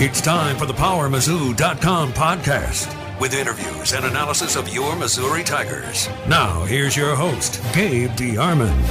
It's 0.00 0.20
time 0.20 0.56
for 0.56 0.64
the 0.64 0.74
PowerMizzou.com 0.74 2.12
podcast 2.12 3.20
with 3.20 3.34
interviews 3.34 3.94
and 3.94 4.04
analysis 4.04 4.54
of 4.54 4.72
your 4.72 4.94
Missouri 4.94 5.42
Tigers. 5.42 6.08
Now, 6.28 6.62
here's 6.66 6.96
your 6.96 7.16
host, 7.16 7.60
Gabe 7.74 8.10
DeArmond. 8.10 8.86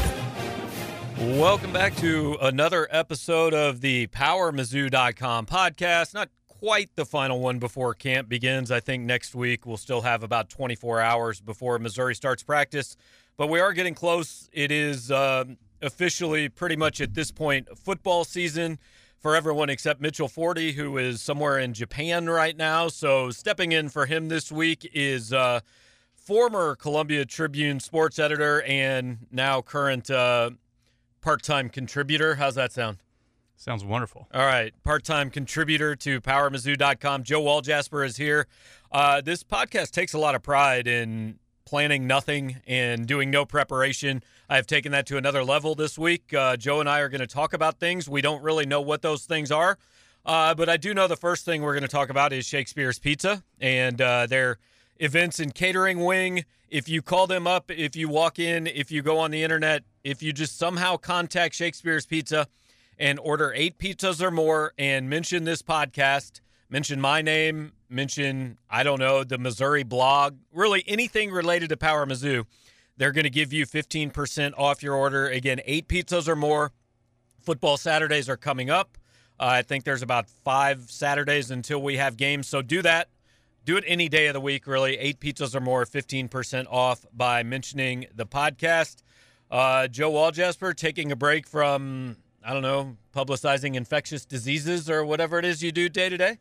Welcome 1.39 1.71
back 1.71 1.95
to 1.99 2.37
another 2.41 2.89
episode 2.91 3.53
of 3.53 3.79
the 3.79 4.07
PowerMizzou.com 4.07 5.45
podcast. 5.45 6.13
Not 6.13 6.27
quite 6.49 6.93
the 6.97 7.05
final 7.05 7.39
one 7.39 7.57
before 7.57 7.93
camp 7.93 8.27
begins. 8.27 8.69
I 8.69 8.81
think 8.81 9.05
next 9.05 9.33
week 9.33 9.65
we'll 9.65 9.77
still 9.77 10.01
have 10.01 10.23
about 10.23 10.49
24 10.49 10.99
hours 10.99 11.39
before 11.39 11.79
Missouri 11.79 12.15
starts 12.15 12.43
practice, 12.43 12.97
but 13.37 13.47
we 13.47 13.61
are 13.61 13.71
getting 13.71 13.95
close. 13.95 14.49
It 14.51 14.73
is 14.73 15.09
uh, 15.09 15.45
officially 15.81 16.49
pretty 16.49 16.75
much 16.75 16.99
at 16.99 17.13
this 17.13 17.31
point 17.31 17.69
football 17.77 18.25
season 18.25 18.77
for 19.27 19.35
everyone 19.35 19.69
except 19.69 19.99
Mitchell 19.99 20.29
Forde, 20.29 20.71
who 20.71 20.97
is 20.97 21.21
somewhere 21.21 21.59
in 21.59 21.73
Japan 21.73 22.29
right 22.29 22.55
now. 22.55 22.87
So 22.87 23.29
stepping 23.29 23.73
in 23.73 23.89
for 23.89 24.05
him 24.05 24.29
this 24.29 24.53
week 24.53 24.89
is 24.93 25.33
uh, 25.33 25.59
former 26.15 26.77
Columbia 26.77 27.25
Tribune 27.25 27.81
sports 27.81 28.19
editor 28.19 28.61
and 28.61 29.27
now 29.29 29.61
current 29.61 30.09
uh, 30.09 30.51
part-time 31.19 31.67
contributor. 31.67 32.35
How's 32.35 32.55
that 32.55 32.71
sound? 32.71 32.99
Sounds 33.57 33.83
wonderful. 33.83 34.29
All 34.33 34.45
right, 34.45 34.73
part-time 34.85 35.29
contributor 35.29 35.93
to 35.97 36.21
PowerMizzou.com. 36.21 37.23
Joe 37.23 37.41
Walljasper 37.41 38.05
is 38.05 38.15
here. 38.15 38.47
Uh, 38.93 39.19
this 39.19 39.43
podcast 39.43 39.91
takes 39.91 40.13
a 40.13 40.19
lot 40.19 40.35
of 40.35 40.41
pride 40.41 40.87
in 40.87 41.37
planning 41.67 42.07
nothing 42.07 42.61
and 42.65 43.05
doing 43.05 43.29
no 43.29 43.45
preparation. 43.45 44.23
I 44.49 44.55
have 44.55 44.65
taken 44.65 44.93
that 44.93 45.05
to 45.07 45.17
another 45.17 45.43
level 45.43 45.75
this 45.75 45.97
week. 45.97 46.33
Uh, 46.33 46.55
Joe 46.55 46.79
and 46.79 46.87
I 46.87 47.01
are 47.01 47.09
going 47.09 47.19
to 47.19 47.27
talk 47.27 47.51
about 47.51 47.77
things. 47.77 48.07
We 48.07 48.21
don't 48.21 48.41
really 48.41 48.65
know 48.65 48.79
what 48.79 49.01
those 49.01 49.25
things 49.25 49.51
are, 49.51 49.77
uh, 50.25 50.55
but 50.55 50.69
I 50.69 50.77
do 50.77 50.93
know 50.93 51.09
the 51.09 51.17
first 51.17 51.43
thing 51.43 51.61
we're 51.61 51.73
going 51.73 51.81
to 51.81 51.89
talk 51.89 52.09
about 52.09 52.31
is 52.31 52.45
Shakespeare's 52.45 52.99
Pizza 52.99 53.43
and 53.59 54.01
uh, 54.01 54.27
their 54.27 54.59
events 55.01 55.41
and 55.41 55.53
catering 55.53 56.05
wing. 56.05 56.45
If 56.69 56.87
you 56.87 57.01
call 57.01 57.27
them 57.27 57.47
up, 57.47 57.69
if 57.69 57.97
you 57.97 58.07
walk 58.07 58.39
in, 58.39 58.65
if 58.65 58.89
you 58.89 59.01
go 59.01 59.19
on 59.19 59.31
the 59.31 59.43
internet, 59.43 59.83
if 60.05 60.23
you 60.23 60.31
just 60.31 60.57
somehow 60.57 60.95
contact 60.95 61.53
Shakespeare's 61.53 62.05
Pizza 62.05 62.47
and 62.97 63.19
order 63.19 63.51
eight 63.53 63.77
pizzas 63.77 64.21
or 64.21 64.31
more 64.31 64.71
and 64.77 65.09
mention 65.09 65.43
this 65.43 65.61
podcast, 65.61 66.39
mention 66.69 67.01
my 67.01 67.21
name, 67.21 67.73
mention, 67.89 68.57
I 68.69 68.83
don't 68.83 68.99
know, 68.99 69.23
the 69.23 69.37
Missouri 69.37 69.83
blog, 69.83 70.37
really 70.53 70.83
anything 70.87 71.31
related 71.31 71.69
to 71.69 71.77
Power 71.77 72.05
Mizzou, 72.05 72.45
they're 72.97 73.11
going 73.11 73.23
to 73.23 73.29
give 73.29 73.53
you 73.53 73.65
15% 73.65 74.53
off 74.57 74.81
your 74.81 74.95
order. 74.95 75.27
Again, 75.27 75.61
eight 75.65 75.87
pizzas 75.87 76.27
or 76.27 76.35
more. 76.35 76.71
Football 77.41 77.77
Saturdays 77.77 78.27
are 78.27 78.37
coming 78.37 78.69
up. 78.69 78.97
Uh, 79.39 79.45
I 79.45 79.61
think 79.61 79.83
there's 79.83 80.01
about 80.01 80.27
five 80.27 80.89
Saturdays 80.89 81.51
until 81.51 81.81
we 81.81 81.97
have 81.97 82.17
games. 82.17 82.47
So 82.47 82.61
do 82.61 82.81
that. 82.81 83.09
Do 83.65 83.77
it 83.77 83.83
any 83.85 84.09
day 84.09 84.27
of 84.27 84.33
the 84.33 84.41
week, 84.41 84.65
really. 84.65 84.97
Eight 84.97 85.19
pizzas 85.19 85.53
or 85.53 85.59
more, 85.59 85.85
15% 85.85 86.65
off 86.69 87.05
by 87.13 87.43
mentioning 87.43 88.07
the 88.15 88.25
podcast. 88.25 89.03
Uh, 89.51 89.87
Joe 89.87 90.11
Walljasper 90.11 90.75
taking 90.75 91.11
a 91.11 91.15
break 91.15 91.47
from, 91.47 92.17
I 92.43 92.53
don't 92.53 92.61
know, 92.61 92.97
publicizing 93.15 93.75
infectious 93.75 94.25
diseases 94.25 94.89
or 94.89 95.05
whatever 95.05 95.37
it 95.37 95.45
is 95.45 95.61
you 95.61 95.71
do 95.71 95.89
day 95.89 96.09
to 96.09 96.17
day. 96.17 96.39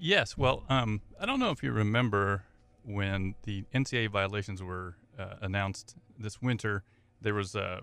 Yes. 0.00 0.36
Well, 0.36 0.64
um, 0.68 1.02
I 1.20 1.26
don't 1.26 1.38
know 1.38 1.50
if 1.50 1.62
you 1.62 1.72
remember 1.72 2.44
when 2.84 3.34
the 3.44 3.64
NCAA 3.74 4.10
violations 4.10 4.62
were 4.62 4.96
uh, 5.18 5.34
announced 5.42 5.94
this 6.18 6.40
winter. 6.40 6.82
There 7.20 7.34
was 7.34 7.54
uh, 7.54 7.80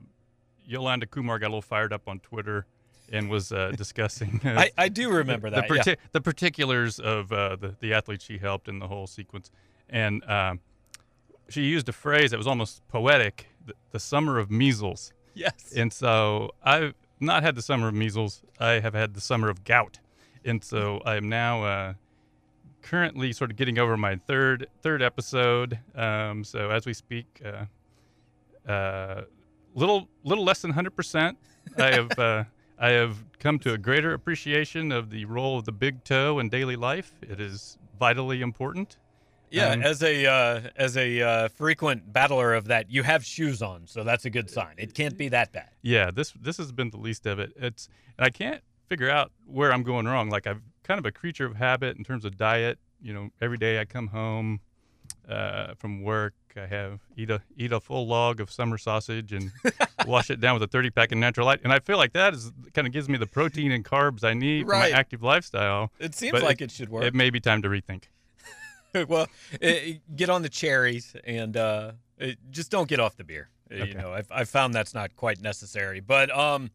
Yolanda 0.66 1.06
Kumar 1.06 1.38
got 1.38 1.48
a 1.48 1.50
little 1.50 1.62
fired 1.62 1.94
up 1.94 2.08
on 2.08 2.20
Twitter 2.20 2.66
and 3.12 3.30
was 3.30 3.52
uh, 3.52 3.72
discussing. 3.78 4.42
Uh, 4.44 4.50
I, 4.58 4.72
I, 4.78 4.90
do 4.90 5.12
remember 5.12 5.50
the, 5.50 5.58
that. 5.58 5.68
The, 5.68 5.84
yeah. 5.86 5.96
the 6.12 6.22
particulars 6.22 7.00
of 7.00 7.32
uh, 7.32 7.56
the 7.56 7.76
the 7.80 7.94
athletes 7.94 8.26
she 8.26 8.38
helped 8.38 8.68
in 8.68 8.80
the 8.80 8.88
whole 8.88 9.08
sequence, 9.08 9.52
and 9.90 10.24
um, 10.30 10.60
she 11.50 11.64
used 11.64 11.88
a 11.88 11.94
phrase 11.94 12.32
that 12.32 12.38
was 12.38 12.48
almost 12.48 12.86
poetic: 12.88 13.48
the, 13.66 13.74
the 13.92 14.00
summer 14.00 14.40
of 14.40 14.50
measles. 14.50 15.14
Yes. 15.36 15.74
And 15.76 15.94
so 15.94 16.52
I've 16.64 16.96
not 17.20 17.44
had 17.44 17.56
the 17.56 17.62
summer 17.62 17.88
of 17.88 17.94
measles. 17.94 18.42
I 18.60 18.80
have 18.80 18.96
had 18.96 19.14
the 19.14 19.22
summer 19.22 19.50
of 19.50 19.64
gout, 19.64 20.00
and 20.44 20.64
so 20.64 21.00
I 21.06 21.16
am 21.16 21.30
now 21.30 21.64
uh, 21.64 21.94
currently 22.90 23.34
sort 23.34 23.52
of 23.52 23.58
getting 23.58 23.78
over 23.80 23.98
my 23.98 24.16
third 24.16 24.68
third 24.82 25.02
episode. 25.02 25.80
Um, 25.96 26.44
so 26.44 26.70
as 26.70 26.86
we 26.86 26.94
speak, 26.94 27.42
uh, 27.46 28.70
uh, 28.70 29.24
little 29.76 30.08
little 30.24 30.44
less 30.44 30.62
than 30.62 30.72
hundred 30.72 30.96
percent. 30.96 31.38
I 31.78 31.92
have 31.92 32.20
uh, 32.20 32.44
I 32.80 32.90
have 32.90 33.18
come 33.40 33.60
to 33.60 33.74
a 33.74 33.78
greater 33.78 34.14
appreciation 34.14 34.92
of 34.92 35.10
the 35.10 35.26
role 35.26 35.58
of 35.58 35.66
the 35.66 35.72
big 35.72 36.04
toe 36.04 36.40
in 36.40 36.50
daily 36.50 36.76
life. 36.76 37.12
It 37.22 37.40
is 37.40 37.78
vitally 38.00 38.42
important. 38.42 38.98
Yeah, 39.50 39.70
um, 39.70 39.82
as 39.82 40.04
a 40.04 40.26
uh, 40.26 40.62
as 40.76 40.98
a 40.98 41.22
uh, 41.22 41.48
frequent 41.50 42.12
battler 42.12 42.54
of 42.54 42.66
that, 42.66 42.92
you 42.92 43.04
have 43.04 43.24
shoes 43.26 43.62
on, 43.62 43.88
so 43.88 44.04
that's 44.04 44.26
a 44.26 44.30
good 44.30 44.50
sign. 44.50 44.76
It 44.78 44.94
can't 44.94 45.18
be 45.18 45.30
that 45.30 45.52
bad. 45.52 45.70
Yeah, 45.82 46.12
this 46.12 46.34
this 46.40 46.58
has 46.58 46.72
been 46.72 46.90
the 46.90 46.98
least 46.98 47.26
of 47.26 47.40
it. 47.40 47.54
It's 47.56 47.90
and 48.18 48.26
I 48.26 48.30
can't 48.30 48.62
figure 48.90 49.10
out 49.10 49.32
where 49.46 49.72
I'm 49.72 49.84
going 49.84 50.06
wrong. 50.06 50.30
Like 50.30 50.48
I've 50.48 50.62
kind 50.88 51.00
of 51.00 51.06
a 51.06 51.12
creature 51.12 51.46
of 51.46 51.56
habit 51.56 51.98
in 51.98 52.04
terms 52.04 52.26
of 52.26 52.38
diet. 52.38 52.80
You 53.02 53.14
know, 53.14 53.30
every 53.42 53.58
day 53.58 53.80
I 53.80 53.86
come 53.86 54.08
home 54.08 54.62
uh, 55.30 55.74
from 55.76 56.02
work, 56.02 56.34
I 56.56 56.66
have 56.66 57.02
eat 57.16 57.30
a 57.30 57.42
eat 57.56 57.72
a 57.72 57.80
full 57.80 58.08
log 58.08 58.40
of 58.40 58.50
summer 58.50 58.78
sausage 58.78 59.32
and 59.34 59.52
wash 60.08 60.32
it 60.32 60.40
down 60.40 60.56
with 60.56 60.64
a 60.64 60.68
30 60.68 60.90
pack 60.90 61.12
of 61.12 61.18
natural 61.18 61.46
light, 61.46 61.60
and 61.64 61.72
I 61.72 61.80
feel 61.80 61.98
like 61.98 62.14
that 62.14 62.34
is 62.34 62.52
kind 62.74 62.88
of 62.88 62.94
gives 62.94 63.08
me 63.08 63.18
the 63.18 63.28
protein 63.28 63.72
and 63.72 63.86
carbs 63.86 64.24
I 64.24 64.34
need 64.34 64.68
right. 64.68 64.88
for 64.88 64.92
my 64.92 64.98
active 64.98 65.22
lifestyle. 65.22 65.92
It 66.00 66.16
seems 66.16 66.42
like 66.42 66.62
it, 66.62 66.66
it, 66.66 66.72
should 66.72 66.90
work. 66.90 67.04
It 67.04 67.14
may 67.14 67.30
be 67.30 67.40
time 67.40 67.62
to 67.62 67.70
rethink. 67.70 68.06
well, 69.08 69.28
it, 69.62 70.02
get 70.16 70.30
on 70.30 70.42
the 70.42 70.50
cherries 70.50 71.16
and 71.26 71.56
uh, 71.56 71.92
it, 72.18 72.38
just 72.50 72.72
don't 72.72 72.88
get 72.88 73.00
off 73.00 73.16
the 73.16 73.24
beer. 73.24 73.50
Okay. 73.72 73.90
You 73.90 73.94
know, 73.96 74.14
I've, 74.14 74.32
I've 74.32 74.50
found 74.50 74.74
that's 74.74 74.94
not 74.94 75.16
quite 75.16 75.42
necessary, 75.42 76.00
but 76.00 76.36
um, 76.36 76.72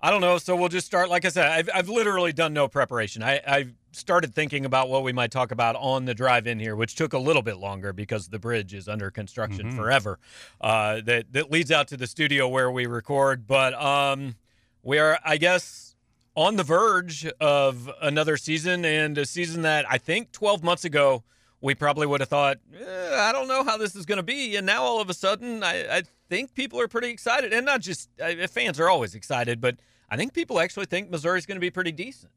I 0.00 0.10
don't 0.10 0.20
know. 0.20 0.38
So 0.38 0.54
we'll 0.54 0.68
just 0.68 0.86
start. 0.86 1.10
Like 1.10 1.24
I 1.24 1.28
said, 1.28 1.46
I've, 1.46 1.70
I've 1.74 1.88
literally 1.88 2.32
done 2.32 2.52
no 2.52 2.68
preparation. 2.68 3.22
I, 3.22 3.40
I 3.46 3.66
started 3.90 4.32
thinking 4.34 4.64
about 4.64 4.88
what 4.88 5.02
we 5.02 5.12
might 5.12 5.32
talk 5.32 5.50
about 5.50 5.74
on 5.76 6.04
the 6.04 6.14
drive 6.14 6.46
in 6.46 6.60
here, 6.60 6.76
which 6.76 6.94
took 6.94 7.12
a 7.12 7.18
little 7.18 7.42
bit 7.42 7.56
longer 7.56 7.92
because 7.92 8.28
the 8.28 8.38
bridge 8.38 8.74
is 8.74 8.88
under 8.88 9.10
construction 9.10 9.68
mm-hmm. 9.68 9.76
forever. 9.76 10.18
Uh, 10.60 11.00
that 11.02 11.32
that 11.32 11.50
leads 11.50 11.72
out 11.72 11.88
to 11.88 11.96
the 11.96 12.06
studio 12.06 12.46
where 12.46 12.70
we 12.70 12.86
record. 12.86 13.46
But 13.46 13.74
um, 13.74 14.36
we 14.82 14.98
are, 14.98 15.18
I 15.24 15.36
guess, 15.36 15.96
on 16.36 16.54
the 16.54 16.62
verge 16.62 17.26
of 17.40 17.90
another 18.00 18.36
season 18.36 18.84
and 18.84 19.18
a 19.18 19.26
season 19.26 19.62
that 19.62 19.84
I 19.90 19.98
think 19.98 20.30
12 20.30 20.62
months 20.62 20.84
ago 20.84 21.24
we 21.60 21.74
probably 21.74 22.06
would 22.06 22.20
have 22.20 22.28
thought, 22.28 22.58
eh, 22.72 23.16
I 23.16 23.32
don't 23.32 23.48
know 23.48 23.64
how 23.64 23.76
this 23.76 23.96
is 23.96 24.06
going 24.06 24.18
to 24.18 24.22
be. 24.22 24.56
And 24.56 24.66
now 24.66 24.82
all 24.82 25.00
of 25.00 25.10
a 25.10 25.14
sudden, 25.14 25.62
I, 25.62 25.98
I 25.98 26.02
think 26.28 26.54
people 26.54 26.80
are 26.80 26.88
pretty 26.88 27.08
excited. 27.08 27.52
And 27.52 27.66
not 27.66 27.80
just 27.80 28.08
uh, 28.20 28.46
fans 28.46 28.78
are 28.78 28.88
always 28.88 29.14
excited, 29.14 29.60
but 29.60 29.76
I 30.08 30.16
think 30.16 30.34
people 30.34 30.60
actually 30.60 30.86
think 30.86 31.10
Missouri's 31.10 31.46
going 31.46 31.56
to 31.56 31.60
be 31.60 31.70
pretty 31.70 31.92
decent. 31.92 32.32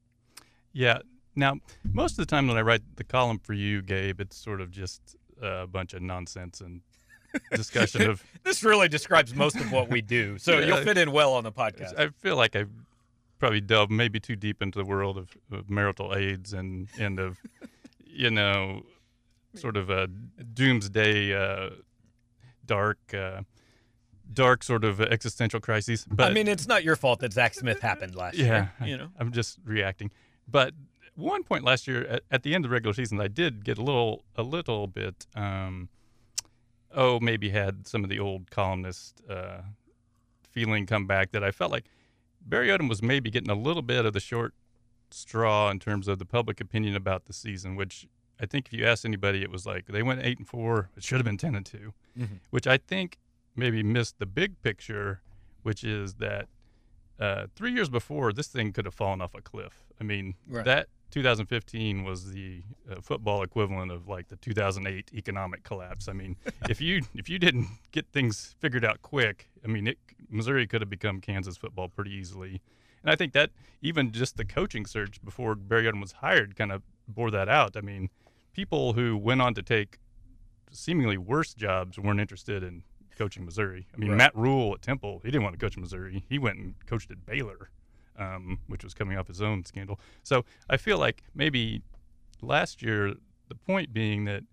Yeah. 0.74 1.00
Now, 1.36 1.58
most 1.94 2.14
of 2.14 2.18
the 2.18 2.26
time 2.26 2.48
when 2.48 2.58
I 2.58 2.62
write 2.62 2.82
the 2.96 3.04
column 3.04 3.40
for 3.40 3.54
you, 3.54 3.82
Gabe, 3.82 4.20
it's 4.20 4.38
sort 4.38 4.60
of 4.60 4.72
just 4.72 5.16
a 5.42 5.68
bunch 5.68 5.94
of 5.94 6.02
nonsense 6.02 6.62
and 6.62 6.82
discussion 7.52 8.10
of. 8.10 8.24
this 8.44 8.64
really 8.64 8.90
describes 8.90 9.34
most 9.34 9.56
of 9.56 9.72
what 9.72 9.90
we 9.90 10.02
do. 10.02 10.38
So 10.38 10.58
yeah, 10.60 10.66
you'll 10.66 10.78
fit 10.78 10.98
in 10.98 11.12
well 11.12 11.34
on 11.34 11.44
the 11.44 11.52
podcast. 11.52 11.98
I 11.98 12.10
feel 12.10 12.36
like 12.36 12.56
I've 12.56 12.72
probably 13.40 13.62
delved 13.62 13.92
maybe 13.92 14.20
too 14.20 14.36
deep 14.36 14.62
into 14.62 14.78
the 14.78 14.86
world 14.86 15.18
of, 15.18 15.38
of 15.52 15.70
marital 15.70 16.16
aids 16.16 16.54
and, 16.54 16.90
and 17.00 17.20
of, 17.20 17.40
you 18.06 18.30
know, 18.30 18.84
sort 19.56 19.78
of 19.78 19.90
a 19.90 20.08
doomsday, 20.08 21.34
uh, 21.34 21.72
dark, 22.66 23.00
uh, 23.14 23.42
dark 24.34 24.64
sort 24.64 24.84
of 24.84 25.02
existential 25.02 25.60
crises. 25.60 26.06
But 26.10 26.32
I 26.32 26.34
mean, 26.34 26.48
it's 26.48 26.68
not 26.68 26.84
your 26.84 26.96
fault 26.96 27.20
that 27.20 27.34
Zach 27.34 27.54
Smith 27.54 27.82
happened 27.82 28.16
last 28.16 28.38
yeah, 28.38 28.46
year. 28.46 28.90
You 28.90 28.98
know, 28.98 29.10
I'm 29.20 29.32
just 29.32 29.60
reacting. 29.66 30.12
But 30.48 30.74
one 31.16 31.44
point 31.44 31.64
last 31.64 31.88
year, 31.88 32.06
at, 32.06 32.24
at, 32.32 32.44
the 32.44 32.56
end 32.56 32.66
of 32.66 32.70
the 32.70 32.74
regular 32.74 32.94
season, 32.94 33.20
I 33.20 33.28
did 33.28 33.64
get 33.66 33.78
a 33.78 33.84
little, 33.84 34.24
a 34.36 34.44
little 34.44 34.88
bit. 34.88 35.28
Um, 35.36 35.90
oh, 36.94 37.20
maybe 37.20 37.50
had 37.50 37.88
some 37.88 38.04
of 38.04 38.10
the 38.10 38.20
old 38.20 38.52
columnist 38.52 39.22
uh, 39.30 39.62
feeling 40.50 40.86
come 40.86 41.08
back 41.08 41.32
that 41.32 41.44
I 41.44 41.52
felt 41.52 41.72
like 41.72 41.86
Barry 42.42 42.68
Odom 42.68 42.90
was 42.90 43.02
maybe 43.02 43.30
getting 43.30 43.50
a 43.50 43.56
little 43.56 43.82
bit 43.82 44.06
of 44.06 44.14
the 44.14 44.20
short 44.20 44.54
straw 45.12 45.70
in 45.70 45.80
terms 45.80 46.08
of 46.08 46.20
the 46.20 46.26
public 46.26 46.60
opinion 46.60 46.96
about 46.96 47.26
the 47.26 47.34
season, 47.34 47.76
which 47.76 48.08
I 48.42 48.46
think 48.48 48.68
if 48.68 48.74
you 48.74 48.86
ask 48.86 49.06
anybody, 49.06 49.44
it 49.44 49.52
was 49.52 49.66
like 49.66 49.86
they 49.86 50.02
went 50.02 50.22
eight 50.24 50.40
and 50.40 50.48
four. 50.48 50.90
It 50.98 51.04
should 51.04 51.18
have 51.18 51.26
been 51.26 51.38
ten 51.38 51.56
and 51.56 51.66
2 51.66 51.94
mm-hmm. 52.18 52.36
which 52.50 52.68
I 52.68 52.78
think 52.78 53.20
maybe 53.56 53.84
missed 53.84 54.18
the 54.20 54.26
big 54.26 54.62
picture, 54.62 55.22
which 55.64 55.84
is 55.84 56.16
that 56.16 56.48
uh, 57.20 57.46
three 57.56 57.72
years 57.72 57.90
before 57.90 58.34
this 58.34 58.48
thing 58.48 58.74
could 58.74 58.86
have 58.86 58.96
fallen 58.96 59.22
off 59.22 59.36
a 59.36 59.42
cliff. 59.42 59.86
I 60.00 60.04
mean, 60.04 60.34
right. 60.48 60.66
that 60.66 60.88
2015 61.12 62.04
was 62.04 62.32
the 62.32 62.64
uh, 62.90 63.02
football 63.02 63.44
equivalent 63.44 63.92
of 63.92 64.08
like 64.08 64.30
the 64.30 64.38
2008 64.38 65.12
economic 65.14 65.64
collapse. 65.64 66.08
I 66.08 66.14
mean, 66.14 66.36
if 66.70 66.82
you 66.82 67.04
if 67.14 67.30
you 67.30 67.38
didn't 67.38 67.68
get 67.92 68.08
things 68.12 68.56
figured 68.60 68.84
out 68.84 69.02
quick, 69.02 69.50
I 69.64 69.68
mean, 69.68 69.88
it, 69.88 69.98
Missouri 70.30 70.66
could 70.66 70.82
have 70.82 70.90
become 70.90 71.22
Kansas 71.22 71.58
football 71.58 71.90
pretty 71.90 72.12
easily. 72.12 72.62
And 73.04 73.12
I 73.12 73.16
think 73.16 73.34
that 73.34 73.52
even 73.82 74.12
just 74.12 74.38
the 74.38 74.46
coaching 74.46 74.86
search 74.86 75.24
before 75.24 75.56
Barry 75.56 75.84
Odom 75.84 76.02
was 76.02 76.14
hired 76.14 76.56
kind 76.56 76.72
of 76.72 76.84
bore 77.08 77.32
that 77.32 77.50
out. 77.50 77.76
I 77.76 77.82
mean, 77.82 78.10
people 78.54 78.94
who 78.94 79.18
went 79.18 79.42
on 79.42 79.54
to 79.54 79.64
take 79.64 80.00
seemingly 80.72 81.18
worse 81.18 81.54
jobs 81.54 81.98
weren't 82.00 82.20
interested 82.20 82.64
in 82.64 82.84
coaching 83.18 83.46
Missouri. 83.46 83.88
I 83.94 83.98
mean, 83.98 84.12
Right. 84.12 84.18
Matt 84.18 84.36
Rhule 84.36 84.74
at 84.74 84.82
Temple, 84.82 85.20
he 85.24 85.32
didn't 85.32 85.44
want 85.44 85.54
to 85.54 85.60
coach 85.60 85.78
Missouri. 85.78 86.24
He 86.30 86.40
went 86.40 86.58
and 86.60 86.76
coached 86.86 87.12
at 87.12 87.26
Baylor, 87.26 87.70
um, 88.18 88.60
which 88.68 88.84
was 88.84 88.94
coming 88.94 89.18
off 89.18 89.28
his 89.28 89.42
own 89.42 89.66
scandal. 89.66 90.00
So 90.24 90.46
I 90.70 90.78
feel 90.78 90.98
like 90.98 91.24
maybe 91.36 91.82
last 92.42 92.82
year, 92.82 93.14
the 93.50 93.56
point 93.56 93.94
being 93.94 94.26
that 94.26 94.44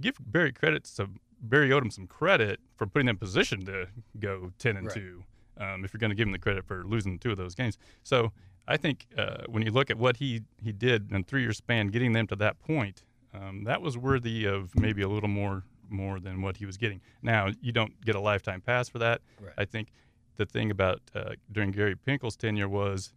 give 0.00 0.16
Barry 0.20 0.52
credit 0.52 0.84
to 0.96 1.08
Barry 1.40 1.68
Odom 1.70 1.92
some 1.92 2.06
credit 2.06 2.60
for 2.76 2.86
putting 2.86 3.06
them 3.06 3.16
in 3.16 3.18
position 3.18 3.64
to 3.66 3.88
go 4.18 4.52
ten 4.58 4.76
and 4.76 4.86
Right. 4.86 4.96
two. 4.96 5.24
Um, 5.58 5.84
if 5.84 5.92
you're 5.92 5.98
going 5.98 6.10
to 6.10 6.16
give 6.16 6.26
him 6.26 6.32
the 6.32 6.38
credit 6.38 6.64
for 6.64 6.82
losing 6.84 7.18
two 7.18 7.30
of 7.30 7.36
those 7.36 7.54
games, 7.54 7.76
so 8.02 8.32
I 8.66 8.76
think 8.76 9.06
uh, 9.16 9.44
when 9.48 9.62
you 9.64 9.72
look 9.72 9.90
at 9.90 9.98
what 9.98 10.16
he 10.18 10.42
he 10.62 10.72
did 10.72 11.10
in 11.12 11.24
three 11.24 11.42
year 11.42 11.52
span, 11.52 11.88
getting 11.88 12.12
them 12.12 12.26
to 12.28 12.36
that 12.36 12.60
point, 12.60 13.02
um, 13.34 13.64
that 13.64 13.82
was 13.82 13.98
worthy 13.98 14.44
of 14.44 14.74
maybe 14.76 15.02
a 15.02 15.08
little 15.08 15.28
more 15.28 15.64
more 15.88 16.20
than 16.20 16.42
what 16.42 16.56
he 16.56 16.66
was 16.66 16.76
getting. 16.76 17.00
Now 17.22 17.48
you 17.60 17.72
don't 17.72 18.00
get 18.04 18.14
a 18.14 18.20
lifetime 18.20 18.60
pass 18.60 18.88
for 18.88 18.98
that. 18.98 19.20
Right. 19.40 19.52
I 19.58 19.64
think 19.64 19.88
the 20.36 20.46
thing 20.46 20.70
about 20.70 21.00
uh, 21.14 21.34
during 21.50 21.70
Gary 21.72 21.96
Pinkel's 21.96 22.36
tenure 22.36 22.68
was 22.68 23.12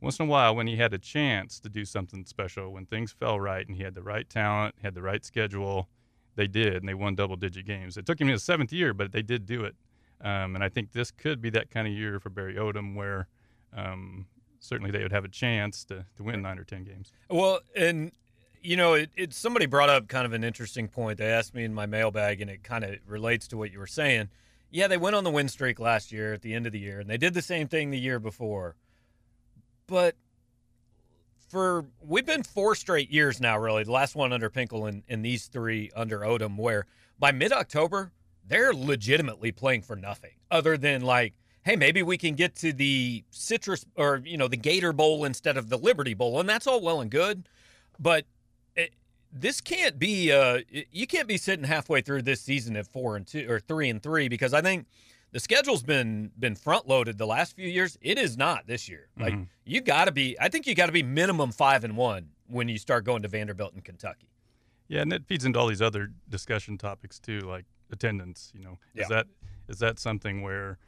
once 0.00 0.18
in 0.18 0.26
a 0.26 0.28
while 0.28 0.54
when 0.54 0.66
he 0.66 0.76
had 0.76 0.92
a 0.94 0.98
chance 0.98 1.58
to 1.60 1.68
do 1.68 1.84
something 1.84 2.24
special, 2.24 2.72
when 2.72 2.86
things 2.86 3.12
fell 3.12 3.40
right 3.40 3.66
and 3.66 3.76
he 3.76 3.82
had 3.82 3.94
the 3.94 4.02
right 4.02 4.28
talent, 4.28 4.74
had 4.82 4.94
the 4.94 5.02
right 5.02 5.24
schedule, 5.24 5.88
they 6.36 6.46
did, 6.46 6.76
and 6.76 6.88
they 6.88 6.94
won 6.94 7.16
double 7.16 7.36
digit 7.36 7.66
games. 7.66 7.96
It 7.96 8.06
took 8.06 8.20
him 8.20 8.28
his 8.28 8.42
seventh 8.42 8.72
year, 8.72 8.94
but 8.94 9.12
they 9.12 9.22
did 9.22 9.44
do 9.44 9.64
it. 9.64 9.74
Um, 10.20 10.54
and 10.54 10.62
I 10.62 10.68
think 10.68 10.92
this 10.92 11.10
could 11.10 11.40
be 11.40 11.50
that 11.50 11.70
kind 11.70 11.86
of 11.86 11.92
year 11.92 12.20
for 12.20 12.30
Barry 12.30 12.54
Odom 12.54 12.94
where 12.94 13.28
um, 13.76 14.26
certainly 14.60 14.90
they 14.90 15.02
would 15.02 15.12
have 15.12 15.24
a 15.24 15.28
chance 15.28 15.84
to, 15.84 16.04
to 16.16 16.22
win 16.22 16.42
nine 16.42 16.58
or 16.58 16.64
10 16.64 16.84
games. 16.84 17.12
Well, 17.30 17.60
and 17.76 18.12
you 18.62 18.76
know, 18.76 18.94
it, 18.94 19.10
it 19.16 19.34
somebody 19.34 19.66
brought 19.66 19.88
up 19.88 20.08
kind 20.08 20.26
of 20.26 20.32
an 20.32 20.44
interesting 20.44 20.88
point. 20.88 21.18
They 21.18 21.26
asked 21.26 21.54
me 21.54 21.64
in 21.64 21.74
my 21.74 21.86
mailbag, 21.86 22.40
and 22.40 22.50
it 22.50 22.62
kind 22.62 22.84
of 22.84 22.96
relates 23.06 23.48
to 23.48 23.56
what 23.56 23.72
you 23.72 23.78
were 23.78 23.86
saying. 23.86 24.28
Yeah, 24.70 24.88
they 24.88 24.96
went 24.96 25.16
on 25.16 25.24
the 25.24 25.30
win 25.30 25.48
streak 25.48 25.78
last 25.78 26.12
year 26.12 26.34
at 26.34 26.42
the 26.42 26.54
end 26.54 26.66
of 26.66 26.72
the 26.72 26.78
year, 26.78 27.00
and 27.00 27.08
they 27.08 27.16
did 27.16 27.34
the 27.34 27.42
same 27.42 27.68
thing 27.68 27.90
the 27.90 27.98
year 27.98 28.18
before. 28.18 28.76
But 29.86 30.16
for 31.48 31.86
we've 32.02 32.26
been 32.26 32.42
four 32.42 32.74
straight 32.74 33.10
years 33.10 33.40
now, 33.40 33.58
really. 33.58 33.84
The 33.84 33.92
last 33.92 34.14
one 34.14 34.32
under 34.32 34.50
Pinkel 34.50 34.88
and, 34.88 35.02
and 35.08 35.24
these 35.24 35.46
three 35.46 35.90
under 35.96 36.20
Odom, 36.20 36.56
where 36.56 36.86
by 37.18 37.32
mid 37.32 37.52
October 37.52 38.12
they're 38.46 38.72
legitimately 38.72 39.52
playing 39.52 39.82
for 39.82 39.96
nothing, 39.96 40.32
other 40.50 40.76
than 40.76 41.02
like, 41.02 41.34
hey, 41.68 41.76
maybe 41.76 42.02
we 42.02 42.16
can 42.16 42.34
get 42.34 42.54
to 42.56 42.72
the 42.72 43.22
citrus 43.30 43.84
or 43.94 44.22
you 44.24 44.38
know 44.38 44.48
the 44.48 44.56
Gator 44.56 44.92
Bowl 44.94 45.24
instead 45.26 45.56
of 45.58 45.68
the 45.68 45.76
Liberty 45.76 46.14
Bowl, 46.14 46.40
and 46.40 46.48
that's 46.48 46.66
all 46.66 46.80
well 46.80 47.00
and 47.02 47.10
good, 47.10 47.46
but 47.98 48.24
it, 48.74 48.94
this 49.32 49.60
can't 49.60 49.98
be. 49.98 50.32
Uh, 50.32 50.60
you 50.90 51.06
can't 51.06 51.28
be 51.28 51.36
sitting 51.36 51.64
halfway 51.66 52.00
through 52.00 52.22
this 52.22 52.40
season 52.40 52.74
at 52.76 52.86
four 52.86 53.16
and 53.16 53.26
two 53.26 53.46
or 53.50 53.60
three 53.60 53.90
and 53.90 54.02
three 54.02 54.28
because 54.28 54.54
I 54.54 54.62
think 54.62 54.86
the 55.32 55.40
schedule's 55.40 55.82
been 55.82 56.30
been 56.38 56.54
front 56.56 56.88
loaded 56.88 57.18
the 57.18 57.26
last 57.26 57.54
few 57.54 57.68
years. 57.68 57.98
It 58.00 58.18
is 58.18 58.38
not 58.38 58.66
this 58.66 58.88
year. 58.88 59.08
Like 59.18 59.34
Mhm. 59.34 59.46
you 59.66 59.82
got 59.82 60.06
to 60.06 60.12
be. 60.12 60.36
I 60.40 60.48
think 60.48 60.66
you 60.66 60.74
got 60.74 60.86
to 60.86 60.92
be 60.92 61.02
minimum 61.02 61.52
five 61.52 61.84
and 61.84 61.96
one 61.98 62.30
when 62.46 62.68
you 62.68 62.78
start 62.78 63.04
going 63.04 63.20
to 63.22 63.28
Vanderbilt 63.28 63.74
and 63.74 63.84
Kentucky. 63.84 64.30
Yeah, 64.88 65.02
and 65.02 65.12
it 65.12 65.26
feeds 65.26 65.44
into 65.44 65.58
all 65.58 65.66
these 65.66 65.82
other 65.82 66.12
discussion 66.30 66.78
topics 66.78 67.18
too, 67.18 67.40
like 67.40 67.66
attendance. 67.92 68.50
You 68.54 68.62
know, 68.64 68.78
Yeah. 68.94 69.02
is 69.02 69.08
that 69.10 69.26
is 69.68 69.78
that 69.80 69.98
something 69.98 70.40
where 70.40 70.78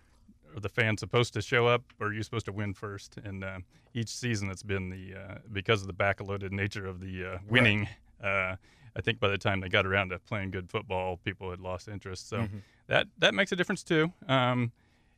are 0.55 0.61
the 0.61 0.69
fans 0.69 1.01
supposed 1.01 1.33
to 1.35 1.43
show 1.43 1.67
up, 1.67 1.83
or 2.01 2.09
are 2.09 2.13
you 2.13 2.23
supposed 2.23 2.47
to 2.47 2.53
win 2.53 2.75
first? 2.75 3.17
And 3.23 3.45
uh, 3.45 3.59
each 3.95 4.09
season, 4.09 4.51
it's 4.51 4.63
been 4.63 4.91
the 4.91 5.15
uh, 5.15 5.35
because 5.53 5.81
of 5.83 5.87
the 5.87 5.95
backloaded 5.95 6.51
nature 6.53 6.87
of 6.87 7.01
the 7.01 7.25
uh, 7.35 7.39
winning. 7.49 7.89
Uh, 8.23 8.57
I 8.97 9.01
think 9.03 9.21
by 9.21 9.29
the 9.29 9.39
time 9.39 9.61
they 9.61 9.69
got 9.69 9.87
around 9.87 10.09
to 10.11 10.19
playing 10.19 10.51
good 10.51 10.69
football, 10.71 11.17
people 11.19 11.51
had 11.51 11.61
lost 11.61 11.89
interest. 11.89 12.29
So 12.29 12.39
Mhm. 12.39 12.63
that 12.89 13.07
that 13.19 13.35
makes 13.35 13.53
a 13.53 13.57
difference 13.57 13.83
too. 13.85 14.13
Um, 14.27 14.73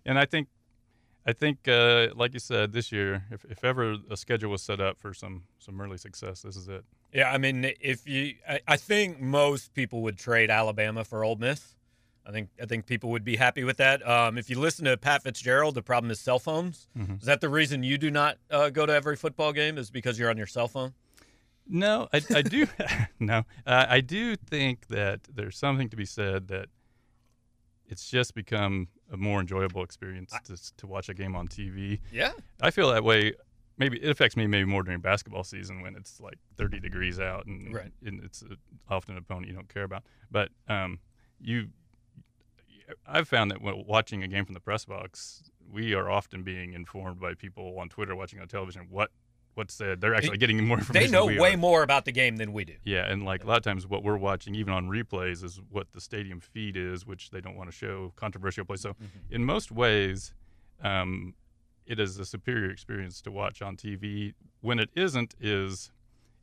and 0.04 0.18
I 0.18 0.26
think 0.26 0.48
I 1.24 1.32
think 1.32 1.66
uh, 1.68 2.08
like 2.14 2.34
you 2.34 2.40
said, 2.40 2.72
this 2.72 2.90
year, 2.92 3.24
if, 3.30 3.44
if 3.48 3.64
ever 3.64 3.96
a 4.10 4.16
schedule 4.16 4.50
was 4.50 4.62
set 4.62 4.80
up 4.80 4.98
for 4.98 5.14
some 5.14 5.44
some 5.58 5.80
early 5.80 5.96
success, 5.98 6.42
this 6.42 6.56
is 6.56 6.68
it. 6.68 6.84
Yeah, 7.14 7.30
I 7.30 7.38
mean, 7.38 7.72
if 7.80 8.08
you, 8.08 8.34
I, 8.48 8.60
I 8.66 8.76
think 8.78 9.20
most 9.20 9.74
people 9.74 10.00
would 10.02 10.16
trade 10.16 10.50
Alabama 10.50 11.04
for 11.04 11.22
Ole 11.24 11.36
Miss. 11.36 11.76
I 12.26 12.30
think 12.30 12.50
I 12.60 12.66
think 12.66 12.86
people 12.86 13.10
would 13.10 13.24
be 13.24 13.36
happy 13.36 13.64
with 13.64 13.78
that. 13.78 14.06
Um, 14.08 14.38
if 14.38 14.48
you 14.48 14.58
listen 14.60 14.84
to 14.84 14.96
Pat 14.96 15.22
Fitzgerald, 15.24 15.74
the 15.74 15.82
problem 15.82 16.10
is 16.10 16.20
cell 16.20 16.38
phones. 16.38 16.88
Mhm. 16.96 17.18
Is 17.20 17.26
that 17.26 17.40
the 17.40 17.48
reason 17.48 17.82
you 17.82 17.98
do 17.98 18.10
not 18.10 18.38
uh, 18.50 18.70
go 18.70 18.86
to 18.86 18.92
every 18.92 19.16
football 19.16 19.52
game? 19.52 19.76
Is 19.78 19.90
because 19.90 20.18
you're 20.18 20.30
on 20.30 20.36
your 20.36 20.46
cell 20.46 20.68
phone? 20.68 20.94
No, 21.66 22.08
I, 22.12 22.20
I 22.34 22.42
do. 22.42 22.66
no, 23.20 23.38
uh, 23.66 23.86
I 23.88 24.00
do 24.00 24.36
think 24.36 24.86
that 24.88 25.20
there's 25.32 25.56
something 25.56 25.88
to 25.90 25.96
be 25.96 26.04
said 26.04 26.48
that 26.48 26.66
it's 27.86 28.08
just 28.08 28.34
become 28.34 28.88
a 29.12 29.16
more 29.16 29.40
enjoyable 29.40 29.82
experience 29.82 30.32
to, 30.44 30.56
to 30.78 30.86
watch 30.86 31.08
a 31.08 31.14
game 31.14 31.36
on 31.36 31.46
TV. 31.48 32.00
Yeah. 32.10 32.32
I 32.60 32.70
feel 32.70 32.90
that 32.92 33.04
way. 33.04 33.34
Maybe 33.78 33.98
it 34.02 34.08
affects 34.10 34.36
me 34.36 34.46
maybe 34.46 34.64
more 34.64 34.82
during 34.82 35.00
basketball 35.00 35.44
season 35.44 35.82
when 35.82 35.94
it's 35.96 36.20
like 36.20 36.38
30 36.56 36.78
degrees 36.80 37.18
out 37.20 37.46
and, 37.46 37.74
Right. 37.74 37.92
and 38.04 38.22
it's 38.22 38.42
often 38.88 39.12
an 39.12 39.18
opponent 39.18 39.48
you 39.48 39.54
don't 39.54 39.68
care 39.72 39.82
about. 39.84 40.04
But 40.30 40.50
um, 40.68 41.00
you, 41.40 41.68
I've 43.06 43.28
found 43.28 43.50
that 43.50 43.60
when 43.62 43.84
watching 43.86 44.22
a 44.22 44.28
game 44.28 44.44
from 44.44 44.54
the 44.54 44.60
press 44.60 44.84
box, 44.84 45.50
we 45.70 45.94
are 45.94 46.10
often 46.10 46.42
being 46.42 46.74
informed 46.74 47.20
by 47.20 47.34
people 47.34 47.78
on 47.78 47.88
Twitter 47.88 48.14
watching 48.14 48.40
on 48.40 48.48
television 48.48 48.86
what 48.90 49.10
what's 49.54 49.74
said. 49.74 50.00
They're 50.00 50.14
actually 50.14 50.38
getting 50.38 50.64
more 50.66 50.78
information. 50.78 51.10
They 51.10 51.16
know 51.16 51.26
way 51.26 51.54
are. 51.54 51.56
more 51.56 51.82
about 51.82 52.04
the 52.04 52.12
game 52.12 52.36
than 52.36 52.52
we 52.52 52.64
do. 52.64 52.74
Yeah, 52.84 53.10
and 53.10 53.24
like 53.24 53.44
a 53.44 53.46
lot 53.46 53.58
of 53.58 53.64
times, 53.64 53.86
what 53.86 54.02
we're 54.02 54.16
watching, 54.16 54.54
even 54.54 54.72
on 54.72 54.88
replays, 54.88 55.44
is 55.44 55.60
what 55.70 55.92
the 55.92 56.00
stadium 56.00 56.40
feed 56.40 56.76
is, 56.76 57.06
which 57.06 57.30
they 57.30 57.40
don't 57.40 57.56
want 57.56 57.70
to 57.70 57.76
show 57.76 58.12
controversial 58.16 58.64
plays. 58.64 58.80
So, 58.80 58.96
in 59.30 59.44
most 59.44 59.70
ways, 59.70 60.34
um, 60.82 61.34
it 61.86 61.98
is 61.98 62.18
a 62.18 62.24
superior 62.24 62.70
experience 62.70 63.20
to 63.22 63.30
watch 63.30 63.62
on 63.62 63.76
TV. 63.76 64.34
When 64.60 64.78
it 64.78 64.90
isn't, 64.94 65.34
is 65.40 65.90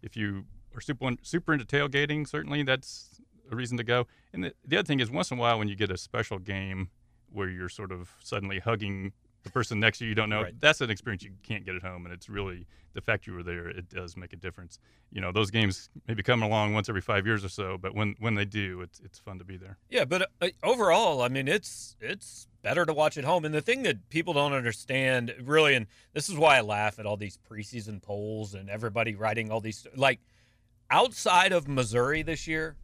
if 0.02 0.16
you 0.16 0.46
are 0.76 0.82
super 0.82 1.12
super 1.22 1.54
into 1.54 1.66
tailgating, 1.66 2.28
certainly 2.28 2.64
that's 2.64 3.19
a 3.52 3.56
reason 3.56 3.78
to 3.78 3.84
go. 3.84 4.08
And 4.34 4.44
the, 4.44 4.54
the 4.66 4.78
other 4.78 4.86
thing 4.86 5.00
is, 5.00 5.10
once 5.12 5.32
in 5.32 5.38
a 5.38 5.42
while, 5.42 5.58
when 5.60 5.68
you 5.68 5.76
get 5.76 5.92
a 5.92 5.98
special 5.98 6.40
game 6.40 6.90
where 7.32 7.50
you're 7.50 7.70
sort 7.70 7.92
of 7.92 8.10
suddenly 8.24 8.60
hugging 8.60 9.14
the 9.44 9.50
person 9.50 9.80
next 9.80 10.00
to 10.00 10.04
you 10.04 10.10
you 10.10 10.16
don't 10.16 10.30
know, 10.30 10.42
Right. 10.44 10.60
that's 10.60 10.82
an 10.82 10.90
experience 10.90 11.24
you 11.24 11.32
can't 11.44 11.66
get 11.66 11.74
at 11.76 11.82
home. 11.82 12.06
And 12.06 12.14
it's 12.14 12.28
really 12.28 12.66
the 12.94 13.00
fact 13.02 13.26
you 13.26 13.34
were 13.34 13.44
there, 13.44 13.70
it 13.70 13.88
does 13.88 14.18
make 14.18 14.34
a 14.34 14.36
difference. 14.36 14.80
You 15.12 15.22
know, 15.22 15.32
those 15.32 15.50
games 15.50 15.90
maybe 16.08 16.24
come 16.24 16.42
along 16.44 16.74
once 16.74 16.90
every 16.90 17.00
five 17.02 17.26
years 17.26 17.46
or 17.46 17.50
so, 17.50 17.78
but 17.78 17.96
when 17.96 18.16
when 18.20 18.36
they 18.36 18.44
do, 18.46 18.82
it's 18.82 19.00
it's 19.00 19.18
fun 19.20 19.38
to 19.40 19.46
be 19.46 19.56
there. 19.56 19.78
Yeah, 19.90 20.04
but 20.06 20.30
uh, 20.42 20.50
overall, 20.64 21.22
I 21.22 21.30
mean, 21.30 21.48
it's 21.48 21.96
it's 22.02 22.48
better 22.64 22.86
to 22.86 22.92
watch 22.94 23.18
at 23.18 23.24
home. 23.24 23.46
And 23.46 23.54
the 23.56 23.62
thing 23.62 23.84
that 23.84 24.10
people 24.10 24.34
don't 24.34 24.52
understand, 24.52 25.34
really, 25.42 25.74
and 25.76 25.88
this 26.14 26.28
is 26.28 26.36
why 26.36 26.58
I 26.58 26.62
laugh 26.62 27.00
at 27.00 27.06
all 27.06 27.16
these 27.16 27.38
preseason 27.50 28.02
polls 28.02 28.54
and 28.56 28.70
everybody 28.70 29.16
writing 29.16 29.52
all 29.52 29.62
these 29.62 29.88
like 29.96 30.20
outside 30.92 31.52
of 31.54 31.68
Missouri 31.68 32.24
this 32.24 32.48
year, 32.48 32.76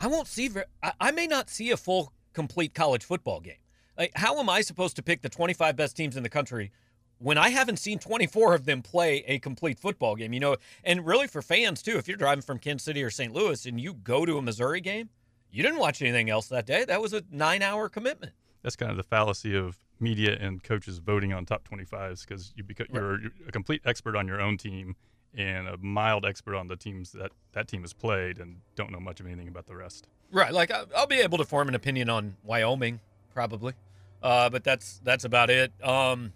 I 0.00 0.06
won't 0.06 0.26
see. 0.28 0.48
ver- 0.48 0.66
I, 0.82 0.92
I 1.00 1.10
may 1.10 1.26
not 1.26 1.50
see 1.50 1.70
a 1.70 1.76
full 1.76 2.12
complete 2.32 2.74
college 2.74 3.04
football 3.04 3.40
game. 3.40 3.56
Like, 3.96 4.12
how 4.14 4.38
am 4.38 4.48
I 4.48 4.60
supposed 4.60 4.96
to 4.96 5.02
pick 5.02 5.22
the 5.22 5.28
25 5.28 5.74
best 5.76 5.96
teams 5.96 6.16
in 6.16 6.22
the 6.22 6.28
country 6.28 6.70
when 7.18 7.36
I 7.36 7.48
haven't 7.48 7.78
seen 7.78 7.98
24 7.98 8.54
of 8.54 8.64
them 8.64 8.80
play 8.80 9.24
a 9.26 9.38
complete 9.40 9.78
football 9.78 10.14
game? 10.14 10.32
You 10.32 10.40
know, 10.40 10.56
and 10.84 11.04
really 11.04 11.26
for 11.26 11.42
fans 11.42 11.82
too, 11.82 11.98
if 11.98 12.06
you're 12.06 12.16
driving 12.16 12.42
from 12.42 12.58
Kansas 12.58 12.84
City 12.84 13.02
or 13.02 13.10
St. 13.10 13.32
Louis 13.32 13.66
and 13.66 13.80
you 13.80 13.94
go 13.94 14.24
to 14.24 14.38
a 14.38 14.42
Missouri 14.42 14.80
game, 14.80 15.08
you 15.50 15.62
didn't 15.62 15.80
watch 15.80 16.00
anything 16.00 16.30
else 16.30 16.46
that 16.48 16.66
day. 16.66 16.84
That 16.84 17.00
was 17.00 17.12
a 17.12 17.24
nine-hour 17.30 17.88
commitment. 17.88 18.32
That's 18.62 18.76
kind 18.76 18.90
of 18.90 18.96
the 18.96 19.02
fallacy 19.02 19.56
of 19.56 19.78
media 19.98 20.36
and 20.38 20.62
coaches 20.62 20.98
voting 20.98 21.32
on 21.32 21.44
top 21.44 21.66
25s 21.68 22.26
because 22.26 22.52
you 22.54 22.62
beca- 22.62 22.92
you're 22.92 23.18
a 23.48 23.52
complete 23.52 23.80
expert 23.84 24.14
on 24.14 24.28
your 24.28 24.40
own 24.40 24.58
team 24.58 24.94
and 25.36 25.68
a 25.68 25.76
mild 25.78 26.24
expert 26.24 26.56
on 26.56 26.66
the 26.68 26.76
teams 26.76 27.12
that 27.12 27.32
that 27.52 27.68
team 27.68 27.82
has 27.82 27.92
played 27.92 28.38
and 28.38 28.56
don't 28.74 28.90
know 28.90 29.00
much 29.00 29.20
of 29.20 29.26
anything 29.26 29.48
about 29.48 29.66
the 29.66 29.76
rest. 29.76 30.06
Right. 30.30 30.52
Like 30.52 30.70
I'll 30.96 31.06
be 31.06 31.20
able 31.20 31.38
to 31.38 31.44
form 31.44 31.68
an 31.68 31.74
opinion 31.74 32.10
on 32.10 32.36
Wyoming, 32.44 33.00
probably, 33.32 33.74
uh, 34.22 34.50
but 34.50 34.64
that's 34.64 35.00
that's 35.04 35.24
about 35.24 35.50
it. 35.50 35.72
Um, 35.82 36.32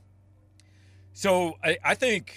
so 1.12 1.58
I, 1.62 1.78
I 1.84 1.94
think, 1.94 2.34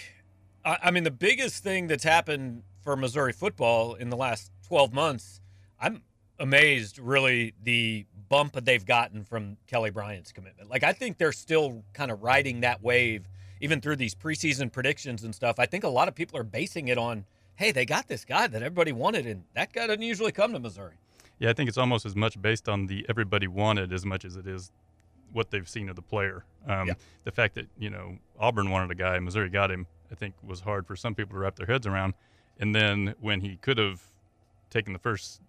I, 0.63 0.77
I 0.83 0.91
mean, 0.91 1.03
the 1.03 1.11
biggest 1.11 1.63
thing 1.63 1.87
that's 1.87 2.03
happened 2.03 2.63
for 2.81 2.95
Missouri 2.95 3.33
football 3.33 3.93
in 3.93 4.09
the 4.09 4.17
last 4.17 4.51
12 4.67 4.93
months, 4.93 5.39
I'm 5.79 6.03
amazed, 6.39 6.99
really, 6.99 7.53
the 7.63 8.05
bump 8.27 8.53
that 8.53 8.65
they've 8.65 8.85
gotten 8.85 9.23
from 9.23 9.57
Kelly 9.67 9.91
Bryant's 9.91 10.31
commitment. 10.31 10.69
Like 10.69 10.83
I 10.83 10.93
think 10.93 11.17
they're 11.17 11.31
still 11.31 11.83
kind 11.93 12.11
of 12.11 12.21
riding 12.21 12.61
that 12.61 12.83
wave, 12.83 13.27
even 13.61 13.81
through 13.81 13.95
these 13.97 14.15
preseason 14.15 14.71
predictions 14.71 15.23
and 15.23 15.33
stuff. 15.33 15.59
I 15.59 15.65
think 15.65 15.83
a 15.83 15.89
lot 15.89 16.07
of 16.07 16.15
people 16.15 16.37
are 16.39 16.43
basing 16.43 16.87
it 16.87 16.97
on. 16.97 17.25
Hey, 17.55 17.71
they 17.71 17.85
got 17.85 18.07
this 18.07 18.25
guy 18.25 18.47
that 18.47 18.61
everybody 18.61 18.91
wanted, 18.91 19.25
and 19.25 19.43
that 19.53 19.71
guy 19.71 19.87
doesn't 19.87 20.01
usually 20.01 20.31
come 20.31 20.51
to 20.53 20.59
Missouri. 20.59 20.95
Yeah, 21.39 21.49
I 21.49 21.53
think 21.53 21.69
it's 21.69 21.77
almost 21.77 22.05
as 22.05 22.15
much 22.15 22.41
based 22.41 22.67
on 22.69 22.87
the 22.87 23.05
everybody 23.09 23.47
wanted 23.47 23.91
as 23.93 24.05
much 24.05 24.25
as 24.25 24.35
it 24.35 24.47
is 24.47 24.71
what 25.31 25.51
they've 25.51 25.67
seen 25.67 25.89
of 25.89 25.95
the 25.95 26.01
player. 26.01 26.45
Um, 26.67 26.87
Yeah. 26.87 26.93
The 27.23 27.31
fact 27.31 27.55
that 27.55 27.67
you 27.77 27.89
know 27.89 28.17
Auburn 28.39 28.69
wanted 28.69 28.91
a 28.91 28.95
guy, 28.95 29.19
Missouri 29.19 29.49
got 29.49 29.71
him, 29.71 29.87
I 30.11 30.15
think 30.15 30.33
was 30.43 30.61
hard 30.61 30.85
for 30.87 30.95
some 30.95 31.15
people 31.15 31.33
to 31.33 31.39
wrap 31.39 31.55
their 31.55 31.65
heads 31.65 31.85
around. 31.87 32.13
And 32.59 32.73
then 32.73 33.15
when 33.19 33.41
he 33.41 33.57
could 33.57 33.77
have 33.77 34.01
taken 34.69 34.93
the 34.93 34.99
first 34.99 35.41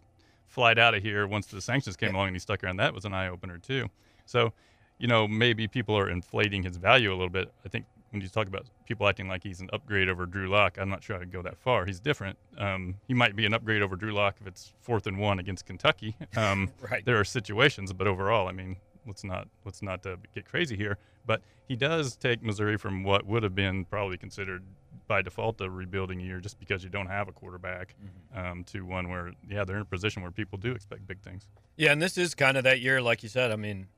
flight 0.47 0.79
out 0.79 0.95
of 0.95 1.03
here 1.03 1.27
once 1.27 1.47
the 1.47 1.61
sanctions 1.61 1.97
came 1.97 2.11
Yeah. 2.11 2.17
along 2.17 2.29
and 2.29 2.37
he 2.37 2.41
stuck 2.41 2.63
around, 2.65 2.77
that 2.79 2.95
was 2.95 3.05
an 3.05 3.13
eye 3.15 3.29
opener 3.29 3.59
too. 3.59 3.89
So, 4.25 4.53
you 4.99 5.07
know, 5.07 5.29
maybe 5.29 5.69
people 5.69 5.97
are 5.97 6.09
inflating 6.11 6.63
his 6.65 6.77
value 6.79 7.11
a 7.11 7.15
little 7.17 7.29
bit. 7.31 7.53
I 7.65 7.69
think 7.69 7.85
when 8.11 8.23
you 8.23 8.29
talk 8.29 8.47
about 8.47 8.67
people 8.87 9.07
acting 9.09 9.29
like 9.29 9.43
he's 9.43 9.61
an 9.61 9.69
upgrade 9.73 10.09
over 10.09 10.27
Drew 10.27 10.49
Lock, 10.49 10.79
I'm 10.79 10.89
not 10.89 11.03
sure 11.03 11.17
I'd 11.17 11.33
go 11.33 11.43
that 11.43 11.59
far. 11.59 11.85
He's 11.87 12.01
different. 12.01 12.39
Um, 12.57 12.97
he 13.09 13.15
might 13.15 13.35
be 13.37 13.45
an 13.47 13.53
upgrade 13.53 13.83
over 13.83 13.97
Drew 13.97 14.13
Lock 14.13 14.37
if 14.41 14.47
it's 14.47 14.73
fourth 14.81 15.07
and 15.07 15.19
one 15.19 15.39
against 15.39 15.67
Kentucky. 15.67 16.17
Um, 16.37 16.71
Right. 16.81 17.05
There 17.05 17.19
are 17.19 17.25
situations, 17.25 17.93
but 17.93 18.07
overall, 18.07 18.47
I 18.49 18.53
mean, 18.53 18.77
let's 19.07 19.25
not 19.25 19.49
let's 19.65 19.83
not 19.83 20.07
uh, 20.07 20.17
get 20.35 20.45
crazy 20.47 20.77
here. 20.77 20.99
But 21.27 21.43
he 21.67 21.75
does 21.77 22.17
take 22.17 22.43
Missouri 22.43 22.77
from 22.77 23.03
what 23.03 23.27
would 23.27 23.43
have 23.43 23.55
been 23.55 23.85
probably 23.85 24.17
considered 24.17 24.63
by 25.09 25.23
default 25.23 25.61
a 25.61 25.71
rebuilding 25.71 26.21
year, 26.21 26.41
just 26.41 26.59
because 26.59 26.85
you 26.85 26.91
don't 26.91 27.07
have 27.07 27.29
a 27.29 27.33
quarterback, 27.33 27.95
um, 28.35 28.65
to 28.65 28.83
one 28.83 29.09
where 29.09 29.33
yeah 29.49 29.65
they're 29.65 29.77
in 29.77 29.83
a 29.83 29.87
position 29.87 30.23
where 30.23 30.31
people 30.31 30.59
do 30.59 30.73
expect 30.73 31.07
big 31.07 31.21
things. 31.21 31.47
Yeah, 31.77 31.93
and 31.93 32.01
this 32.01 32.17
is 32.19 32.35
kind 32.35 32.57
of 32.57 32.65
that 32.65 32.81
year, 32.81 33.01
like 33.03 33.23
you 33.23 33.29
said. 33.29 33.51
I 33.51 33.57
mean, 33.57 33.89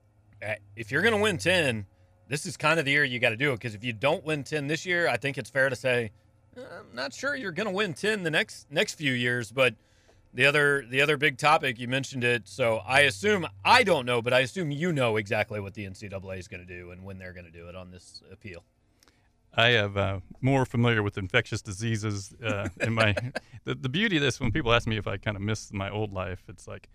if 0.76 0.90
you're 0.90 1.02
going 1.02 1.14
to 1.14 1.20
win 1.20 1.38
10, 1.38 1.86
this 2.28 2.46
is 2.46 2.56
kind 2.56 2.78
of 2.78 2.84
the 2.84 2.92
year 2.92 3.04
you 3.04 3.18
got 3.18 3.30
to 3.30 3.36
do 3.36 3.52
it. 3.52 3.56
Because 3.56 3.74
if 3.74 3.82
you 3.82 3.92
don't 3.92 4.24
win 4.24 4.44
10 4.44 4.66
this 4.66 4.86
year, 4.86 5.08
I 5.08 5.16
think 5.16 5.38
it's 5.38 5.50
fair 5.50 5.68
to 5.68 5.76
say, 5.76 6.12
I'm 6.56 6.94
not 6.94 7.12
sure 7.12 7.34
you're 7.34 7.52
going 7.52 7.68
to 7.68 7.72
win 7.72 7.94
10 7.94 8.22
the 8.22 8.30
next 8.30 8.70
next 8.70 8.94
few 8.94 9.12
years. 9.12 9.50
But 9.50 9.74
the 10.34 10.44
other 10.46 10.84
the 10.88 11.00
other 11.00 11.16
big 11.16 11.38
topic, 11.38 11.78
you 11.78 11.88
mentioned 11.88 12.24
it. 12.24 12.48
So 12.48 12.78
I 12.86 13.00
assume, 13.00 13.46
I 13.64 13.82
don't 13.82 14.06
know, 14.06 14.20
but 14.22 14.32
I 14.32 14.40
assume 14.40 14.70
you 14.70 14.92
know 14.92 15.16
exactly 15.16 15.60
what 15.60 15.74
the 15.74 15.86
NCAA 15.86 16.38
is 16.38 16.48
going 16.48 16.66
to 16.66 16.66
do 16.66 16.90
and 16.90 17.04
when 17.04 17.18
they're 17.18 17.32
going 17.32 17.46
to 17.46 17.52
do 17.52 17.68
it 17.68 17.76
on 17.76 17.90
this 17.90 18.22
appeal. 18.30 18.64
I 19.54 19.68
have 19.70 19.96
uh, 19.96 20.20
more 20.40 20.66
familiar 20.66 21.02
with 21.02 21.16
infectious 21.16 21.62
diseases 21.62 22.34
uh, 22.44 22.68
in 22.80 22.92
my. 22.92 23.14
the, 23.64 23.74
the 23.74 23.88
beauty 23.88 24.16
of 24.16 24.22
this, 24.22 24.38
when 24.38 24.52
people 24.52 24.72
ask 24.72 24.86
me 24.86 24.98
if 24.98 25.06
I 25.06 25.16
kind 25.16 25.36
of 25.36 25.42
miss 25.42 25.72
my 25.72 25.90
old 25.90 26.12
life, 26.12 26.42
it's 26.48 26.68
like 26.68 26.88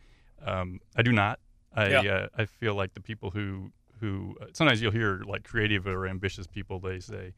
um, 0.46 0.80
I 0.96 1.02
do 1.02 1.12
not. 1.12 1.40
I 1.76 1.90
Yeah. 1.90 2.02
uh, 2.02 2.28
I 2.38 2.46
feel 2.46 2.76
like 2.76 2.94
the 2.94 3.02
people 3.02 3.32
who 3.32 3.72
who 4.00 4.36
uh, 4.42 4.46
sometimes 4.54 4.82
you'll 4.82 4.92
hear 4.92 5.22
like 5.26 5.44
creative 5.44 5.88
or 5.88 6.08
ambitious 6.08 6.48
people. 6.48 6.80
They 6.80 7.00
say, 7.00 7.34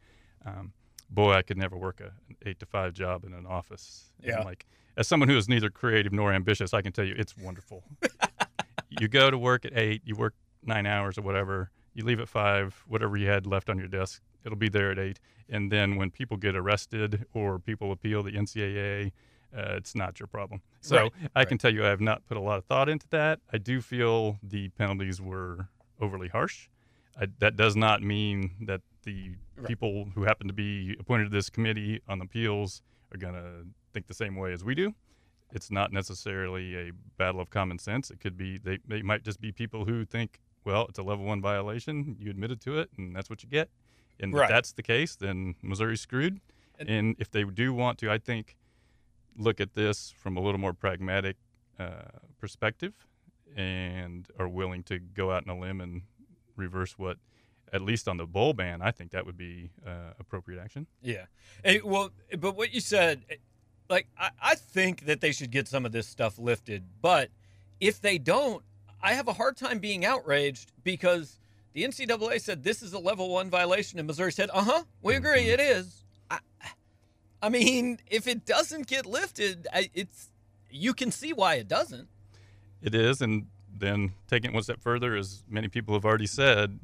um, 0.45 0.73
"Boy, 1.09 1.33
I 1.33 1.41
could 1.41 1.57
never 1.57 1.77
work 1.77 1.99
a, 2.01 2.13
an 2.29 2.35
eight 2.45 2.59
to 2.59 2.65
five 2.65 2.93
job 2.93 3.23
in 3.25 3.33
an 3.33 3.45
office." 3.45 4.11
And 4.23 4.29
Yeah. 4.29 4.43
like 4.43 4.65
as 4.97 5.07
someone 5.07 5.29
who 5.29 5.37
is 5.37 5.47
neither 5.49 5.69
creative 5.69 6.13
nor 6.13 6.33
ambitious, 6.33 6.73
I 6.73 6.81
can 6.81 6.91
tell 6.93 7.05
you 7.05 7.15
it's 7.17 7.35
wonderful. 7.37 7.83
you 8.89 9.07
go 9.07 9.29
to 9.31 9.37
work 9.37 9.65
at 9.65 9.77
eight, 9.77 10.01
you 10.05 10.15
work 10.15 10.33
nine 10.63 10.85
hours 10.85 11.17
or 11.17 11.21
whatever, 11.21 11.69
you 11.93 12.03
leave 12.05 12.19
at 12.19 12.29
five, 12.29 12.83
whatever 12.87 13.17
you 13.17 13.27
had 13.27 13.45
left 13.45 13.69
on 13.69 13.77
your 13.77 13.87
desk, 13.87 14.21
it'll 14.45 14.57
be 14.57 14.69
there 14.69 14.91
at 14.91 14.99
eight. 14.99 15.19
And 15.49 15.71
then 15.71 15.95
when 15.95 16.11
people 16.11 16.37
get 16.37 16.55
arrested 16.55 17.25
or 17.33 17.59
people 17.59 17.91
appeal 17.91 18.23
the 18.23 18.31
NCAA, 18.31 19.11
uh, 19.55 19.75
it's 19.77 19.95
not 19.95 20.19
your 20.19 20.27
problem. 20.27 20.61
So 20.81 20.97
Right, 20.97 21.11
I 21.35 21.45
can 21.45 21.57
tell 21.57 21.73
you 21.73 21.85
I 21.85 21.89
have 21.89 22.01
not 22.01 22.25
put 22.25 22.35
a 22.37 22.41
lot 22.41 22.57
of 22.57 22.65
thought 22.65 22.89
into 22.89 23.07
that. 23.09 23.39
I 23.53 23.57
do 23.57 23.79
feel 23.81 24.37
the 24.43 24.69
penalties 24.69 25.21
were 25.21 25.69
overly 25.99 26.27
harsh. 26.27 26.67
I, 27.19 27.27
that 27.39 27.55
does 27.55 27.75
not 27.75 28.01
mean 28.01 28.55
that 28.61 28.81
the 29.03 29.31
Right. 29.57 29.67
people 29.67 30.09
who 30.15 30.23
happen 30.23 30.47
to 30.47 30.53
be 30.53 30.97
appointed 30.99 31.25
to 31.25 31.29
this 31.29 31.49
committee 31.49 32.01
on 32.09 32.19
appeals 32.21 32.81
are 33.13 33.17
going 33.17 33.35
to 33.35 33.65
think 33.93 34.07
the 34.07 34.13
same 34.13 34.35
way 34.35 34.51
as 34.51 34.63
we 34.65 34.75
do 34.75 34.93
it's 35.53 35.71
not 35.71 35.93
necessarily 35.93 36.75
a 36.75 36.91
battle 37.17 37.39
of 37.39 37.49
common 37.49 37.79
sense. 37.79 38.11
It 38.11 38.19
could 38.19 38.35
be 38.35 38.57
they, 38.57 38.79
they 38.85 39.01
might 39.01 39.23
just 39.23 39.39
be 39.39 39.51
people 39.53 39.85
who 39.85 40.03
think, 40.03 40.39
well, 40.65 40.87
it's 40.89 40.99
a 40.99 41.03
level 41.03 41.23
one 41.23 41.39
violation. 41.39 42.17
You 42.19 42.29
admitted 42.31 42.59
to 42.61 42.79
it, 42.79 42.89
and 42.97 43.15
that's 43.15 43.29
what 43.29 43.41
you 43.43 43.47
get. 43.49 43.69
And 44.19 44.33
Right. 44.33 44.43
if 44.43 44.49
that's 44.49 44.73
the 44.73 44.83
case, 44.83 45.15
then 45.15 45.55
Missouri's 45.61 46.01
screwed. 46.01 46.41
And- 46.79 46.89
And, 46.89 47.15
if 47.19 47.31
they 47.31 47.43
do 47.45 47.73
want 47.73 47.99
to, 47.99 48.11
I 48.11 48.17
think, 48.17 48.57
look 49.37 49.61
at 49.61 49.75
this 49.75 50.11
from 50.11 50.35
a 50.35 50.41
little 50.41 50.59
more 50.59 50.73
pragmatic 50.73 51.37
uh, 51.79 52.09
perspective, 52.39 52.93
and 53.55 54.27
are 54.39 54.47
willing 54.47 54.83
to 54.83 54.99
go 54.99 55.31
out 55.31 55.47
on 55.47 55.57
a 55.57 55.59
limb 55.59 55.81
and 55.81 56.03
reverse 56.55 56.97
what, 56.97 57.17
at 57.73 57.81
least 57.81 58.07
on 58.07 58.17
the 58.17 58.25
bowl 58.25 58.53
ban, 58.53 58.81
I 58.81 58.91
think 58.91 59.11
that 59.11 59.25
would 59.25 59.37
be 59.37 59.71
uh, 59.85 60.13
appropriate 60.19 60.61
action. 60.61 60.87
Yeah. 61.01 61.25
Hey, 61.63 61.81
well, 61.83 62.11
but 62.39 62.55
what 62.55 62.73
you 62.73 62.79
said, 62.79 63.25
eh, 63.29 63.35
like, 63.89 64.07
I, 64.17 64.29
I 64.41 64.55
think 64.55 65.05
that 65.05 65.21
they 65.21 65.31
should 65.31 65.51
get 65.51 65.67
some 65.67 65.85
of 65.85 65.91
this 65.91 66.07
stuff 66.07 66.39
lifted. 66.39 66.83
But 67.01 67.29
if 67.79 68.01
they 68.01 68.17
don't, 68.17 68.63
I 69.01 69.13
have 69.13 69.27
a 69.27 69.33
hard 69.33 69.57
time 69.57 69.79
being 69.79 70.05
outraged 70.05 70.71
because 70.83 71.37
the 71.73 71.83
NCAA 71.83 72.41
said 72.41 72.63
this 72.63 72.81
is 72.81 72.93
a 72.93 72.99
level 72.99 73.29
one 73.29 73.49
violation, 73.49 73.99
and 73.99 74.07
Missouri 74.07 74.31
said, 74.31 74.49
uh 74.53 74.63
huh, 74.63 74.83
we 75.01 75.15
agree, 75.15 75.49
it 75.49 75.59
is. 75.59 76.03
I, 76.31 76.39
I 77.41 77.49
mean, 77.49 77.99
if 78.07 78.27
it 78.27 78.45
doesn't 78.45 78.87
get 78.87 79.05
lifted, 79.05 79.67
I, 79.71 79.89
it's 79.93 80.29
you 80.71 80.93
can 80.93 81.11
see 81.11 81.33
why 81.33 81.55
it 81.55 81.67
doesn't. 81.67 82.07
It 82.85 82.95
is, 82.95 83.21
and 83.21 83.47
then 83.77 84.13
taking 84.27 84.51
it 84.51 84.53
one 84.53 84.63
step 84.63 84.79
further, 84.81 85.15
as 85.15 85.43
many 85.49 85.67
people 85.67 85.93
have 85.95 86.05
already 86.05 86.27
said, 86.27 86.79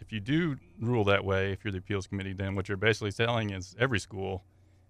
if 0.00 0.10
you 0.12 0.18
do 0.20 0.56
rule 0.80 1.04
that 1.04 1.24
way, 1.24 1.52
if 1.52 1.64
you're 1.64 1.72
the 1.72 1.78
appeals 1.78 2.06
committee, 2.06 2.32
then 2.32 2.54
what 2.56 2.68
you're 2.68 2.76
basically 2.76 3.12
telling 3.12 3.50
is 3.50 3.76
every 3.78 4.00
school, 4.00 4.42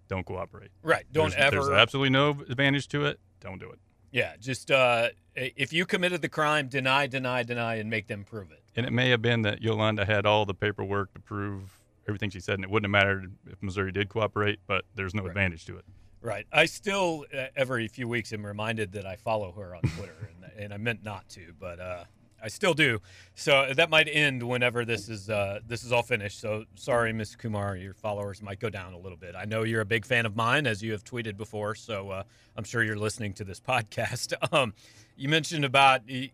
don't 0.07 0.25
cooperate. 0.25 0.71
Right. 0.81 1.05
Don't 1.11 1.31
there's, 1.31 1.41
ever. 1.41 1.55
There's 1.57 1.69
absolutely 1.69 2.09
no 2.09 2.31
advantage 2.49 2.87
to 2.89 3.05
it. 3.05 3.19
Don't 3.39 3.59
do 3.59 3.69
it. 3.69 3.79
yeah. 4.11 4.33
Just 4.39 4.71
uh, 4.71 5.09
if 5.35 5.71
you 5.73 5.85
committed 5.85 6.21
the 6.21 6.29
crime, 6.29 6.67
deny, 6.67 7.07
deny, 7.07 7.43
deny, 7.43 7.75
and 7.75 7.89
make 7.89 8.07
them 8.07 8.23
prove 8.23 8.51
it. 8.51 8.61
And 8.75 8.85
it 8.85 8.91
may 8.91 9.09
have 9.09 9.21
been 9.21 9.43
that 9.43 9.61
Yolanda 9.61 10.05
had 10.05 10.25
all 10.25 10.45
the 10.45 10.53
paperwork 10.55 11.13
to 11.13 11.19
prove 11.19 11.77
everything 12.07 12.29
she 12.31 12.39
said, 12.39 12.55
and 12.55 12.63
it 12.63 12.69
wouldn't 12.69 12.85
have 12.93 12.99
mattered 13.05 13.31
if 13.49 13.61
Missouri 13.61 13.91
did 13.91 14.09
cooperate, 14.09 14.59
but 14.67 14.83
there's 14.95 15.13
no 15.13 15.21
Right. 15.23 15.29
advantage 15.29 15.65
to 15.65 15.77
it. 15.77 15.85
Right. 16.21 16.47
I 16.51 16.65
still 16.65 17.25
uh, 17.37 17.45
every 17.55 17.87
few 17.87 18.07
weeks 18.07 18.33
am 18.33 18.45
reminded 18.45 18.93
that 18.93 19.05
I 19.05 19.15
follow 19.17 19.51
her 19.53 19.75
on 19.75 19.81
Twitter, 19.81 20.29
and, 20.57 20.73
I 20.73 20.77
meant 20.77 21.03
not 21.03 21.27
to, 21.29 21.53
but 21.59 21.79
uh, 21.79 22.03
I 22.43 22.49
still 22.49 22.73
do. 22.73 22.99
So 23.35 23.73
that 23.73 23.89
might 23.89 24.09
end 24.11 24.43
whenever 24.43 24.83
this 24.83 25.07
is 25.07 25.29
uh, 25.29 25.59
this 25.65 25.83
is 25.83 25.91
all 25.91 26.03
finished. 26.03 26.41
So 26.41 26.65
sorry, 26.75 27.13
Miss 27.13 27.35
Kumar, 27.35 27.77
your 27.77 27.93
followers 27.93 28.41
might 28.41 28.59
go 28.59 28.69
down 28.69 28.93
a 28.93 28.97
little 28.97 29.17
bit. 29.17 29.33
I 29.35 29.45
know 29.45 29.63
you're 29.63 29.81
a 29.81 29.85
big 29.85 30.05
fan 30.05 30.25
of 30.25 30.35
mine, 30.35 30.67
as 30.67 30.83
you 30.83 30.91
have 30.91 31.03
tweeted 31.03 31.37
before. 31.37 31.73
So 31.75 32.09
uh, 32.09 32.23
I'm 32.57 32.65
sure 32.65 32.83
you're 32.83 32.97
listening 32.97 33.33
to 33.35 33.43
this 33.45 33.59
podcast. 33.67 34.33
Um, 34.51 34.73
you 35.15 35.29
mentioned 35.29 35.63
about 35.63 36.01
y- 36.09 36.31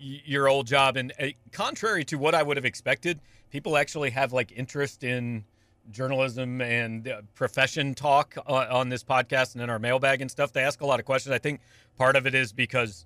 y- 0.00 0.22
your 0.24 0.48
old 0.48 0.66
job, 0.66 0.96
and 0.96 1.12
uh, 1.20 1.26
contrary 1.52 2.04
to 2.04 2.16
what 2.16 2.34
I 2.34 2.42
would 2.42 2.56
have 2.56 2.64
expected, 2.64 3.20
people 3.50 3.76
actually 3.76 4.10
have 4.10 4.32
like 4.32 4.50
interest 4.52 5.04
in 5.04 5.44
journalism 5.90 6.60
and 6.62 7.12
profession 7.34 7.94
talk 7.94 8.36
uh, 8.46 8.66
on 8.70 8.88
this 8.88 9.04
podcast 9.04 9.54
and 9.54 9.62
in 9.62 9.68
our 9.68 9.78
mailbag 9.78 10.22
and 10.22 10.30
stuff. 10.30 10.52
They 10.52 10.62
ask 10.62 10.80
a 10.80 10.86
lot 10.86 11.00
of 11.00 11.06
questions. 11.06 11.34
I 11.34 11.38
think 11.38 11.60
part 11.96 12.16
of 12.16 12.26
it 12.26 12.34
is 12.34 12.52
because 12.52 13.04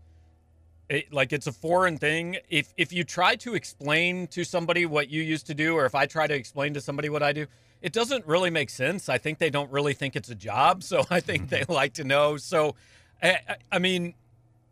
it, 0.89 1.13
like 1.13 1.33
it's 1.33 1.47
a 1.47 1.53
foreign 1.53 1.99
thing. 1.99 2.39
If 2.49 2.73
if 2.77 2.93
you 2.93 3.05
try 3.05 3.37
to 3.37 3.55
explain 3.55 4.27
to 4.29 4.45
somebody 4.45 4.87
what 4.87 5.11
you 5.11 5.23
used 5.23 5.47
to 5.49 5.55
do, 5.55 5.75
or 5.75 5.87
if 5.87 5.95
I 5.95 6.07
try 6.07 6.27
to 6.27 6.35
explain 6.35 6.75
to 6.75 6.81
somebody 6.81 7.09
what 7.09 7.23
I 7.23 7.33
do, 7.33 7.47
it 7.83 7.93
doesn't 7.93 8.27
really 8.27 8.51
make 8.51 8.71
sense. 8.71 9.09
I 9.09 9.19
think 9.19 9.39
they 9.39 9.51
don't 9.51 9.71
really 9.71 9.93
think 9.93 10.17
it's 10.17 10.31
a 10.31 10.35
job, 10.35 10.83
so 10.91 11.05
I 11.11 11.21
think 11.21 11.51
they 11.51 11.61
mm-hmm. 11.61 11.73
like 11.73 11.95
to 11.95 12.05
know. 12.05 12.37
So, 12.37 12.75
I, 13.23 13.39
I- 13.49 13.57
I 13.73 13.79
mean, 13.79 14.15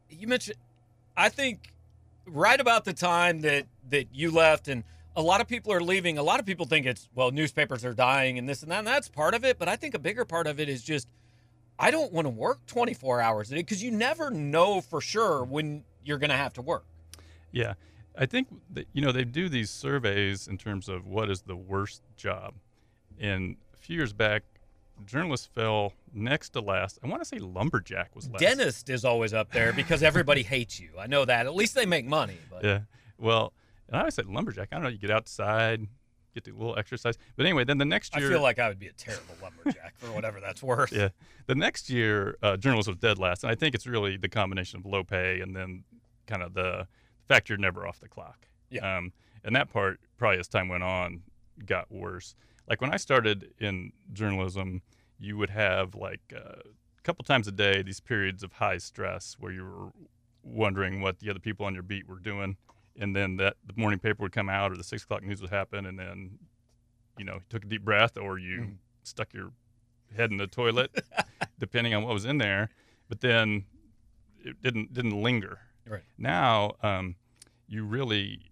you 0.08 0.26
mentioned, 0.26 0.56
I 1.16 1.28
think 1.28 1.72
right 2.26 2.60
about 2.60 2.84
the 2.84 2.92
time 2.92 3.40
that 3.40 3.66
that 3.90 4.08
you 4.12 4.30
left 4.30 4.68
and 4.68 4.82
a 5.14 5.22
lot 5.22 5.40
of 5.40 5.46
people 5.46 5.72
are 5.72 5.80
leaving 5.80 6.18
a 6.18 6.22
lot 6.22 6.40
of 6.40 6.46
people 6.46 6.66
think 6.66 6.84
it's 6.84 7.08
well 7.14 7.30
newspapers 7.30 7.84
are 7.84 7.94
dying 7.94 8.36
and 8.36 8.48
this 8.48 8.62
and 8.62 8.70
that 8.72 8.78
and 8.78 8.86
that's 8.86 9.08
part 9.08 9.32
of 9.32 9.44
it 9.44 9.60
but 9.60 9.68
i 9.68 9.76
think 9.76 9.94
a 9.94 9.98
bigger 9.98 10.24
part 10.24 10.48
of 10.48 10.58
it 10.58 10.68
is 10.68 10.82
just 10.82 11.06
i 11.78 11.88
don't 11.88 12.12
want 12.12 12.24
to 12.24 12.30
work 12.30 12.58
24 12.66 13.20
hours 13.20 13.52
a 13.52 13.54
day 13.54 13.60
because 13.60 13.80
you 13.80 13.92
never 13.92 14.28
know 14.30 14.80
for 14.80 15.00
sure 15.00 15.44
when 15.44 15.84
you're 16.06 16.18
going 16.18 16.30
to 16.30 16.36
have 16.36 16.52
to 16.54 16.62
work 16.62 16.84
Yeah, 17.52 17.74
I 18.16 18.26
think 18.26 18.48
that 18.74 18.86
you 18.92 19.02
know 19.02 19.12
they 19.12 19.24
do 19.24 19.48
these 19.48 19.70
surveys 19.70 20.48
in 20.48 20.56
terms 20.58 20.88
of 20.88 21.06
what 21.06 21.30
is 21.30 21.42
the 21.42 21.56
worst 21.56 22.02
job, 22.16 22.54
and 23.18 23.56
a 23.74 23.76
few 23.76 23.96
years 23.96 24.12
back, 24.12 24.42
journalists 25.04 25.46
fell 25.54 25.92
next 26.12 26.50
to 26.50 26.60
last. 26.60 26.98
I 27.04 27.08
want 27.08 27.20
to 27.22 27.28
say 27.28 27.38
lumberjack 27.38 28.14
was 28.14 28.28
last. 28.30 28.40
dentist 28.40 28.88
is 28.90 29.04
always 29.04 29.32
up 29.34 29.52
there 29.52 29.72
because 29.72 30.02
everybody 30.02 30.42
hates 30.54 30.80
you 30.80 30.90
i 30.98 31.06
know 31.06 31.24
that 31.24 31.46
at 31.46 31.54
least 31.54 31.74
they 31.74 31.86
make 31.86 32.06
money 32.06 32.38
but 32.50 32.64
Yeah. 32.64 32.80
Well, 33.18 33.52
and 33.88 33.96
I 33.96 34.00
always 34.00 34.14
said 34.14 34.26
lumberjack. 34.26 34.68
I 34.72 34.76
don't 34.76 34.82
know. 34.82 34.88
You 34.90 34.98
get 34.98 35.10
outside, 35.10 35.86
get 36.36 36.44
the 36.44 36.52
little 36.52 36.78
exercise. 36.78 37.16
But 37.36 37.46
anyway, 37.46 37.64
then 37.64 37.78
the 37.78 37.84
next 37.84 38.14
year, 38.16 38.26
i 38.26 38.30
feel 38.30 38.42
like 38.42 38.58
i 38.58 38.68
would 38.68 38.78
be 38.78 38.88
a 38.88 38.92
terrible 38.92 39.34
lumberjack 39.42 39.94
for 39.98 40.06
whatever 40.12 40.38
that's 40.40 40.62
worth 40.62 40.92
yeah, 40.92 41.08
the 41.46 41.54
next 41.54 41.90
year, 41.90 42.36
uh, 42.42 42.56
journalists 42.56 42.88
was 42.88 42.98
dead 42.98 43.18
last, 43.18 43.42
and 43.42 43.50
I 43.50 43.54
think 43.54 43.74
it's 43.74 43.86
really 43.86 44.16
the 44.16 44.28
combination 44.28 44.78
of 44.78 44.86
low 44.86 45.02
pay 45.02 45.40
and 45.40 45.56
then 45.56 45.84
kind 46.26 46.42
of 46.42 46.54
the 46.54 46.86
fact 47.28 47.48
you're 47.48 47.58
never 47.58 47.86
off 47.86 48.00
the 48.00 48.08
clock. 48.08 48.46
Yeah. 48.70 48.98
Um, 48.98 49.12
and 49.44 49.54
that 49.56 49.72
part, 49.72 50.00
probably 50.18 50.38
as 50.38 50.48
time 50.48 50.68
went 50.68 50.82
on, 50.82 51.22
got 51.64 51.90
worse. 51.90 52.34
Like 52.68 52.80
when 52.80 52.92
I 52.92 52.96
started 52.96 53.52
in 53.58 53.92
journalism, 54.12 54.82
you 55.18 55.36
would 55.36 55.50
have 55.50 55.94
like 55.94 56.20
uh, 56.34 56.60
a 56.60 57.02
couple 57.02 57.24
times 57.24 57.46
a 57.46 57.52
day 57.52 57.82
these 57.82 58.00
periods 58.00 58.42
of 58.42 58.52
high 58.52 58.78
stress 58.78 59.36
where 59.38 59.52
you 59.52 59.64
were 59.64 59.90
wondering 60.42 61.00
what 61.00 61.20
the 61.20 61.30
other 61.30 61.38
people 61.38 61.64
on 61.66 61.74
your 61.74 61.82
beat 61.82 62.08
were 62.08 62.18
doing. 62.18 62.56
And 62.98 63.14
then 63.14 63.36
that 63.36 63.56
the 63.66 63.74
morning 63.76 63.98
paper 63.98 64.22
would 64.22 64.32
come 64.32 64.48
out 64.48 64.72
or 64.72 64.76
the 64.76 64.84
six 64.84 65.02
o'clock 65.04 65.22
news 65.22 65.40
would 65.40 65.50
happen, 65.50 65.86
and 65.86 65.98
then 65.98 66.38
you 67.18 67.24
know 67.24 67.34
you 67.34 67.40
took 67.48 67.64
a 67.64 67.68
deep 67.68 67.82
breath 67.84 68.16
or 68.16 68.38
you 68.38 68.60
Mhm. 68.60 68.76
stuck 69.02 69.32
your 69.32 69.52
head 70.16 70.30
in 70.30 70.36
the 70.36 70.46
toilet, 70.46 70.90
depending 71.58 71.94
on 71.94 72.02
what 72.04 72.12
was 72.14 72.24
in 72.24 72.38
there. 72.38 72.70
But 73.08 73.20
then 73.20 73.64
it 74.44 74.60
didn't 74.62 74.92
didn't 74.92 75.20
linger. 75.22 75.58
Right. 75.88 76.02
Now 76.18 76.72
um, 76.82 77.16
you 77.68 77.84
really 77.84 78.50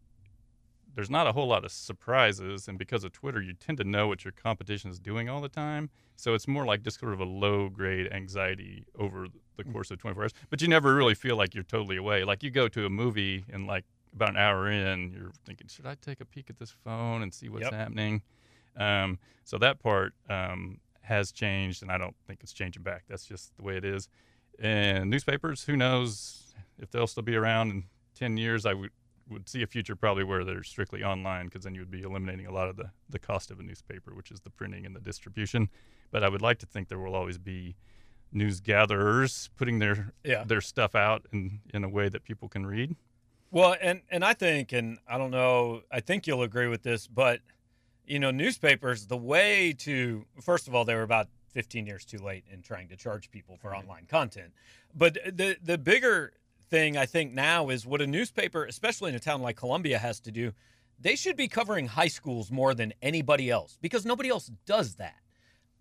there's 0.94 1.10
not 1.10 1.26
a 1.26 1.32
whole 1.32 1.48
lot 1.48 1.64
of 1.64 1.72
surprises, 1.72 2.68
and 2.68 2.78
because 2.78 3.02
of 3.02 3.10
Twitter, 3.10 3.42
you 3.42 3.52
tend 3.52 3.78
to 3.78 3.84
know 3.84 4.06
what 4.06 4.24
your 4.24 4.30
competition 4.30 4.92
is 4.92 5.00
doing 5.00 5.28
all 5.28 5.40
the 5.40 5.48
time. 5.48 5.90
So 6.14 6.34
it's 6.34 6.46
more 6.46 6.64
like 6.64 6.82
just 6.82 7.00
sort 7.00 7.12
of 7.12 7.18
a 7.18 7.24
low 7.24 7.68
grade 7.68 8.12
anxiety 8.12 8.86
over 8.96 9.26
the 9.56 9.64
course 9.64 9.90
of 9.90 9.98
24 9.98 10.22
hours. 10.22 10.32
But 10.50 10.62
you 10.62 10.68
never 10.68 10.94
really 10.94 11.16
feel 11.16 11.36
like 11.36 11.52
you're 11.52 11.64
totally 11.64 11.96
away. 11.96 12.22
Like 12.22 12.44
you 12.44 12.50
go 12.52 12.68
to 12.68 12.86
a 12.86 12.90
movie 12.90 13.44
and 13.52 13.66
like 13.66 13.84
about 14.14 14.30
an 14.30 14.36
hour 14.36 14.70
in, 14.70 15.12
you're 15.12 15.32
thinking, 15.44 15.66
should 15.68 15.86
I 15.86 15.96
take 15.96 16.20
a 16.20 16.24
peek 16.24 16.48
at 16.50 16.58
this 16.58 16.70
phone 16.70 17.22
and 17.22 17.32
see 17.34 17.48
what's 17.48 17.64
Yep. 17.64 17.72
happening? 17.72 18.22
Um, 18.76 19.18
so 19.44 19.58
that 19.58 19.78
part 19.80 20.14
um, 20.28 20.80
has 21.02 21.32
changed, 21.32 21.82
and 21.82 21.90
I 21.90 21.98
don't 21.98 22.16
think 22.26 22.40
it's 22.42 22.52
changing 22.52 22.82
back. 22.82 23.04
That's 23.08 23.26
just 23.26 23.56
the 23.56 23.62
way 23.62 23.76
it 23.76 23.84
is. 23.84 24.08
And 24.58 25.10
newspapers, 25.10 25.64
who 25.64 25.76
knows 25.76 26.54
if 26.78 26.90
they'll 26.90 27.06
still 27.06 27.22
be 27.22 27.36
around 27.36 27.70
in 27.70 27.84
10 28.14 28.36
years? 28.36 28.64
I 28.66 28.74
would 28.74 28.90
would 29.26 29.48
see 29.48 29.62
a 29.62 29.66
future 29.66 29.96
probably 29.96 30.22
where 30.22 30.44
they're 30.44 30.62
strictly 30.62 31.02
online 31.02 31.46
because 31.46 31.64
then 31.64 31.74
you 31.74 31.80
would 31.80 31.90
be 31.90 32.02
eliminating 32.02 32.44
a 32.44 32.52
lot 32.52 32.68
of 32.68 32.76
the, 32.76 32.90
the 33.08 33.18
cost 33.18 33.50
of 33.50 33.58
a 33.58 33.62
newspaper, 33.62 34.14
which 34.14 34.30
is 34.30 34.40
the 34.40 34.50
printing 34.50 34.84
and 34.84 34.94
the 34.94 35.00
distribution. 35.00 35.70
But 36.10 36.22
I 36.22 36.28
would 36.28 36.42
like 36.42 36.58
to 36.58 36.66
think 36.66 36.88
there 36.88 36.98
will 36.98 37.14
always 37.14 37.38
be 37.38 37.74
news 38.30 38.60
gatherers 38.60 39.48
putting 39.56 39.78
their 39.78 40.12
Yeah. 40.24 40.44
their 40.44 40.60
stuff 40.60 40.94
out 40.94 41.24
in, 41.32 41.60
in 41.72 41.84
a 41.84 41.88
way 41.88 42.10
that 42.10 42.22
people 42.24 42.48
can 42.50 42.66
read. 42.66 42.96
Well, 43.54 43.76
and 43.80 44.00
and 44.10 44.24
I 44.24 44.34
think, 44.34 44.72
and 44.72 44.98
I 45.08 45.16
don't 45.16 45.30
know, 45.30 45.82
I 45.88 46.00
think 46.00 46.26
you'll 46.26 46.42
agree 46.42 46.66
with 46.66 46.82
this, 46.82 47.06
but 47.06 47.38
you 48.04 48.18
know, 48.18 48.32
newspapers, 48.32 49.06
the 49.06 49.16
way 49.16 49.72
to 49.78 50.24
first 50.40 50.66
of 50.66 50.74
all, 50.74 50.84
they 50.84 50.96
were 50.96 51.02
about 51.02 51.28
15 51.52 51.86
years 51.86 52.04
too 52.04 52.18
late 52.18 52.44
in 52.50 52.62
trying 52.62 52.88
to 52.88 52.96
charge 52.96 53.30
people 53.30 53.56
for 53.56 53.72
online 53.72 54.06
content. 54.06 54.52
But 54.92 55.14
the 55.14 55.56
the 55.62 55.78
bigger 55.78 56.32
thing 56.68 56.96
I 56.96 57.06
think 57.06 57.32
now 57.32 57.68
is 57.68 57.86
what 57.86 58.02
a 58.02 58.08
newspaper, 58.08 58.64
especially 58.64 59.10
in 59.10 59.14
a 59.14 59.20
town 59.20 59.40
like 59.40 59.54
Columbia, 59.54 59.98
has 59.98 60.18
to 60.22 60.32
do. 60.32 60.50
They 60.98 61.14
should 61.14 61.36
be 61.36 61.46
covering 61.46 61.86
high 61.86 62.08
schools 62.08 62.50
more 62.50 62.74
than 62.74 62.92
anybody 63.02 63.50
else 63.50 63.78
because 63.80 64.04
nobody 64.04 64.30
else 64.30 64.50
does 64.66 64.96
that. 64.96 65.20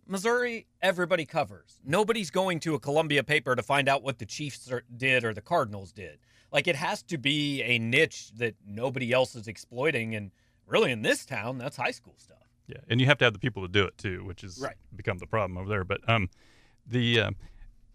Missouri, 0.06 0.68
everybody 0.80 1.26
covers. 1.26 1.80
Nobody's 1.84 2.30
going 2.30 2.60
to 2.60 2.76
a 2.76 2.80
Columbia 2.80 3.24
paper 3.24 3.56
to 3.56 3.64
find 3.64 3.90
out 3.90 4.04
what 4.04 4.20
the 4.20 4.28
Chiefs 4.28 4.72
did 4.96 5.24
or 5.24 5.34
the 5.34 5.42
Cardinals 5.42 5.92
did. 5.92 6.20
Like 6.54 6.68
it 6.68 6.76
has 6.76 7.02
to 7.04 7.18
be 7.18 7.62
a 7.64 7.80
niche 7.80 8.32
that 8.38 8.56
nobody 8.66 9.12
else 9.12 9.36
is 9.36 9.48
exploiting. 9.48 10.16
And 10.16 10.32
really, 10.68 10.92
in 10.92 11.02
this 11.02 11.26
town, 11.26 11.58
that's 11.58 11.76
high 11.76 11.92
school 11.92 12.14
stuff. 12.18 12.38
Yeah, 12.68 12.78
and 12.88 13.02
you 13.02 13.08
have 13.08 13.18
to 13.18 13.26
have 13.26 13.34
the 13.34 13.40
people 13.40 13.64
to 13.64 13.68
do 13.68 13.84
it 13.84 13.98
too, 13.98 14.24
which 14.24 14.44
is 14.44 14.60
Right. 14.62 14.76
become 14.96 15.18
the 15.18 15.28
problem 15.28 15.58
over 15.58 15.68
there. 15.68 15.84
But 15.84 16.08
um, 16.08 16.30
the 16.88 17.20
uh, 17.20 17.32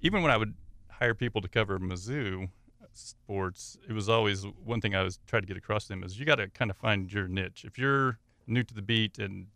even 0.02 0.22
when 0.22 0.30
I 0.32 0.36
would 0.36 0.54
hire 0.90 1.14
people 1.14 1.40
to 1.40 1.48
cover 1.48 1.78
Mizzou 1.78 2.50
sports, 2.92 3.78
it 3.88 3.92
was 3.92 4.08
always 4.08 4.42
one 4.64 4.80
thing 4.80 4.94
I 4.94 5.02
was 5.02 5.20
trying 5.26 5.42
to 5.42 5.48
get 5.48 5.56
across 5.56 5.84
to 5.84 5.88
them 5.90 6.02
is 6.02 6.18
you 6.18 6.26
got 6.26 6.36
to 6.36 6.48
kind 6.48 6.70
of 6.70 6.76
find 6.76 7.10
your 7.12 7.28
niche. 7.28 7.64
If 7.64 7.78
you're 7.78 8.18
new 8.46 8.64
to 8.64 8.74
the 8.74 8.82
beat 8.82 9.18
and 9.18 9.46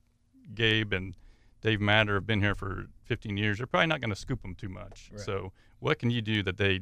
Gabe 0.55 0.93
and 0.93 1.17
Dave 1.61 1.81
Matter 1.81 2.15
have 2.15 2.27
been 2.27 2.41
here 2.41 2.55
for 2.55 2.87
15 3.05 3.37
years, 3.37 3.59
you're 3.59 3.67
probably 3.67 3.87
not 3.89 4.01
going 4.01 4.11
to 4.11 4.17
scoop 4.17 4.43
them 4.43 4.55
too 4.55 4.69
much. 4.69 5.11
Right. 5.13 5.21
So 5.21 5.53
what 5.81 5.99
can 5.99 6.11
you 6.11 6.23
do 6.23 6.43
that 6.45 6.57
they 6.57 6.81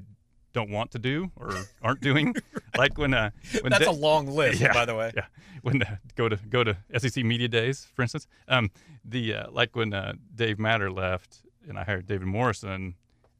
don't 0.52 0.70
want 0.70 0.90
to 0.92 0.98
do 0.98 1.30
or 1.36 1.52
aren't 1.82 2.00
doing? 2.00 2.34
Like 2.78 2.96
when 2.98 3.12
uh, 3.14 3.30
when 3.62 3.70
That's 3.72 3.86
a 3.86 3.90
long 3.90 4.26
list, 4.28 4.60
Yeah, 4.64 4.72
by 4.72 4.84
the 4.84 4.94
way. 4.94 5.10
yeah. 5.14 5.26
When 5.62 5.82
uh, 5.82 5.96
go 6.14 6.28
to 6.28 6.36
go 6.36 6.62
to 6.64 6.76
SEC 6.98 7.24
media 7.24 7.48
days, 7.48 7.86
for 7.94 8.02
instance, 8.02 8.26
um, 8.48 8.70
the 9.04 9.34
uh, 9.34 9.50
like 9.50 9.74
when 9.76 9.92
uh, 9.92 10.12
Dave 10.34 10.58
Matter 10.58 10.90
left 10.90 11.42
and 11.68 11.76
I 11.78 11.84
hired 11.84 12.06
David 12.06 12.28
Morrison, 12.28 12.94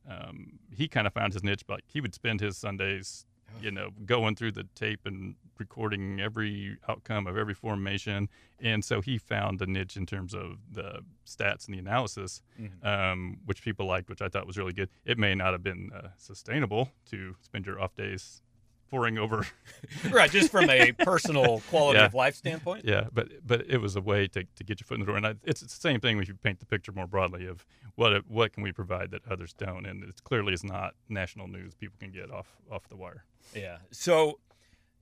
um, 0.09 0.59
he 0.75 0.89
kind 0.89 1.07
of 1.07 1.13
found 1.13 1.33
his 1.33 1.45
niche. 1.45 1.63
Like 1.69 1.85
he 1.87 2.01
would 2.01 2.13
spend 2.13 2.41
his 2.41 2.59
Sundays, 2.59 3.25
you 3.63 3.71
know, 3.71 3.91
going 4.05 4.35
through 4.35 4.53
the 4.53 4.65
tape 4.75 5.01
and 5.07 5.37
recording 5.61 6.19
every 6.21 6.79
outcome 6.89 7.27
of 7.27 7.37
every 7.37 7.55
formation, 7.55 8.29
and 8.59 8.85
so 8.85 9.01
he 9.01 9.19
found 9.19 9.61
a 9.63 9.67
niche 9.67 9.97
in 9.97 10.07
terms 10.07 10.35
of 10.35 10.59
the 10.73 11.05
stats 11.27 11.67
and 11.67 11.75
the 11.75 11.79
analysis, 11.79 12.43
Mhm. 12.61 12.85
um, 12.85 13.39
which 13.45 13.63
people 13.63 13.87
liked, 13.87 14.09
which 14.09 14.23
I 14.23 14.29
thought 14.29 14.47
was 14.47 14.57
really 14.59 14.73
good. 14.73 14.89
It 15.05 15.19
may 15.19 15.35
not 15.35 15.53
have 15.53 15.63
been 15.63 15.91
uh, 15.93 16.09
sustainable 16.17 16.91
to 17.11 17.37
spend 17.41 17.67
your 17.67 17.81
off 17.81 17.95
days 17.95 18.43
poring 18.91 19.19
over 19.19 19.47
right, 20.11 20.33
just 20.33 20.51
from 20.51 20.69
a 20.69 20.91
personal 20.91 21.61
quality 21.71 22.01
Yeah. 22.01 22.07
of 22.07 22.15
life 22.15 22.35
standpoint. 22.35 22.85
yeah, 22.85 23.07
but 23.13 23.29
but 23.47 23.65
it 23.69 23.79
was 23.79 23.95
a 23.95 24.01
way 24.01 24.27
to, 24.27 24.43
to 24.57 24.65
get 24.65 24.81
your 24.81 24.87
foot 24.87 24.95
in 24.95 25.01
the 25.01 25.07
door, 25.07 25.17
and 25.17 25.27
I, 25.27 25.35
it's 25.45 25.61
the 25.61 25.69
same 25.69 26.01
thing 26.01 26.17
when 26.17 26.27
you 26.27 26.35
paint 26.35 26.59
the 26.59 26.67
picture 26.67 26.91
more 26.91 27.07
broadly 27.07 27.47
of 27.47 27.65
what 27.95 28.27
what 28.27 28.53
can 28.53 28.65
we 28.65 28.73
provide 28.73 29.13
that 29.13 29.23
others 29.31 29.53
don't, 29.53 29.87
and 29.87 30.03
it 30.03 30.25
clearly 30.25 30.53
is 30.55 30.65
not 30.65 30.95
national 31.09 31.47
news 31.47 31.75
people 31.75 31.97
can 32.01 32.11
get 32.11 32.33
off 32.33 32.57
off 32.69 32.89
the 32.89 32.97
wire. 32.97 33.25
Yeah. 33.55 33.79
So 33.93 34.41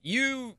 you 0.01 0.55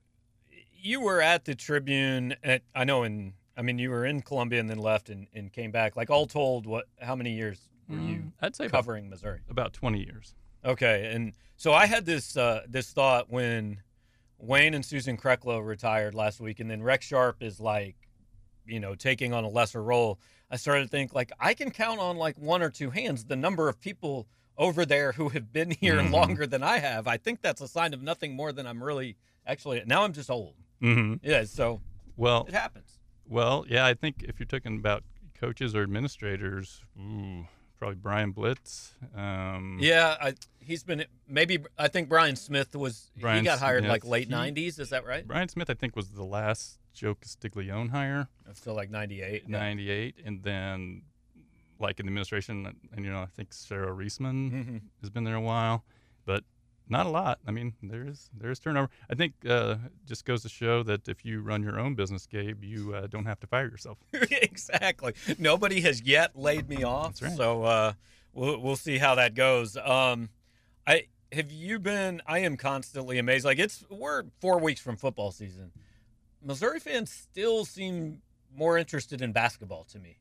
you 0.82 1.00
were 1.00 1.20
at 1.20 1.44
the 1.44 1.54
Tribune 1.54 2.34
at 2.42 2.62
I 2.74 2.84
know 2.84 3.02
in 3.02 3.34
I 3.56 3.62
mean 3.62 3.78
you 3.78 3.90
were 3.90 4.04
in 4.04 4.22
Columbia 4.22 4.60
and 4.60 4.68
then 4.68 4.78
left 4.78 5.10
and, 5.10 5.26
and 5.34 5.52
came 5.52 5.70
back. 5.70 5.96
Like 5.96 6.10
all 6.10 6.26
told, 6.26 6.66
what 6.66 6.86
how 7.00 7.16
many 7.16 7.32
years 7.32 7.58
were 7.88 7.96
you 7.98 8.32
I'd 8.40 8.54
say 8.54 8.66
about, 8.66 8.78
covering 8.78 9.10
Missouri? 9.10 9.40
about 9.48 9.72
twenty 9.72 10.04
years. 10.04 10.34
Okay, 10.64 11.10
and 11.12 11.32
so 11.56 11.72
I 11.72 11.86
had 11.86 12.06
this 12.06 12.36
uh, 12.36 12.62
this 12.68 12.90
thought 12.90 13.30
when 13.30 13.82
Wayne 14.38 14.74
and 14.74 14.84
Susan 14.84 15.16
Kreklow 15.16 15.64
retired 15.64 16.14
last 16.14 16.40
week, 16.40 16.60
and 16.60 16.70
then 16.70 16.82
Rex 16.82 17.06
Sharp 17.06 17.42
is 17.42 17.60
like, 17.60 17.96
you 18.66 18.80
know, 18.80 18.94
taking 18.94 19.32
on 19.32 19.44
a 19.44 19.48
lesser 19.48 19.82
role. 19.82 20.18
I 20.50 20.56
started 20.56 20.82
to 20.82 20.88
think 20.88 21.14
like 21.14 21.32
I 21.38 21.54
can 21.54 21.70
count 21.70 22.00
on 22.00 22.16
like 22.16 22.38
one 22.38 22.62
or 22.62 22.70
two 22.70 22.90
hands 22.90 23.24
the 23.24 23.36
number 23.36 23.68
of 23.68 23.80
people 23.80 24.26
over 24.60 24.84
there 24.86 25.12
who 25.12 25.30
have 25.30 25.52
been 25.52 25.70
here 25.72 25.96
Mhm. 25.96 26.12
longer 26.12 26.46
than 26.46 26.62
I 26.62 26.78
have. 26.78 27.08
I 27.08 27.16
think 27.16 27.40
that's 27.42 27.60
a 27.60 27.66
sign 27.66 27.94
of 27.94 28.02
nothing 28.02 28.36
more 28.36 28.52
than 28.52 28.66
I'm 28.66 28.80
really 28.84 29.16
actually 29.46 29.82
now 29.86 30.04
I'm 30.04 30.12
just 30.12 30.30
old. 30.30 30.54
Mm-hmm. 30.82 31.26
Yeah, 31.28 31.44
so 31.44 31.80
Well, 32.16 32.44
it 32.46 32.52
happens. 32.54 32.98
well, 33.26 33.64
yeah, 33.68 33.86
I 33.86 33.94
think 33.94 34.22
if 34.22 34.38
you're 34.38 34.46
talking 34.46 34.76
about 34.78 35.02
coaches 35.34 35.74
or 35.74 35.82
administrators, 35.82 36.82
ooh, 36.98 37.46
probably 37.78 37.96
Brian 37.96 38.32
Blitz. 38.32 38.94
Um, 39.14 39.78
Yeah, 39.80 40.16
I, 40.20 40.34
he's 40.60 40.84
been 40.84 41.06
maybe 41.26 41.58
I 41.78 41.88
think 41.88 42.08
Brian 42.10 42.36
Smith 42.36 42.76
was 42.76 43.10
he 43.16 43.22
got 43.42 43.58
hired 43.60 43.86
like 43.86 44.04
late 44.04 44.28
he- 44.28 44.34
'90s. 44.34 44.78
Is 44.78 44.90
that 44.90 45.04
right? 45.06 45.26
Brian 45.26 45.48
Smith, 45.48 45.70
I 45.70 45.74
think, 45.74 45.96
was 45.96 46.10
the 46.10 46.24
last 46.24 46.78
Joe 46.92 47.14
Castiglione 47.14 47.88
hire. 47.88 48.28
Still 48.52 48.74
like 48.74 48.90
'98. 48.90 49.48
98 49.48 50.16
and 50.24 50.42
then 50.42 51.02
like 51.80 51.98
in 51.98 52.06
the 52.06 52.10
administration 52.10 52.74
and 52.94 53.04
you 53.04 53.10
know 53.10 53.20
i 53.20 53.26
think 53.26 53.52
sarah 53.52 53.92
reesman 53.92 54.50
hmm 54.50 54.76
has 55.00 55.10
been 55.10 55.24
there 55.24 55.36
a 55.36 55.40
while 55.40 55.84
but 56.26 56.44
not 56.88 57.06
a 57.06 57.08
lot 57.08 57.38
i 57.46 57.50
mean 57.50 57.72
there's 57.82 58.28
there's 58.38 58.58
turnover 58.58 58.90
i 59.10 59.14
think 59.14 59.32
uh, 59.48 59.76
just 60.06 60.24
goes 60.24 60.42
to 60.42 60.48
show 60.48 60.82
that 60.82 61.08
if 61.08 61.24
you 61.24 61.40
run 61.40 61.62
your 61.62 61.78
own 61.78 61.94
business 61.94 62.26
gabe 62.26 62.62
you 62.64 62.94
uh, 62.94 63.06
don't 63.06 63.26
have 63.26 63.38
to 63.40 63.46
fire 63.46 63.68
yourself 63.68 63.98
exactly. 64.12 65.14
Nobody 65.38 65.80
has 65.82 66.02
yet 66.02 66.36
laid 66.36 66.68
me 66.68 66.82
off, 66.82 67.20
right. 67.22 67.36
so 67.36 67.62
uh, 67.64 67.92
we'll 68.32 68.58
we'll 68.60 68.76
see 68.76 68.98
how 68.98 69.14
that 69.16 69.34
goes. 69.34 69.76
Um, 69.76 70.28
I 70.86 71.06
have 71.32 71.50
you 71.50 71.78
been? 71.78 72.22
I 72.26 72.40
am 72.40 72.56
constantly 72.56 73.18
amazed. 73.18 73.44
Like 73.44 73.58
it's 73.58 73.84
we're 73.90 74.24
four 74.40 74.58
weeks 74.58 74.80
from 74.80 74.96
football 74.96 75.30
season. 75.30 75.72
Missouri 76.42 76.80
fans 76.80 77.10
still 77.10 77.64
seem 77.64 78.22
more 78.54 78.78
interested 78.78 79.22
in 79.22 79.32
basketball 79.32 79.84
to 79.84 79.98
me. 79.98 80.18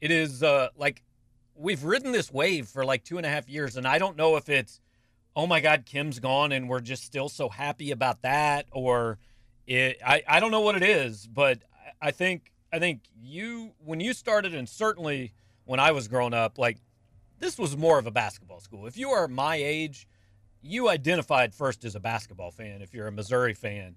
It 0.00 0.10
is 0.10 0.42
uh, 0.42 0.68
like 0.76 1.02
we've 1.54 1.82
ridden 1.84 2.12
this 2.12 2.32
wave 2.32 2.68
for 2.68 2.84
like 2.84 3.04
two 3.04 3.16
and 3.16 3.26
a 3.26 3.28
half 3.28 3.48
years, 3.48 3.76
and 3.76 3.86
I 3.86 3.98
don't 3.98 4.16
know 4.16 4.36
if 4.36 4.48
it's 4.48 4.80
oh 5.34 5.46
my 5.46 5.60
God, 5.60 5.84
Kim's 5.84 6.18
gone, 6.18 6.50
and 6.50 6.66
we're 6.66 6.80
just 6.80 7.04
still 7.04 7.28
so 7.28 7.50
happy 7.50 7.90
about 7.90 8.22
that, 8.22 8.66
or 8.72 9.18
it, 9.66 9.98
I 10.04 10.22
I 10.26 10.40
don't 10.40 10.50
know 10.50 10.60
what 10.60 10.76
it 10.76 10.82
is, 10.82 11.26
but 11.26 11.60
I- 12.00 12.10
think 12.10 12.52
I 12.72 12.78
think 12.78 13.02
you 13.20 13.72
when 13.84 14.00
you 14.00 14.12
started, 14.12 14.54
and 14.54 14.68
certainly 14.68 15.32
when 15.64 15.80
I 15.80 15.92
was 15.92 16.08
growing 16.08 16.34
up, 16.34 16.58
like 16.58 16.78
this 17.38 17.58
was 17.58 17.76
more 17.76 17.98
of 17.98 18.06
a 18.06 18.10
basketball 18.10 18.60
school. 18.60 18.86
If 18.86 18.96
you 18.96 19.10
are 19.10 19.28
my 19.28 19.56
age, 19.56 20.06
you 20.62 20.88
identified 20.88 21.54
first 21.54 21.84
as 21.84 21.94
a 21.94 22.00
basketball 22.00 22.50
fan. 22.50 22.82
If 22.82 22.94
you're 22.94 23.06
a 23.06 23.12
Missouri 23.12 23.54
fan, 23.54 23.96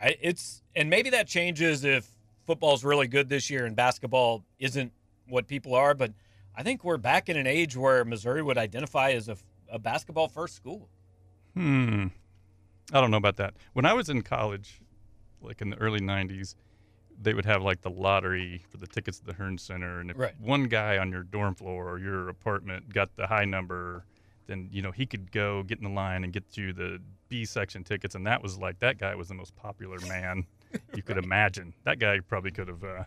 I, 0.00 0.16
it's 0.20 0.62
and 0.74 0.88
maybe 0.90 1.10
that 1.10 1.26
changes 1.26 1.84
if 1.84 2.10
football's 2.46 2.82
really 2.84 3.06
good 3.08 3.28
this 3.28 3.50
year 3.50 3.66
and 3.66 3.76
basketball 3.76 4.42
isn't 4.58 4.92
what 5.28 5.46
people 5.46 5.74
are. 5.74 5.94
But 5.94 6.12
I 6.56 6.62
think 6.62 6.84
we're 6.84 6.96
back 6.98 7.28
in 7.28 7.36
an 7.36 7.46
age 7.46 7.76
where 7.76 8.04
Missouri 8.04 8.42
would 8.42 8.58
identify 8.58 9.10
as 9.12 9.28
a, 9.28 9.36
a 9.70 9.78
basketball 9.78 10.28
first 10.28 10.54
school. 10.56 10.88
hmm 11.54 12.06
i 12.92 13.00
don't 13.02 13.10
know 13.10 13.18
about 13.18 13.36
that 13.36 13.54
when 13.74 13.84
i 13.84 13.92
was 13.92 14.08
in 14.08 14.22
college 14.22 14.80
like 15.42 15.60
in 15.60 15.68
the 15.70 15.76
early 15.76 16.00
90s 16.00 16.54
they 17.20 17.34
would 17.34 17.44
have 17.44 17.62
like 17.62 17.82
the 17.82 17.90
lottery 17.90 18.64
for 18.70 18.78
the 18.78 18.86
tickets 18.86 19.18
to 19.18 19.26
the 19.26 19.34
hearnes 19.34 19.60
center 19.60 20.00
and 20.00 20.10
if 20.10 20.16
Right. 20.18 20.32
one 20.40 20.64
guy 20.64 20.96
on 20.96 21.10
your 21.10 21.22
dorm 21.22 21.54
floor 21.54 21.86
or 21.90 21.98
your 21.98 22.28
apartment 22.30 22.92
got 22.94 23.14
the 23.16 23.26
high 23.26 23.44
number 23.44 24.06
then 24.46 24.68
you 24.72 24.80
know 24.80 24.90
he 24.92 25.04
could 25.04 25.30
go 25.32 25.62
get 25.64 25.76
in 25.78 25.84
the 25.84 25.90
line 25.90 26.24
and 26.24 26.32
get 26.32 26.44
you 26.56 26.72
the 26.72 26.98
B 27.28 27.44
section 27.44 27.84
tickets, 27.84 28.14
and 28.14 28.26
that 28.26 28.42
was 28.42 28.56
like 28.56 28.78
that 28.78 28.96
guy 28.96 29.14
was 29.14 29.28
the 29.28 29.34
most 29.34 29.54
popular 29.54 30.00
man 30.00 30.46
you 30.94 31.02
could 31.02 31.18
imagine. 31.22 31.74
That 31.84 31.98
guy 31.98 32.20
probably 32.20 32.50
could 32.52 32.68
have 32.68 32.82
uh, 32.82 33.04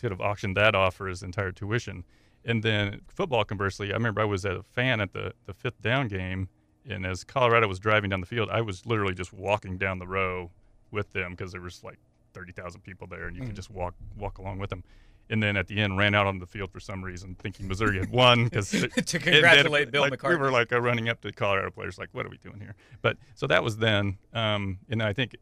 could 0.00 0.10
have 0.10 0.20
auctioned 0.20 0.56
that 0.56 0.74
off 0.74 0.94
for 0.96 1.06
his 1.06 1.22
entire 1.22 1.52
tuition. 1.52 2.04
And 2.44 2.62
then 2.62 3.00
football, 3.08 3.44
conversely, 3.44 3.90
I 3.90 3.94
remember 3.94 4.20
I 4.20 4.24
was 4.26 4.44
a 4.44 4.62
fan 4.62 5.00
at 5.00 5.12
the 5.12 5.32
the 5.46 5.54
fifth 5.54 5.80
down 5.80 6.08
game, 6.08 6.48
and 6.88 7.06
as 7.06 7.24
Colorado 7.24 7.66
was 7.68 7.78
driving 7.78 8.10
down 8.10 8.20
the 8.20 8.26
field, 8.26 8.50
I 8.50 8.60
was 8.60 8.84
literally 8.84 9.14
just 9.14 9.32
walking 9.32 9.78
down 9.78 9.98
the 9.98 10.06
row 10.06 10.50
with 10.90 11.12
them 11.12 11.32
because 11.32 11.52
there 11.52 11.62
was 11.62 11.82
like 11.82 11.98
thirty 12.34 12.52
thousand 12.52 12.82
people 12.82 13.06
there, 13.06 13.26
and 13.26 13.36
you 13.36 13.42
Mm. 13.42 13.46
could 13.46 13.56
just 13.56 13.70
walk 13.70 13.94
walk 14.16 14.38
along 14.38 14.58
with 14.58 14.70
them. 14.70 14.84
And 15.30 15.42
then 15.42 15.56
at 15.56 15.68
the 15.68 15.78
end, 15.80 15.96
ran 15.96 16.14
out 16.14 16.26
on 16.26 16.38
the 16.38 16.44
field 16.46 16.70
for 16.70 16.80
some 16.80 17.02
reason, 17.02 17.34
thinking 17.36 17.66
Missouri 17.66 17.98
had 17.98 18.10
won 18.10 18.44
because 18.44 18.70
to 19.06 19.18
congratulate 19.18 19.90
Bill 19.90 20.02
like, 20.02 20.12
McCartney. 20.12 20.28
We 20.28 20.36
were 20.36 20.50
like 20.50 20.70
running 20.70 21.08
up 21.08 21.22
to 21.22 21.32
Colorado 21.32 21.70
players, 21.70 21.96
like, 21.96 22.10
"What 22.12 22.26
are 22.26 22.28
we 22.28 22.36
doing 22.36 22.60
here?" 22.60 22.74
But 23.00 23.16
so 23.34 23.46
that 23.46 23.64
was 23.64 23.78
then, 23.78 24.18
um, 24.34 24.80
and 24.90 25.02
I 25.02 25.14
think 25.14 25.34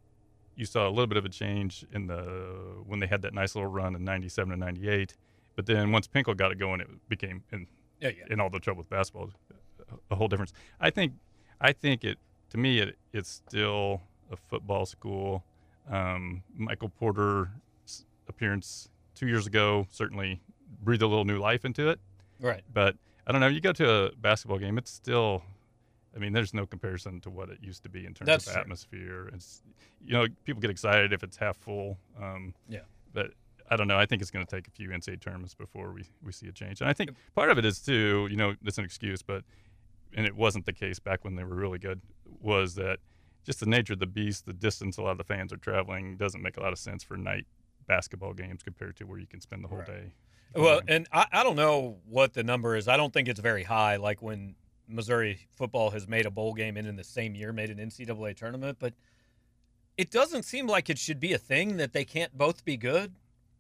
you 0.57 0.65
saw 0.65 0.89
a 0.89 0.91
little 0.91 1.07
bit 1.07 1.17
of 1.17 1.25
a 1.25 1.29
change 1.29 1.85
in 1.93 2.07
the 2.07 2.23
when 2.87 3.01
they 3.01 3.07
had 3.07 3.23
that 3.23 3.35
nice 3.35 3.55
little 3.55 3.71
run 3.71 3.95
in 3.95 4.05
'97 4.05 4.53
and 4.53 4.61
'98. 4.61 5.15
But 5.55 5.67
then 5.67 5.93
once 5.93 6.07
Pinkel 6.07 6.37
got 6.37 6.53
it 6.53 6.59
going, 6.59 6.81
it 6.81 6.89
became 7.09 7.43
in 7.53 7.67
yeah, 8.01 8.11
yeah. 8.11 8.25
in 8.31 8.41
all 8.41 8.51
the 8.51 8.59
trouble 8.59 8.79
with 8.79 8.91
basketball, 8.91 9.31
a, 9.91 10.15
a 10.15 10.17
whole 10.17 10.29
difference. 10.29 10.53
I 10.81 10.91
think, 10.91 11.13
I 11.61 11.73
think 11.73 12.05
it 12.05 12.19
to 12.51 12.59
me 12.59 12.81
it 12.81 12.97
it's 13.13 13.31
still 13.31 14.03
a 14.31 14.37
football 14.37 14.87
school. 14.87 15.45
Um, 15.91 16.43
Michael 16.55 16.89
Porter's 16.89 17.49
appearance 18.29 18.89
two 19.15 19.27
years 19.27 19.47
ago 19.47 19.87
certainly 19.91 20.41
breathed 20.83 21.03
a 21.03 21.07
little 21.07 21.25
new 21.25 21.39
life 21.39 21.65
into 21.65 21.89
it. 21.89 22.01
Right. 22.41 22.63
But 22.73 22.97
I 23.27 23.33
don't 23.33 23.41
know. 23.41 23.47
You 23.49 23.61
go 23.61 23.73
to 23.73 23.91
a 23.91 24.13
basketball 24.17 24.59
game, 24.59 24.79
it's 24.79 24.91
still. 24.91 25.43
I 26.15 26.19
mean, 26.19 26.33
there's 26.33 26.53
no 26.53 26.67
comparison 26.67 27.21
to 27.23 27.31
what 27.31 27.49
it 27.49 27.59
used 27.63 27.83
to 27.85 27.89
be 27.89 28.05
in 28.07 28.13
terms 28.15 28.27
That's 28.27 28.47
of 28.47 28.53
true. 28.53 28.61
atmosphere. 28.61 29.31
It's, 29.33 29.63
you 30.05 30.13
know, 30.13 30.27
people 30.45 30.61
get 30.61 30.71
excited 30.71 31.13
if 31.13 31.23
it's 31.23 31.37
half 31.37 31.57
full. 31.57 31.99
Um, 32.21 32.55
Yeah. 32.69 32.81
But 33.15 33.31
I 33.71 33.77
don't 33.77 33.89
know. 33.89 33.97
I 33.99 34.05
think 34.07 34.21
it's 34.21 34.31
going 34.31 34.45
to 34.45 34.57
take 34.57 34.69
a 34.69 34.71
few 34.71 34.91
NCAA 34.91 35.21
tournaments 35.21 35.55
before 35.55 35.93
we, 35.93 36.05
we 36.23 36.33
see 36.33 36.49
a 36.49 36.53
change. 36.53 36.81
And 36.83 36.91
I 36.91 36.93
think 36.93 37.11
part 37.35 37.51
of 37.51 37.57
it 37.59 37.65
is 37.65 37.79
too, 37.81 38.29
you 38.31 38.37
know, 38.37 38.55
it's 38.65 38.77
an 38.79 38.85
excuse, 38.85 39.23
but 39.23 39.45
and 40.15 40.27
it 40.27 40.37
wasn't 40.37 40.67
the 40.67 40.73
case 40.75 40.99
back 40.99 41.25
when 41.25 41.37
they 41.37 41.45
were 41.45 41.57
really 41.57 41.79
good. 41.79 42.03
Was 42.41 42.75
that 42.75 42.99
just 43.45 43.61
the 43.61 43.67
nature 43.67 43.95
of 43.95 43.99
the 43.99 44.07
beast, 44.07 44.45
the 44.45 44.53
distance 44.53 44.99
a 44.99 45.03
lot 45.03 45.13
of 45.13 45.19
the 45.19 45.25
fans 45.25 45.53
are 45.53 45.57
traveling 45.57 46.17
doesn't 46.19 46.43
make 46.43 46.59
a 46.59 46.61
lot 46.61 46.73
of 46.73 46.79
sense 46.79 47.03
for 47.03 47.17
night 47.17 47.47
basketball 47.87 48.35
games 48.35 48.63
compared 48.63 48.97
to 48.97 49.05
where 49.05 49.19
you 49.19 49.27
can 49.27 49.41
spend 49.41 49.65
the 49.65 49.69
whole 49.69 49.79
Right. 49.79 49.87
day. 49.87 50.13
Well, 50.55 50.79
Um, 50.79 50.85
and 50.89 51.09
I, 51.11 51.27
I 51.33 51.43
don't 51.43 51.57
know 51.57 51.99
what 52.05 52.35
the 52.35 52.43
number 52.43 52.77
is. 52.77 52.87
I 52.89 52.99
don't 52.99 53.13
think 53.13 53.27
it's 53.27 53.41
very 53.41 53.63
high. 53.63 53.97
Like 53.97 54.21
when 54.21 54.55
Missouri 54.89 55.41
football 55.55 55.91
has 55.91 56.07
made 56.09 56.27
a 56.27 56.31
bowl 56.31 56.55
game 56.55 56.77
and 56.77 56.87
in 56.87 56.97
the 56.97 57.05
same 57.05 57.35
year 57.35 57.53
made 57.53 57.71
an 57.71 57.79
NCAA 57.79 58.37
tournament, 58.37 58.79
but 58.81 58.95
it 59.97 60.11
doesn't 60.11 60.45
seem 60.45 60.67
like 60.67 60.91
it 60.91 60.99
should 60.99 61.21
be 61.21 61.33
a 61.33 61.39
thing 61.39 61.77
that 61.77 61.93
they 61.93 62.05
can't 62.05 62.37
both 62.37 62.65
be 62.65 62.77
good. 62.77 63.15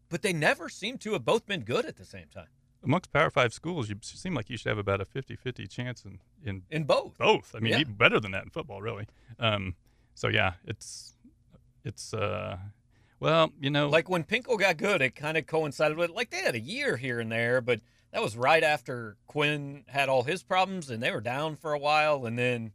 But 0.08 0.20
they 0.20 0.34
never 0.34 0.68
seem 0.68 0.98
to 0.98 1.14
have 1.14 1.24
both 1.24 1.46
been 1.46 1.62
good 1.62 1.86
at 1.86 1.96
the 1.96 2.04
same 2.04 2.26
time 2.34 2.48
amongst 2.84 3.12
Power 3.12 3.30
Five 3.30 3.52
schools, 3.52 3.88
you 3.88 3.96
seem 4.02 4.34
like 4.34 4.50
you 4.50 4.56
should 4.56 4.68
have 4.68 4.78
about 4.78 5.00
a 5.00 5.04
50-50 5.04 5.68
chance 5.68 6.04
in, 6.04 6.18
in 6.44 6.62
in 6.70 6.84
both. 6.84 7.16
both. 7.18 7.54
I 7.54 7.60
mean, 7.60 7.72
Yeah. 7.72 7.80
even 7.80 7.94
better 7.94 8.20
than 8.20 8.32
that 8.32 8.44
in 8.44 8.50
football, 8.50 8.82
really. 8.82 9.06
Um, 9.38 9.74
so 10.14 10.28
yeah, 10.28 10.54
it's 10.64 11.14
it's 11.84 12.12
uh, 12.12 12.58
well, 13.20 13.52
you 13.60 13.70
know, 13.70 13.88
Like 13.88 14.08
when 14.08 14.24
Pinkel 14.24 14.58
got 14.58 14.76
good, 14.76 15.00
it 15.00 15.14
kind 15.14 15.36
of 15.36 15.46
coincided 15.46 15.96
with 15.96 16.10
like 16.10 16.30
they 16.30 16.38
had 16.42 16.54
a 16.54 16.60
year 16.60 16.96
here 16.96 17.20
and 17.20 17.30
there, 17.30 17.60
but 17.60 17.80
that 18.12 18.22
was 18.22 18.36
right 18.36 18.62
after 18.62 19.16
Quin 19.26 19.84
had 19.88 20.08
all 20.08 20.22
his 20.22 20.42
problems 20.42 20.90
and 20.90 21.02
they 21.02 21.10
were 21.10 21.20
down 21.20 21.56
for 21.56 21.72
a 21.72 21.78
while, 21.78 22.26
and 22.26 22.38
then 22.38 22.72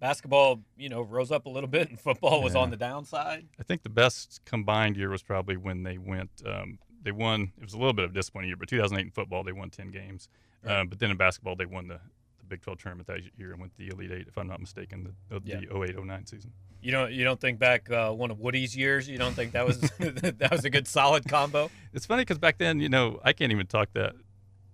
basketball, 0.00 0.60
you 0.76 0.88
know, 0.88 1.02
rose 1.02 1.30
up 1.32 1.46
a 1.46 1.48
little 1.48 1.68
bit, 1.68 1.88
and 1.88 1.98
football 2.08 2.42
was 2.42 2.54
Yeah. 2.54 2.60
on 2.60 2.70
the 2.70 2.76
downside. 2.76 3.48
I 3.58 3.62
think 3.62 3.82
the 3.82 3.88
best 3.88 4.40
combined 4.44 4.96
year 4.96 5.10
was 5.10 5.22
probably 5.22 5.56
when 5.56 5.82
they 5.82 5.98
went. 5.98 6.30
Um, 6.46 6.78
they 7.02 7.12
won. 7.12 7.52
It 7.58 7.64
was 7.64 7.74
a 7.74 7.78
little 7.78 7.92
bit 7.92 8.04
of 8.04 8.10
a 8.10 8.14
disappointing 8.14 8.48
year, 8.48 8.56
but 8.56 8.68
2008 8.68 9.04
in 9.06 9.10
football 9.10 9.42
they 9.44 9.52
won 9.52 9.70
10 9.70 9.90
games. 9.90 10.28
Right. 10.64 10.80
Um, 10.80 10.88
but 10.88 10.98
then 10.98 11.10
in 11.10 11.16
basketball 11.16 11.56
they 11.56 11.66
won 11.66 11.88
the, 11.88 12.00
the 12.38 12.44
Big 12.48 12.60
12 12.62 12.78
tournament 12.80 13.06
that 13.06 13.20
year 13.38 13.52
and 13.52 13.60
went 13.60 13.72
to 13.72 13.78
the 13.78 13.88
Elite 13.88 14.10
Eight, 14.12 14.26
if 14.28 14.36
I'm 14.36 14.48
not 14.48 14.60
mistaken, 14.60 15.14
the, 15.28 15.40
the, 15.40 15.46
Yeah. 15.48 15.60
the 15.60 15.66
08-09 15.66 16.28
season. 16.28 16.52
You 16.80 16.92
don't 16.92 17.10
you 17.12 17.24
don't 17.24 17.40
think 17.40 17.58
back 17.58 17.90
uh, 17.90 18.12
one 18.12 18.30
of 18.30 18.38
Woody's 18.38 18.76
years? 18.76 19.08
You 19.08 19.18
don't 19.18 19.34
think 19.34 19.50
that 19.52 19.66
was 19.66 19.80
that 19.98 20.48
was 20.52 20.64
a 20.64 20.70
good 20.70 20.86
solid 20.86 21.28
combo? 21.28 21.70
It's 21.92 22.06
funny 22.06 22.22
because 22.22 22.38
back 22.38 22.58
then, 22.58 22.78
you 22.78 22.88
know, 22.88 23.18
I 23.24 23.32
can't 23.32 23.50
even 23.50 23.66
talk 23.66 23.88
that 23.94 24.14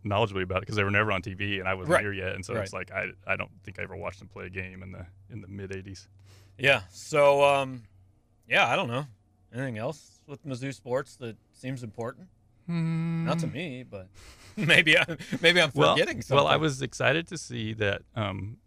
knowledgeably 0.04 0.42
about 0.42 0.58
it 0.58 0.60
because 0.62 0.76
they 0.76 0.84
were 0.84 0.90
never 0.90 1.10
on 1.12 1.22
TV 1.22 1.58
and 1.60 1.68
I 1.68 1.74
wasn't 1.74 1.94
Right. 1.94 2.02
here 2.02 2.12
yet, 2.12 2.34
and 2.34 2.44
so 2.44 2.54
it's 2.56 2.72
like 2.72 2.90
I, 2.92 3.08
I 3.26 3.36
don't 3.36 3.50
think 3.64 3.78
I 3.78 3.82
ever 3.82 3.96
watched 3.96 4.18
them 4.18 4.28
play 4.28 4.46
a 4.46 4.50
game 4.50 4.82
in 4.82 4.92
the 4.92 5.06
in 5.30 5.40
the 5.40 5.48
mid 5.48 5.70
80s. 5.70 6.06
Yeah. 6.58 6.82
So 6.90 7.42
um, 7.44 7.82
yeah, 8.48 8.68
I 8.68 8.76
don't 8.76 8.88
know. 8.88 9.06
Anything 9.52 9.78
else 9.78 10.20
with 10.26 10.44
Mizzou 10.44 10.74
sports 10.74 11.16
that 11.16 11.36
seems 11.52 11.82
important? 11.82 12.28
Not 12.66 13.38
to 13.40 13.46
me, 13.46 13.84
but 13.88 14.08
maybe 14.56 14.98
I, 14.98 15.04
maybe 15.40 15.60
I'm 15.60 15.70
Hmm. 15.70 15.78
well, 15.78 15.96
something. 15.96 16.22
well, 16.30 16.46
I 16.46 16.56
was 16.56 16.82
excited 16.82 17.26
to 17.28 17.38
see 17.38 17.72
that 17.74 18.02
um, 18.16 18.58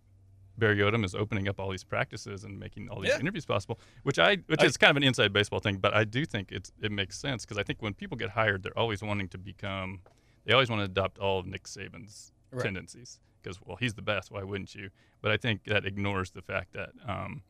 Barry 0.58 0.78
Odom 0.78 1.04
is 1.06 1.14
opening 1.14 1.48
up 1.48 1.60
all 1.60 1.70
these 1.70 1.84
practices 1.84 2.44
and 2.44 2.58
making 2.60 2.90
all 2.90 3.00
these 3.02 3.12
Yeah. 3.12 3.20
interviews 3.20 3.46
possible, 3.46 3.80
which 4.04 4.18
I 4.18 4.38
which 4.48 4.62
I- 4.62 4.66
is 4.66 4.78
kind 4.78 4.92
of 4.92 4.98
an 4.98 5.04
inside 5.04 5.34
baseball 5.34 5.60
thing, 5.60 5.78
but 5.78 5.94
I 5.94 6.04
do 6.04 6.26
think 6.26 6.52
it's 6.52 6.72
it 6.82 6.92
makes 6.92 7.20
sense 7.20 7.46
because 7.46 7.58
I 7.58 7.64
think 7.64 7.82
when 7.82 7.94
people 7.94 8.18
get 8.18 8.32
hired, 8.32 8.64
they're 8.64 8.78
always 8.78 9.02
wanting 9.04 9.28
to 9.30 9.38
become, 9.38 10.00
they 10.48 10.54
always 10.54 10.70
want 10.72 10.80
to 10.80 10.86
adopt 10.86 11.20
all 11.20 11.38
of 11.40 11.46
Nick 11.46 11.66
Saban's 11.66 12.32
Right. 12.52 12.64
tendencies 12.64 13.20
because 13.44 13.60
well 13.64 13.76
he's 13.78 13.94
the 13.94 14.02
best, 14.02 14.32
why 14.32 14.42
wouldn't 14.42 14.74
you? 14.74 14.90
But 15.22 15.32
I 15.32 15.38
think 15.38 15.66
that 15.66 15.86
ignores 15.86 16.32
the 16.32 16.42
fact 16.42 16.74
that. 16.74 16.90
Um, 17.08 17.44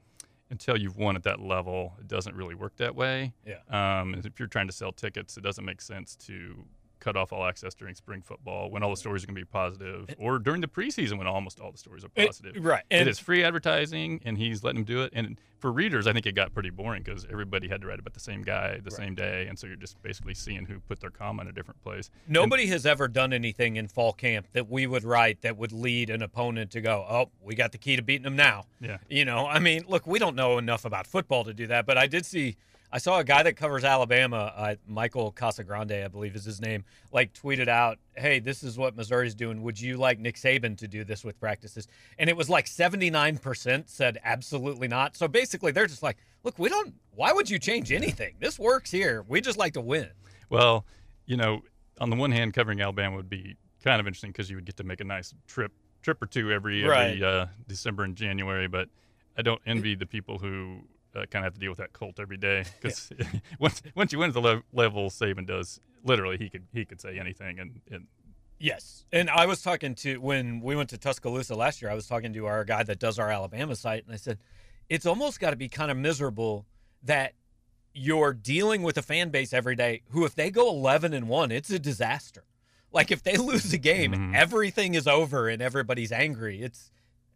until 0.49 0.77
you've 0.77 0.95
won 0.95 1.17
at 1.17 1.23
that 1.23 1.41
level, 1.41 1.93
it 1.99 2.07
doesn't 2.07 2.33
really 2.33 2.55
work 2.55 2.77
that 2.77 2.95
way. 2.95 3.33
Yeah. 3.45 3.59
Um, 3.99 4.13
if 4.13 4.39
you're 4.39 4.47
trying 4.47 4.67
to 4.67 4.73
sell 4.73 4.93
tickets, 4.93 5.35
it 5.35 5.41
doesn't 5.43 5.65
make 5.65 5.81
sense 5.81 6.15
to 6.27 6.63
cut 6.99 7.15
off 7.15 7.31
all 7.33 7.45
access 7.45 7.73
during 7.73 7.95
spring 7.95 8.21
football 8.21 8.69
when 8.69 8.83
all 8.83 8.89
the 8.89 8.97
stories 8.97 9.23
are 9.23 9.27
going 9.27 9.35
to 9.35 9.41
be 9.41 9.45
positive, 9.45 10.09
or 10.17 10.39
during 10.39 10.61
the 10.61 10.67
preseason 10.67 11.17
when 11.17 11.27
almost 11.27 11.59
all 11.59 11.71
the 11.71 11.77
stories 11.77 12.03
are 12.03 12.09
It- 12.15 12.27
positive. 12.27 12.63
right. 12.63 12.83
it 12.89 12.95
And 12.95 13.09
is 13.09 13.19
free 13.19 13.43
advertising, 13.43 14.21
and 14.25 14.37
he's 14.37 14.63
letting 14.63 14.83
them 14.83 14.95
do 14.95 15.03
it. 15.03 15.11
And 15.13 15.39
for 15.59 15.71
readers, 15.71 16.05
I 16.07 16.13
think 16.13 16.25
it 16.25 16.33
got 16.35 16.53
pretty 16.53 16.69
boring 16.69 17.01
because 17.03 17.25
everybody 17.31 17.67
had 17.67 17.81
to 17.81 17.87
write 17.87 17.99
about 17.99 18.13
the 18.13 18.19
same 18.19 18.43
guy 18.43 18.75
the 18.77 18.83
Right. 18.91 18.93
same 18.93 19.15
day, 19.15 19.47
and 19.47 19.57
so 19.57 19.67
you're 19.67 19.75
just 19.75 20.01
basically 20.03 20.33
seeing 20.33 20.65
who 20.65 20.79
put 20.79 20.99
their 20.99 21.09
comma 21.09 21.41
in 21.43 21.47
a 21.47 21.51
different 21.51 21.81
place. 21.83 22.09
Nobody 22.27 22.67
has 22.67 22.85
ever 22.85 23.07
done 23.07 23.33
anything 23.33 23.75
in 23.75 23.87
fall 23.87 24.13
camp 24.13 24.47
that 24.53 24.69
we 24.69 24.85
would 24.87 25.03
write 25.03 25.41
that 25.41 25.57
would 25.57 25.71
lead 25.71 26.09
an 26.09 26.21
opponent 26.21 26.71
to 26.71 26.81
go, 26.81 27.05
"Oh, 27.09 27.31
we 27.41 27.55
got 27.55 27.71
the 27.71 27.77
key 27.77 27.95
to 27.95 28.01
beating 28.01 28.23
them 28.23 28.35
now." 28.35 28.65
Yeah. 28.79 28.97
You 29.09 29.25
know, 29.25 29.47
I 29.47 29.59
mean, 29.59 29.83
look, 29.87 30.05
we 30.05 30.19
don't 30.19 30.35
know 30.35 30.57
enough 30.57 30.85
about 30.85 31.07
football 31.07 31.43
to 31.45 31.53
do 31.53 31.65
that, 31.67 31.85
but 31.85 31.97
I 31.97 32.05
did 32.07 32.25
see 32.25 32.55
I 32.91 32.99
saw 32.99 33.19
a 33.19 33.23
guy 33.23 33.43
that 33.43 33.57
covers 33.57 33.83
Alabama, 33.83 34.53
uh, 34.55 34.75
Michael 34.87 35.31
Casagrande, 35.33 36.05
I 36.05 36.07
believe 36.07 36.35
is 36.35 36.45
his 36.45 36.61
name, 36.61 36.85
like 37.11 37.33
tweeted 37.33 37.67
out, 37.67 37.99
"Hey, 38.15 38.39
this 38.39 38.63
is 38.63 38.77
what 38.77 38.95
Missouri's 38.95 39.35
doing. 39.35 39.61
Would 39.63 39.79
you 39.79 39.97
like 39.97 40.19
Nick 40.19 40.35
Saban 40.35 40.77
to 40.77 40.87
do 40.87 41.03
this 41.03 41.23
with 41.25 41.37
practices?" 41.39 41.87
And 42.17 42.29
it 42.29 42.37
was 42.37 42.49
like 42.49 42.65
79% 42.65 43.89
said 43.89 44.19
absolutely 44.23 44.87
not. 44.87 45.17
So 45.17 45.27
basically, 45.27 45.71
they're 45.71 45.87
just 45.87 46.03
like, 46.03 46.17
"Look, 46.43 46.57
we 46.59 46.69
don't 46.69 46.93
why 47.13 47.31
would 47.33 47.49
you 47.49 47.59
change 47.59 47.91
anything? 47.91 48.35
This 48.39 48.57
works 48.59 48.91
here. 48.91 49.23
We 49.27 49.41
just 49.41 49.57
like 49.57 49.73
to 49.73 49.81
win." 49.81 50.09
Well, 50.49 50.85
you 51.25 51.35
know, 51.35 51.63
on 51.99 52.09
the 52.09 52.15
one 52.15 52.31
hand, 52.31 52.53
covering 52.53 52.79
Alabama 52.79 53.15
would 53.17 53.29
be 53.29 53.57
kind 53.83 53.99
of 53.99 54.07
interesting 54.07 54.31
because 54.31 54.49
you 54.49 54.55
would 54.55 54.65
get 54.65 54.77
to 54.77 54.83
make 54.83 55.01
a 55.01 55.03
nice 55.05 55.33
trip 55.47 55.73
trip 56.01 56.21
or 56.21 56.25
two 56.27 56.51
every 56.51 56.83
every 56.85 56.89
Right. 56.89 57.21
uh, 57.21 57.47
December 57.67 58.03
and 58.03 58.15
January. 58.15 58.67
But 58.67 58.87
I 59.37 59.41
don't 59.41 59.61
envy 59.65 59.93
the 59.95 60.05
people 60.05 60.37
who 60.39 60.83
uh, 61.17 61.25
kind 61.25 61.43
of 61.43 61.45
have 61.45 61.53
to 61.55 61.59
deal 61.59 61.71
with 61.71 61.79
that 61.79 61.93
cult 61.93 62.19
every 62.19 62.37
day 62.37 62.63
because 62.81 63.11
once 63.59 63.81
once 63.95 64.11
you 64.13 64.19
win 64.19 64.29
at 64.29 64.33
the 64.33 64.41
le- 64.41 64.63
level 64.73 65.09
Saban 65.09 65.45
does, 65.47 65.79
literally 66.03 66.37
he 66.37 66.49
could 66.49 66.65
he 66.73 66.85
could 66.85 67.01
say 67.01 67.19
anything 67.19 67.59
and, 67.59 67.81
and 67.91 68.07
Yes. 68.59 69.05
And 69.11 69.29
I 69.29 69.45
was 69.45 69.61
talking 69.61 69.93
to 69.95 70.17
when 70.17 70.61
we 70.61 70.75
went 70.75 70.89
to 70.89 70.97
Tuscaloosa 70.97 71.53
last 71.55 71.79
year, 71.81 71.91
I 71.91 71.93
was 71.93 72.07
talking 72.07 72.33
to 72.33 72.45
our 72.47 72.63
guy 72.65 72.81
that 72.83 72.97
does 72.99 73.19
our 73.19 73.29
Alabama 73.29 73.75
site, 73.75 74.03
and 74.05 74.11
I 74.13 74.17
said, 74.17 74.39
it's 74.89 75.05
almost 75.05 75.39
got 75.39 75.51
to 75.51 75.55
be 75.55 75.69
kind 75.69 75.91
of 75.91 75.97
miserable 75.97 76.65
that 77.03 77.33
you're 77.93 78.33
dealing 78.33 78.81
with 78.83 78.97
a 78.97 79.01
fan 79.01 79.29
base 79.29 79.53
every 79.53 79.75
day 79.75 80.01
who, 80.09 80.25
if 80.25 80.33
they 80.33 80.49
go 80.49 80.69
11 80.69 81.13
and 81.13 81.27
1, 81.27 81.51
it's 81.51 81.69
a 81.69 81.77
disaster. 81.79 82.45
Like 82.91 83.11
if 83.11 83.21
they 83.21 83.37
lose 83.51 83.71
a 83.73 83.77
game, 83.77 84.13
Mhm. 84.13 84.35
everything 84.35 84.95
is 84.95 85.07
over 85.07 85.49
and 85.49 85.61
everybody's 85.61 86.11
angry. 86.11 86.61
It's, 86.61 86.89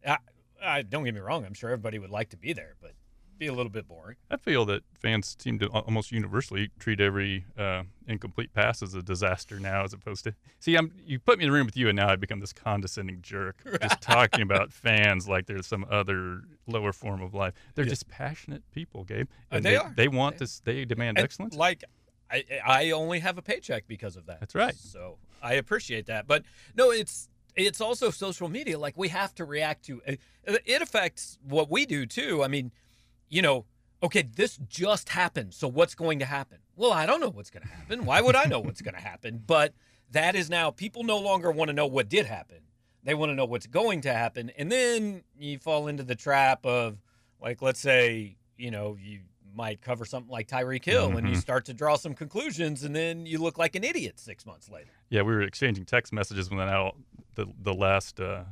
I, 0.06 0.18
I, 0.64 0.82
don't 0.82 1.04
get 1.04 1.14
me 1.14 1.20
wrong, 1.20 1.46
I'm 1.46 1.54
sure 1.54 1.70
everybody 1.70 2.00
would 2.00 2.10
like 2.10 2.30
to 2.30 2.38
be 2.38 2.54
there, 2.54 2.76
but 2.82 2.94
be 3.42 3.48
a 3.48 3.54
little 3.54 3.72
bit 3.72 3.88
boring. 3.88 4.16
I 4.30 4.38
feel 4.38 4.66
that 4.66 4.84
fans 5.00 5.36
seem 5.40 5.58
to 5.60 5.68
almost 5.70 6.12
universally 6.12 6.70
treat 6.78 7.02
every 7.02 7.44
uh, 7.58 7.84
incomplete 8.08 8.54
pass 8.54 8.84
as 8.84 8.94
a 8.94 9.02
disaster 9.02 9.60
now, 9.60 9.84
as 9.84 9.94
opposed 9.94 10.24
to 10.26 10.36
see. 10.60 10.76
I'm 10.76 10.94
you 11.08 11.18
put 11.18 11.40
me 11.40 11.46
in 11.46 11.50
the 11.50 11.54
room 11.58 11.66
with 11.66 11.76
you, 11.76 11.90
and 11.90 11.96
now 11.96 12.08
I 12.10 12.16
become 12.18 12.40
this 12.40 12.54
condescending 12.54 13.20
jerk, 13.24 13.58
just 13.82 14.00
talking 14.00 14.44
about 14.44 14.72
fans 14.72 15.28
like 15.28 15.48
there's 15.48 15.66
some 15.66 15.88
other 15.90 16.44
lower 16.68 16.94
form 16.94 17.22
of 17.24 17.34
life. 17.34 17.56
They're 17.74 17.84
Yeah. 17.86 17.90
just 17.90 18.08
passionate 18.10 18.62
people, 18.72 19.04
Gabe, 19.06 19.28
Uh, 19.52 19.56
and 19.56 19.66
they 19.66 19.72
they, 19.72 19.76
are. 19.78 19.94
They 19.98 20.08
want 20.08 20.36
They- 20.36 20.44
this. 20.44 20.60
They 20.60 20.86
demand 20.86 21.18
And, 21.18 21.26
excellence. 21.26 21.56
Like, 21.56 21.84
I, 22.30 22.46
I 22.64 22.92
only 22.92 23.20
have 23.22 23.40
a 23.40 23.42
paycheck 23.42 23.88
because 23.88 24.16
of 24.18 24.28
that. 24.28 24.40
That's 24.40 24.54
right. 24.54 24.76
So 24.76 25.18
I 25.42 25.56
appreciate 25.56 26.06
that. 26.06 26.28
But 26.28 26.44
no, 26.78 26.92
it's 26.92 27.28
it's 27.56 27.82
also 27.82 28.12
social 28.12 28.50
media. 28.50 28.78
Like 28.78 28.96
we 28.98 29.08
have 29.08 29.34
to 29.36 29.46
react 29.46 29.84
to 29.86 30.00
it. 30.06 30.20
It 30.46 30.82
affects 30.84 31.40
what 31.44 31.72
we 31.72 31.88
do 31.88 32.06
too. 32.06 32.44
I 32.44 32.48
mean, 32.48 32.72
you 33.32 33.42
know, 33.42 33.66
okay, 34.04 34.22
this 34.22 34.60
just 34.68 35.10
happened. 35.10 35.56
So 35.56 35.68
what's 35.68 35.96
going 35.96 36.20
to 36.20 36.26
happen? 36.26 36.60
Well, 36.76 36.92
I 36.92 37.08
don't 37.08 37.20
know 37.20 37.30
what's 37.30 37.50
going 37.50 37.64
to 37.64 37.70
happen. 37.70 38.06
Why 38.06 38.22
would 38.22 38.36
I 38.36 38.46
know 38.46 38.60
what's 38.60 38.82
going 38.82 38.94
to 38.96 39.02
happen? 39.02 39.42
But 39.46 39.74
that 40.12 40.36
is 40.36 40.50
now 40.50 40.70
people 40.70 41.04
no 41.04 41.18
longer 41.18 41.50
want 41.50 41.70
to 41.70 41.74
know 41.74 41.88
what 41.88 42.10
did 42.10 42.28
happen. 42.28 42.58
They 43.04 43.16
want 43.16 43.32
to 43.32 43.36
know 43.36 43.46
what's 43.46 43.66
going 43.66 44.02
to 44.02 44.14
happen. 44.14 44.52
And 44.58 44.72
then 44.72 45.24
you 45.40 45.58
fall 45.58 45.88
into 45.88 46.04
the 46.04 46.14
trap 46.14 46.66
of 46.66 46.98
like 47.42 47.62
let's 47.62 47.80
say, 47.80 48.38
you 48.58 48.70
know, 48.70 48.98
you 49.02 49.22
might 49.56 49.82
cover 49.82 50.06
something 50.06 50.32
like 50.32 50.48
Tyreek 50.48 50.86
Hill 50.86 51.08
mm-hmm. 51.08 51.18
and 51.18 51.28
you 51.28 51.34
mm-hmm. 51.34 51.42
start 51.42 51.66
to 51.66 51.74
draw 51.74 51.96
some 51.96 52.14
conclusions 52.14 52.84
and 52.84 52.96
then 52.96 53.26
you 53.26 53.40
look 53.40 53.58
like 53.58 53.76
an 53.76 53.84
idiot 53.84 54.20
6 54.20 54.46
months 54.46 54.70
later. 54.70 54.92
Yeah, 55.10 55.24
we 55.24 55.34
were 55.34 55.42
exchanging 55.42 55.86
text 55.86 56.14
messages 56.14 56.50
when 56.50 56.60
that 56.60 56.70
out 56.70 56.96
the 57.36 57.48
the 57.60 57.74
last 57.74 58.20
uh, 58.20 58.44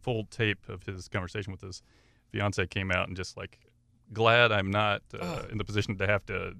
full 0.00 0.24
tape 0.24 0.68
of 0.68 0.84
his 0.84 1.08
conversation 1.08 1.52
with 1.52 1.60
his 1.60 1.82
fiance 2.30 2.66
came 2.66 2.90
out 2.90 3.08
and 3.08 3.16
just 3.16 3.36
like 3.36 3.58
glad 4.12 4.52
I'm 4.52 4.70
not 4.70 5.02
uh, 5.18 5.42
in 5.50 5.58
the 5.58 5.64
position 5.64 5.96
to 5.98 6.06
have 6.06 6.24
to 6.26 6.54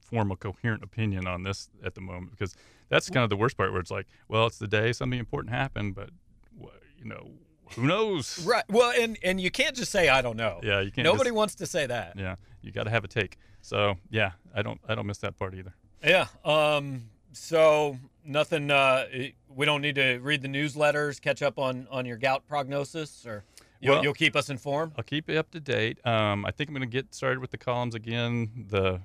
form 0.00 0.30
a 0.30 0.36
coherent 0.36 0.82
opinion 0.82 1.26
on 1.26 1.42
this 1.42 1.70
at 1.84 1.94
the 1.94 2.00
moment 2.00 2.32
because 2.32 2.54
that's 2.88 3.08
kind 3.08 3.24
of 3.24 3.30
the 3.30 3.36
worst 3.36 3.56
part 3.56 3.72
where 3.72 3.80
it's 3.80 3.90
like, 3.90 4.06
well, 4.28 4.46
it's 4.46 4.58
the 4.58 4.68
day 4.68 4.92
something 4.92 5.18
important 5.18 5.54
happened, 5.54 5.94
but 5.94 6.10
you 6.98 7.08
know, 7.08 7.30
who 7.74 7.86
knows? 7.86 8.44
Right. 8.44 8.64
Well, 8.68 8.92
and 8.98 9.18
and 9.22 9.40
you 9.40 9.50
can't 9.50 9.74
just 9.74 9.90
say 9.90 10.08
I 10.08 10.22
don't 10.22 10.36
know. 10.36 10.60
Yeah, 10.62 10.80
you 10.80 10.90
can't. 10.90 11.04
Nobody 11.04 11.30
just, 11.30 11.36
wants 11.36 11.54
to 11.56 11.66
say 11.66 11.86
that. 11.86 12.14
Yeah, 12.16 12.36
you 12.60 12.70
got 12.70 12.84
to 12.84 12.90
have 12.90 13.04
a 13.04 13.08
take. 13.08 13.38
So 13.62 13.94
yeah, 14.10 14.32
I 14.54 14.62
don't 14.62 14.80
I 14.88 14.94
don't 14.94 15.06
miss 15.06 15.18
that 15.18 15.36
part 15.38 15.54
either. 15.54 15.74
Yeah. 16.04 16.26
Um. 16.44 17.04
So 17.32 17.98
nothing. 18.24 18.70
Uh, 18.70 19.06
we 19.48 19.66
don't 19.66 19.80
need 19.80 19.94
to 19.94 20.18
read 20.18 20.42
the 20.42 20.48
newsletters, 20.48 21.20
catch 21.20 21.42
up 21.42 21.58
on 21.58 21.88
on 21.90 22.04
your 22.04 22.18
gout 22.18 22.46
prognosis, 22.46 23.26
or 23.26 23.44
you'll, 23.82 23.94
well, 23.94 24.02
you'll 24.02 24.14
keep 24.14 24.36
us 24.36 24.48
informed. 24.48 24.92
I'll 24.96 25.04
keep 25.04 25.28
you 25.28 25.38
up 25.38 25.50
to 25.50 25.60
date. 25.60 26.04
Um, 26.06 26.46
I 26.46 26.50
think 26.50 26.70
I'm 26.70 26.74
going 26.74 26.88
to 26.88 26.92
get 26.92 27.14
started 27.14 27.40
with 27.40 27.50
the 27.50 27.58
columns 27.58 27.94
again. 27.94 28.66
The 28.68 29.00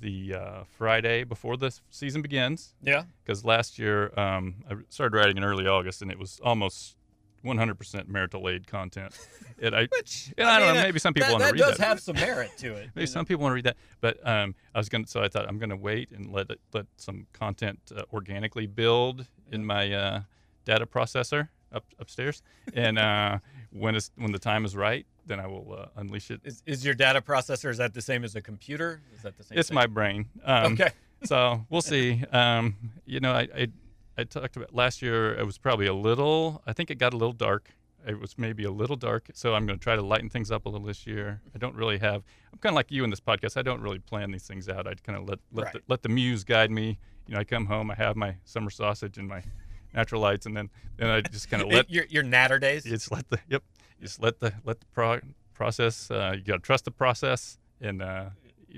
the 0.00 0.34
uh, 0.34 0.64
Friday 0.76 1.24
before 1.24 1.56
the 1.56 1.72
season 1.90 2.20
begins. 2.20 2.74
Yeah. 2.82 3.04
Because 3.24 3.44
last 3.44 3.78
year 3.78 4.18
um, 4.18 4.56
I 4.70 4.74
started 4.88 5.16
writing 5.16 5.36
in 5.36 5.44
early 5.44 5.66
August 5.66 6.02
and 6.02 6.10
it 6.10 6.18
was 6.18 6.40
almost 6.42 6.96
100% 7.44 8.08
marital 8.08 8.48
aid 8.48 8.66
content. 8.66 9.18
It, 9.58 9.72
I, 9.72 9.88
Which, 9.90 10.34
and 10.36 10.46
I, 10.46 10.56
I 10.56 10.58
mean, 10.58 10.66
don't 10.66 10.76
know. 10.76 10.82
Maybe 10.82 10.98
some 10.98 11.14
people 11.14 11.30
want 11.30 11.44
to 11.44 11.50
read 11.50 11.60
that. 11.60 11.64
That 11.64 11.78
does 11.78 11.86
have 11.86 12.00
some 12.00 12.16
merit 12.16 12.50
to 12.58 12.74
it. 12.74 12.90
maybe 12.94 13.06
some 13.06 13.20
know? 13.20 13.24
people 13.24 13.42
want 13.44 13.52
to 13.52 13.54
read 13.54 13.64
that. 13.64 13.78
But 14.02 14.18
um, 14.22 14.54
I 14.74 14.78
was 14.78 14.90
going 14.90 15.06
to, 15.06 15.10
so 15.10 15.22
I 15.22 15.28
thought 15.28 15.48
I'm 15.48 15.58
going 15.58 15.70
to 15.70 15.76
wait 15.76 16.10
and 16.10 16.30
let 16.30 16.50
it, 16.50 16.60
let 16.74 16.84
some 16.98 17.26
content 17.32 17.78
uh, 17.96 18.02
organically 18.12 18.66
build 18.66 19.26
in 19.50 19.64
my 19.64 19.90
uh, 19.90 20.20
data 20.66 20.84
processor 20.84 21.48
up 21.76 21.84
upstairs. 21.98 22.42
and 22.74 22.98
uh, 22.98 23.38
when 23.70 23.94
it's 23.94 24.10
when 24.16 24.32
the 24.32 24.38
time 24.38 24.64
is 24.64 24.74
right, 24.74 25.06
then 25.26 25.38
I 25.38 25.46
will 25.46 25.76
uh, 25.78 26.00
unleash 26.00 26.30
it. 26.30 26.40
Is, 26.44 26.62
is 26.66 26.84
your 26.84 26.94
data 26.94 27.20
processor 27.20 27.70
is 27.70 27.78
that 27.78 27.94
the 27.94 28.02
same 28.02 28.24
as 28.24 28.34
a 28.34 28.40
computer? 28.40 29.02
Is 29.14 29.22
that 29.22 29.36
the 29.36 29.44
same? 29.44 29.58
It's 29.58 29.68
thing? 29.68 29.74
my 29.74 29.86
brain. 29.86 30.28
Um, 30.44 30.72
okay. 30.72 30.90
so 31.24 31.64
we'll 31.70 31.82
see. 31.82 32.24
Um, 32.32 32.76
you 33.04 33.20
know, 33.20 33.32
I, 33.32 33.48
I 33.54 33.68
I 34.18 34.24
talked 34.24 34.56
about 34.56 34.74
last 34.74 35.02
year. 35.02 35.34
It 35.34 35.44
was 35.44 35.58
probably 35.58 35.86
a 35.86 35.94
little. 35.94 36.62
I 36.66 36.72
think 36.72 36.90
it 36.90 36.96
got 36.96 37.12
a 37.12 37.16
little 37.16 37.34
dark. 37.34 37.70
It 38.06 38.20
was 38.20 38.38
maybe 38.38 38.64
a 38.64 38.70
little 38.70 38.96
dark. 38.96 39.30
So 39.34 39.54
I'm 39.54 39.66
going 39.66 39.78
to 39.78 39.82
try 39.82 39.96
to 39.96 40.02
lighten 40.02 40.30
things 40.30 40.50
up 40.52 40.66
a 40.66 40.68
little 40.68 40.86
this 40.86 41.06
year. 41.06 41.42
I 41.54 41.58
don't 41.58 41.74
really 41.74 41.98
have. 41.98 42.22
I'm 42.52 42.58
kind 42.60 42.72
of 42.72 42.76
like 42.76 42.90
you 42.90 43.02
in 43.02 43.10
this 43.10 43.20
podcast. 43.20 43.56
I 43.56 43.62
don't 43.62 43.80
really 43.80 43.98
plan 43.98 44.30
these 44.30 44.46
things 44.46 44.68
out. 44.68 44.86
I 44.86 44.94
kind 44.94 45.18
of 45.18 45.28
let 45.28 45.40
let 45.52 45.64
right. 45.64 45.72
the, 45.74 45.80
let 45.88 46.02
the 46.02 46.08
muse 46.08 46.44
guide 46.44 46.70
me. 46.70 46.98
You 47.26 47.34
know, 47.34 47.40
I 47.40 47.44
come 47.44 47.66
home. 47.66 47.90
I 47.90 47.94
have 47.96 48.16
my 48.16 48.36
summer 48.44 48.70
sausage 48.70 49.18
and 49.18 49.28
my 49.28 49.42
natural 49.96 50.20
lights, 50.20 50.46
and 50.46 50.56
then 50.56 50.70
then 50.96 51.08
I 51.08 51.22
just 51.22 51.50
kind 51.50 51.62
of 51.62 51.68
let 51.72 51.90
your 51.90 52.04
your 52.06 52.22
natter 52.22 52.58
days. 52.58 52.84
Just 52.84 53.10
let 53.10 53.28
the 53.28 53.40
yep. 53.48 53.64
Just 54.00 54.22
let 54.22 54.38
the 54.38 54.52
let 54.64 54.78
the 54.78 54.86
pro- 54.92 55.20
process. 55.54 56.10
Uh, 56.10 56.34
you 56.36 56.42
got 56.42 56.56
to 56.56 56.60
trust 56.60 56.84
the 56.84 56.90
process, 56.90 57.58
and 57.80 58.02
uh, 58.02 58.26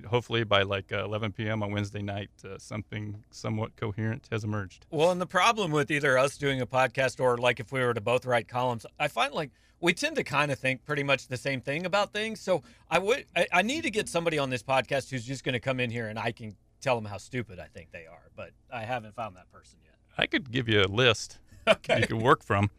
hopefully 0.06 0.44
by 0.44 0.62
like 0.62 0.92
uh, 0.92 1.04
11 1.04 1.32
p.m. 1.32 1.62
on 1.62 1.72
Wednesday 1.72 2.02
night, 2.02 2.30
uh, 2.44 2.56
something 2.58 3.22
somewhat 3.30 3.74
coherent 3.76 4.28
has 4.30 4.44
emerged. 4.44 4.86
Well, 4.90 5.10
and 5.10 5.20
the 5.20 5.26
problem 5.26 5.72
with 5.72 5.90
either 5.90 6.16
us 6.16 6.36
doing 6.36 6.60
a 6.60 6.66
podcast 6.66 7.20
or 7.20 7.36
like 7.36 7.60
if 7.60 7.72
we 7.72 7.80
were 7.80 7.94
to 7.94 8.00
both 8.00 8.24
write 8.24 8.48
columns, 8.48 8.86
I 8.98 9.08
find 9.08 9.34
like 9.34 9.50
we 9.80 9.92
tend 9.92 10.16
to 10.16 10.24
kind 10.24 10.50
of 10.50 10.58
think 10.58 10.84
pretty 10.84 11.02
much 11.02 11.28
the 11.28 11.36
same 11.36 11.60
thing 11.60 11.84
about 11.86 12.12
things. 12.12 12.40
So 12.40 12.62
I 12.90 12.98
would 12.98 13.26
I, 13.36 13.46
I 13.52 13.62
need 13.62 13.82
to 13.82 13.90
get 13.90 14.08
somebody 14.08 14.38
on 14.38 14.50
this 14.50 14.62
podcast 14.62 15.10
who's 15.10 15.24
just 15.24 15.44
going 15.44 15.54
to 15.54 15.60
come 15.60 15.80
in 15.80 15.90
here 15.90 16.08
and 16.08 16.18
I 16.18 16.32
can 16.32 16.56
tell 16.80 16.94
them 16.94 17.04
how 17.04 17.18
stupid 17.18 17.58
I 17.58 17.66
think 17.66 17.90
they 17.90 18.06
are, 18.06 18.30
but 18.36 18.50
I 18.72 18.82
haven't 18.82 19.14
found 19.16 19.36
that 19.36 19.50
person 19.50 19.78
yet. 19.84 19.87
I 20.18 20.26
could 20.26 20.50
give 20.50 20.68
you 20.68 20.82
a 20.82 20.88
list 20.88 21.38
okay. 21.68 22.00
you 22.00 22.06
could 22.06 22.20
work 22.20 22.42
from. 22.42 22.70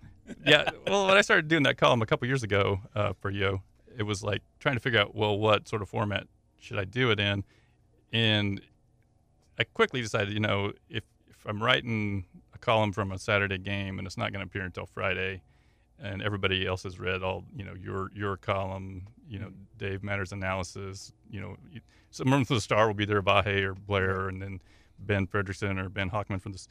yeah. 0.46 0.70
Well, 0.86 1.08
when 1.08 1.18
I 1.18 1.22
started 1.22 1.48
doing 1.48 1.64
that 1.64 1.78
column 1.78 2.02
a 2.02 2.06
couple 2.06 2.28
years 2.28 2.44
ago 2.44 2.82
uh, 2.96 3.14
for 3.20 3.32
Yo, 3.32 3.62
it 3.98 4.04
was 4.04 4.22
like 4.22 4.42
trying 4.60 4.76
to 4.76 4.82
figure 4.82 5.00
out, 5.00 5.16
well, 5.16 5.38
what 5.38 5.68
sort 5.68 5.82
of 5.82 5.90
format 5.90 6.28
should 6.60 6.78
I 6.78 6.86
do 6.86 7.12
it 7.12 7.20
in? 7.20 7.44
And 8.12 8.62
I 9.58 9.64
quickly 9.64 10.02
decided, 10.02 10.34
you 10.34 10.40
know, 10.40 10.74
if, 10.90 11.04
if 11.30 11.46
I'm 11.46 11.62
writing 11.64 12.26
a 12.54 12.58
column 12.58 12.92
from 12.92 13.12
a 13.12 13.18
Saturday 13.20 13.58
game 13.58 13.98
and 13.98 14.06
it's 14.06 14.18
not 14.18 14.32
going 14.32 14.42
to 14.42 14.48
appear 14.48 14.64
until 14.64 14.86
Friday, 14.86 15.42
and 16.02 16.22
everybody 16.22 16.66
else 16.66 16.84
has 16.84 17.00
read 17.00 17.24
all, 17.24 17.44
you 17.54 17.64
know, 17.64 17.74
your 17.74 18.10
your 18.16 18.38
column, 18.38 19.08
you 19.28 19.38
know, 19.38 19.52
Dave 19.78 20.04
Matters 20.04 20.32
analysis, 20.32 21.12
you 21.30 21.42
know, 21.42 21.58
some 22.12 22.28
from 22.30 22.44
the 22.44 22.62
Star 22.62 22.88
will 22.88 22.94
be 22.94 23.06
there, 23.06 23.22
Vahe 23.22 23.64
or 23.64 23.74
Blair, 23.74 24.30
and 24.30 24.42
then 24.42 24.62
Ben 24.98 25.28
Frederickson 25.28 25.82
or 25.84 25.90
Ben 25.90 26.10
Hochman 26.10 26.42
from 26.42 26.54
this. 26.54 26.68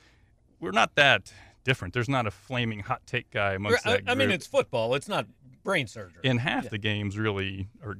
We're 0.61 0.73
not 0.73 0.95
that 0.97 1.33
different. 1.65 1.95
There's 1.95 2.09
not 2.09 2.27
a 2.27 2.31
flaming 2.31 2.81
hot 2.81 3.03
take 3.07 3.31
guy 3.31 3.55
amongst 3.55 3.87
I, 3.87 3.93
that 3.93 4.05
group. 4.05 4.11
I 4.11 4.15
mean, 4.15 4.31
it's 4.31 4.47
football. 4.47 4.95
It's 4.95 5.09
not 5.09 5.27
brain 5.63 5.87
surgery. 5.87 6.21
In 6.25 6.39
half 6.39 6.65
yeah. 6.65 6.71
the 6.71 6.79
games, 6.79 7.19
really, 7.19 7.69
or 7.85 7.97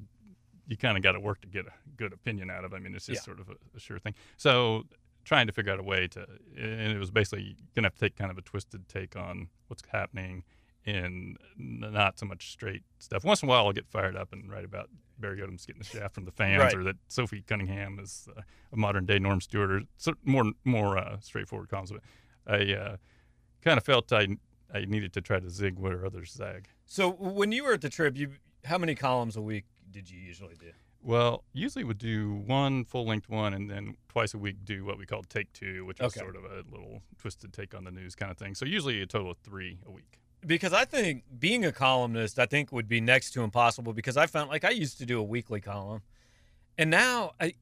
you 0.67 0.77
kind 0.77 0.97
of 0.97 1.03
got 1.03 1.13
to 1.13 1.21
work 1.21 1.41
to 1.43 1.49
get 1.49 1.67
a 1.67 1.73
good 1.97 2.13
opinion 2.13 2.51
out 2.51 2.65
of. 2.65 2.73
I 2.75 2.79
mean, 2.79 2.95
it's 2.95 3.07
just 3.07 3.21
yeah. 3.21 3.25
sort 3.25 3.41
of 3.41 3.49
a, 3.49 3.55
a, 3.77 3.81
sure 3.81 3.99
thing. 3.99 4.15
So 4.37 4.85
trying 5.25 5.47
to 5.47 5.53
figure 5.53 5.73
out 5.73 5.79
a 5.79 5.83
way 5.83 6.09
to, 6.09 6.27
and 6.57 6.93
it 6.93 6.99
was 6.99 7.11
basically 7.11 7.57
gonna 7.75 7.87
have 7.87 7.95
to 7.95 8.01
take 8.01 8.17
kind 8.17 8.31
of 8.31 8.39
a 8.39 8.43
twisted 8.43 8.89
take 8.89 9.17
on 9.17 9.49
what's 9.67 9.83
happening 9.93 10.45
in 10.85 11.37
not 11.59 12.19
so 12.19 12.25
much 12.25 12.51
straight 12.51 12.83
stuff. 12.99 13.25
Once 13.25 13.43
in 13.43 13.49
a 13.49 13.51
while, 13.51 13.67
I'll 13.67 13.73
get 13.73 13.87
fired 13.87 14.17
up 14.17 14.33
and 14.33 14.51
write 14.51 14.65
about 14.65 14.89
Barry 15.19 15.41
Odom's 15.41 15.67
getting 15.67 15.81
the 15.81 15.85
shaft 15.85 16.15
from 16.15 16.25
the 16.25 16.33
fans, 16.33 16.63
right. 16.63 16.75
or 16.75 16.85
that 16.85 16.97
Sophie 17.09 17.45
Cunningham 17.47 17.99
is 17.99 18.29
uh, 18.35 18.41
a 18.73 18.77
modern 18.77 19.05
day 19.05 19.19
Norm 19.19 19.41
Stewart, 19.41 19.71
or 19.71 19.83
so 19.97 20.15
more 20.25 20.53
more 20.65 20.97
uh, 20.97 21.19
straightforward 21.21 21.69
columns. 21.69 21.93
But 21.93 22.01
I 22.49 22.73
uh, 22.73 22.97
kind 23.63 23.79
of 23.79 23.85
felt 23.85 24.13
I 24.13 24.29
I 24.73 24.85
needed 24.85 25.13
to 25.15 25.21
try 25.21 25.41
to 25.41 25.51
zig 25.51 25.79
where 25.79 26.05
others 26.05 26.33
zag. 26.33 26.69
So 26.87 27.11
when 27.11 27.53
you 27.53 27.65
were 27.65 27.75
at 27.75 27.81
the 27.81 27.89
Trib, 27.89 28.17
you 28.17 28.33
how 28.65 28.79
many 28.79 28.95
columns 28.95 29.37
a 29.37 29.43
week 29.43 29.65
did 29.91 30.11
you 30.11 30.19
usually 30.19 30.57
do? 30.57 30.73
Well, 31.01 31.45
usually 31.53 31.85
would 31.85 31.99
do 31.99 32.43
one 32.47 32.85
full 32.85 33.07
length 33.07 33.29
one, 33.29 33.55
and 33.55 33.71
then 33.71 33.97
twice 34.09 34.35
a 34.35 34.39
week 34.39 34.57
do 34.65 34.85
what 34.85 34.99
we 34.99 35.07
called 35.07 35.29
take 35.31 35.53
two, 35.53 35.85
which 35.85 36.01
is 36.01 36.13
sort 36.15 36.37
of 36.37 36.45
a 36.45 36.65
little 36.71 37.03
twisted 37.19 37.53
take 37.53 37.75
on 37.75 37.85
the 37.85 37.91
news 37.91 38.15
kind 38.15 38.31
of 38.33 38.37
thing. 38.37 38.55
So 38.55 38.65
usually 38.65 39.01
a 39.01 39.07
total 39.07 39.31
of 39.31 39.39
three 39.39 39.79
a 39.87 39.91
week. 39.91 40.19
Because 40.45 40.73
I 40.73 40.85
think 40.85 41.25
being 41.39 41.65
a 41.65 41.73
columnist, 41.73 42.39
I 42.39 42.47
think 42.47 42.73
would 42.73 42.89
be 42.89 43.01
next 43.01 43.31
to 43.33 43.43
impossible. 43.43 43.93
Because 43.93 44.17
I 44.17 44.27
found 44.27 44.51
like 44.51 44.65
I 44.65 44.71
used 44.71 44.99
to 44.99 45.07
do 45.07 45.21
a 45.21 45.23
weekly 45.23 45.61
column, 45.61 46.03
and 46.77 46.91
now 46.91 47.33
I 47.41 47.55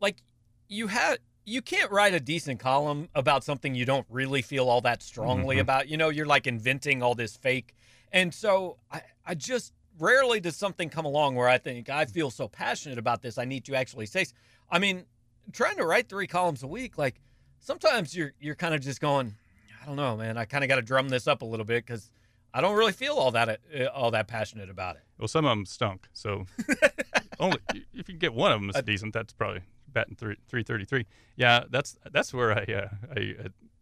like 0.00 0.22
you 0.68 0.86
had 0.86 1.18
you 1.44 1.60
can't 1.60 1.90
write 1.90 2.14
a 2.14 2.20
decent 2.20 2.58
column 2.58 3.08
about 3.14 3.44
something 3.44 3.74
you 3.74 3.84
don't 3.84 4.06
really 4.08 4.42
feel 4.42 4.68
all 4.68 4.80
that 4.82 5.02
strongly 5.02 5.56
mm-hmm. 5.56 5.62
about. 5.62 5.88
You 5.88 5.96
know, 5.96 6.08
you're 6.08 6.26
like 6.26 6.46
inventing 6.46 7.02
all 7.02 7.14
this 7.14 7.36
fake. 7.36 7.74
And 8.12 8.32
so 8.32 8.78
I, 8.90 9.02
I 9.26 9.34
just 9.34 9.72
rarely 9.98 10.40
does 10.40 10.56
something 10.56 10.88
come 10.88 11.04
along 11.04 11.34
where 11.36 11.48
I 11.48 11.58
think 11.58 11.90
I 11.90 12.06
feel 12.06 12.30
so 12.30 12.48
passionate 12.48 12.98
about 12.98 13.22
this. 13.22 13.38
I 13.38 13.44
need 13.44 13.64
to 13.66 13.74
actually 13.74 14.06
say, 14.06 14.26
I 14.70 14.78
mean, 14.78 15.04
trying 15.52 15.76
to 15.76 15.84
write 15.84 16.08
three 16.08 16.26
columns 16.26 16.62
a 16.62 16.66
week, 16.66 16.96
like 16.96 17.20
sometimes 17.60 18.16
you're, 18.16 18.32
you're 18.40 18.54
kind 18.54 18.74
of 18.74 18.80
just 18.80 19.00
going, 19.00 19.34
I 19.82 19.86
don't 19.86 19.96
know, 19.96 20.16
man, 20.16 20.38
I 20.38 20.46
kind 20.46 20.64
of 20.64 20.68
got 20.68 20.76
to 20.76 20.82
drum 20.82 21.10
this 21.10 21.26
up 21.26 21.42
a 21.42 21.44
little 21.44 21.66
bit 21.66 21.84
because 21.84 22.10
I 22.54 22.60
don't 22.60 22.76
really 22.76 22.92
feel 22.92 23.14
all 23.14 23.32
that, 23.32 23.60
uh, 23.78 23.84
all 23.86 24.10
that 24.12 24.28
passionate 24.28 24.70
about 24.70 24.96
it. 24.96 25.02
Well, 25.18 25.28
some 25.28 25.44
of 25.44 25.50
them 25.50 25.66
stunk. 25.66 26.08
So 26.14 26.46
only 27.38 27.58
if 27.92 28.08
you 28.08 28.16
get 28.16 28.32
one 28.32 28.52
of 28.52 28.60
them 28.60 28.70
that's 28.72 28.86
decent, 28.86 29.12
that's 29.12 29.34
probably 29.34 29.62
batting 29.94 30.16
three 30.16 30.36
three 30.48 30.62
thirty 30.62 30.84
three. 30.84 31.06
Yeah, 31.36 31.64
that's 31.70 31.96
that's 32.12 32.34
where 32.34 32.52
I 32.52 32.72
uh, 32.72 32.88
I 33.16 33.34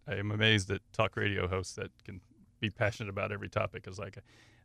I 0.07 0.17
am 0.17 0.31
amazed 0.31 0.71
at 0.71 0.81
talk 0.93 1.17
radio 1.17 1.49
hosts 1.49 1.75
that 1.75 1.91
can 2.05 2.21
be 2.61 2.71
passionate 2.71 3.11
about 3.11 3.33
every 3.33 3.49
topic. 3.49 3.87
Is 3.89 3.99
like 3.99 4.19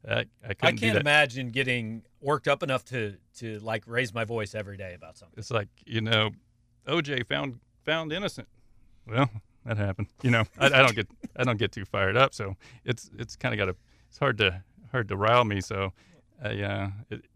uh, 0.08 0.24
I, 0.46 0.50
I 0.62 0.72
can't 0.74 0.98
imagine 0.98 1.50
getting 1.50 2.04
worked 2.22 2.48
up 2.48 2.62
enough 2.62 2.86
to 2.86 3.16
to 3.38 3.60
like 3.60 3.84
raise 3.88 4.14
my 4.14 4.26
voice 4.26 4.54
every 4.54 4.78
day 4.78 4.94
about 4.94 5.18
something. 5.18 5.38
It's 5.38 5.52
like 5.52 5.70
you 5.86 6.02
know, 6.02 6.32
OJ 6.88 7.26
found 7.26 7.60
found 7.84 8.14
innocent. 8.14 8.48
Well, 9.08 9.30
that 9.66 9.78
happened. 9.78 10.08
You 10.22 10.32
know, 10.32 10.44
I, 10.60 10.66
I 10.66 10.70
don't 10.70 10.96
get 10.96 11.08
I 11.36 11.44
don't 11.44 11.58
get 11.58 11.72
too 11.72 11.86
fired 11.86 12.18
up. 12.18 12.34
So 12.34 12.56
it's 12.86 13.10
it's 13.18 13.36
kind 13.36 13.54
of 13.54 13.58
got 13.58 13.70
a 13.70 13.76
it's 14.10 14.20
hard 14.20 14.38
to 14.40 14.64
hard 14.92 15.08
to 15.10 15.18
rile 15.18 15.46
me. 15.46 15.62
So 15.62 15.94
I, 16.44 16.62
uh, 16.62 16.90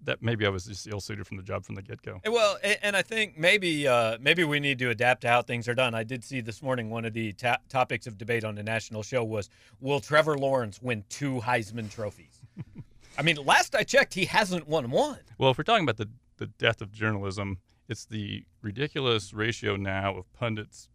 that 0.04 0.22
maybe 0.22 0.46
I 0.46 0.50
was 0.50 0.66
just 0.66 0.88
ill-suited 0.88 1.26
from 1.26 1.38
the 1.38 1.44
job 1.44 1.66
from 1.66 1.76
the 1.76 1.82
get-go. 1.82 2.22
Well, 2.26 2.58
and 2.84 2.96
I 2.96 3.02
think 3.02 3.38
maybe 3.38 3.88
uh, 3.88 4.18
maybe 4.22 4.44
we 4.44 4.60
need 4.60 4.78
to 4.80 4.90
adapt 4.90 5.22
to 5.22 5.28
how 5.28 5.42
things 5.42 5.68
are 5.68 5.74
done. 5.74 5.96
I 5.96 6.04
did 6.04 6.24
see 6.24 6.42
this 6.42 6.62
morning 6.62 6.90
one 6.90 7.06
of 7.06 7.14
the 7.14 7.34
ta- 7.34 7.58
topics 7.68 8.06
of 8.06 8.18
debate 8.18 8.44
on 8.44 8.56
the 8.56 8.64
national 8.64 9.02
show 9.04 9.24
was 9.24 9.50
will 9.80 10.00
Trevor 10.00 10.38
Lawrence 10.38 10.82
win 10.82 11.04
two 11.10 11.40
Heisman 11.40 11.90
trophies? 11.90 12.42
I 13.18 13.24
mean, 13.24 13.38
last 13.38 13.76
I 13.76 13.84
checked, 13.84 14.14
he 14.14 14.26
hasn't 14.26 14.68
won 14.68 14.92
one. 14.92 15.20
Well, 15.38 15.52
if 15.52 15.58
we're 15.58 15.64
talking 15.64 15.84
about 15.84 15.98
the 15.98 16.10
the 16.38 16.48
death 16.48 16.82
of 16.82 16.92
journalism, 16.92 17.60
it's 17.88 18.06
the 18.06 18.44
ridiculous 18.62 19.34
ratio 19.34 19.76
now 19.76 20.18
of 20.18 20.32
pundits 20.34 20.90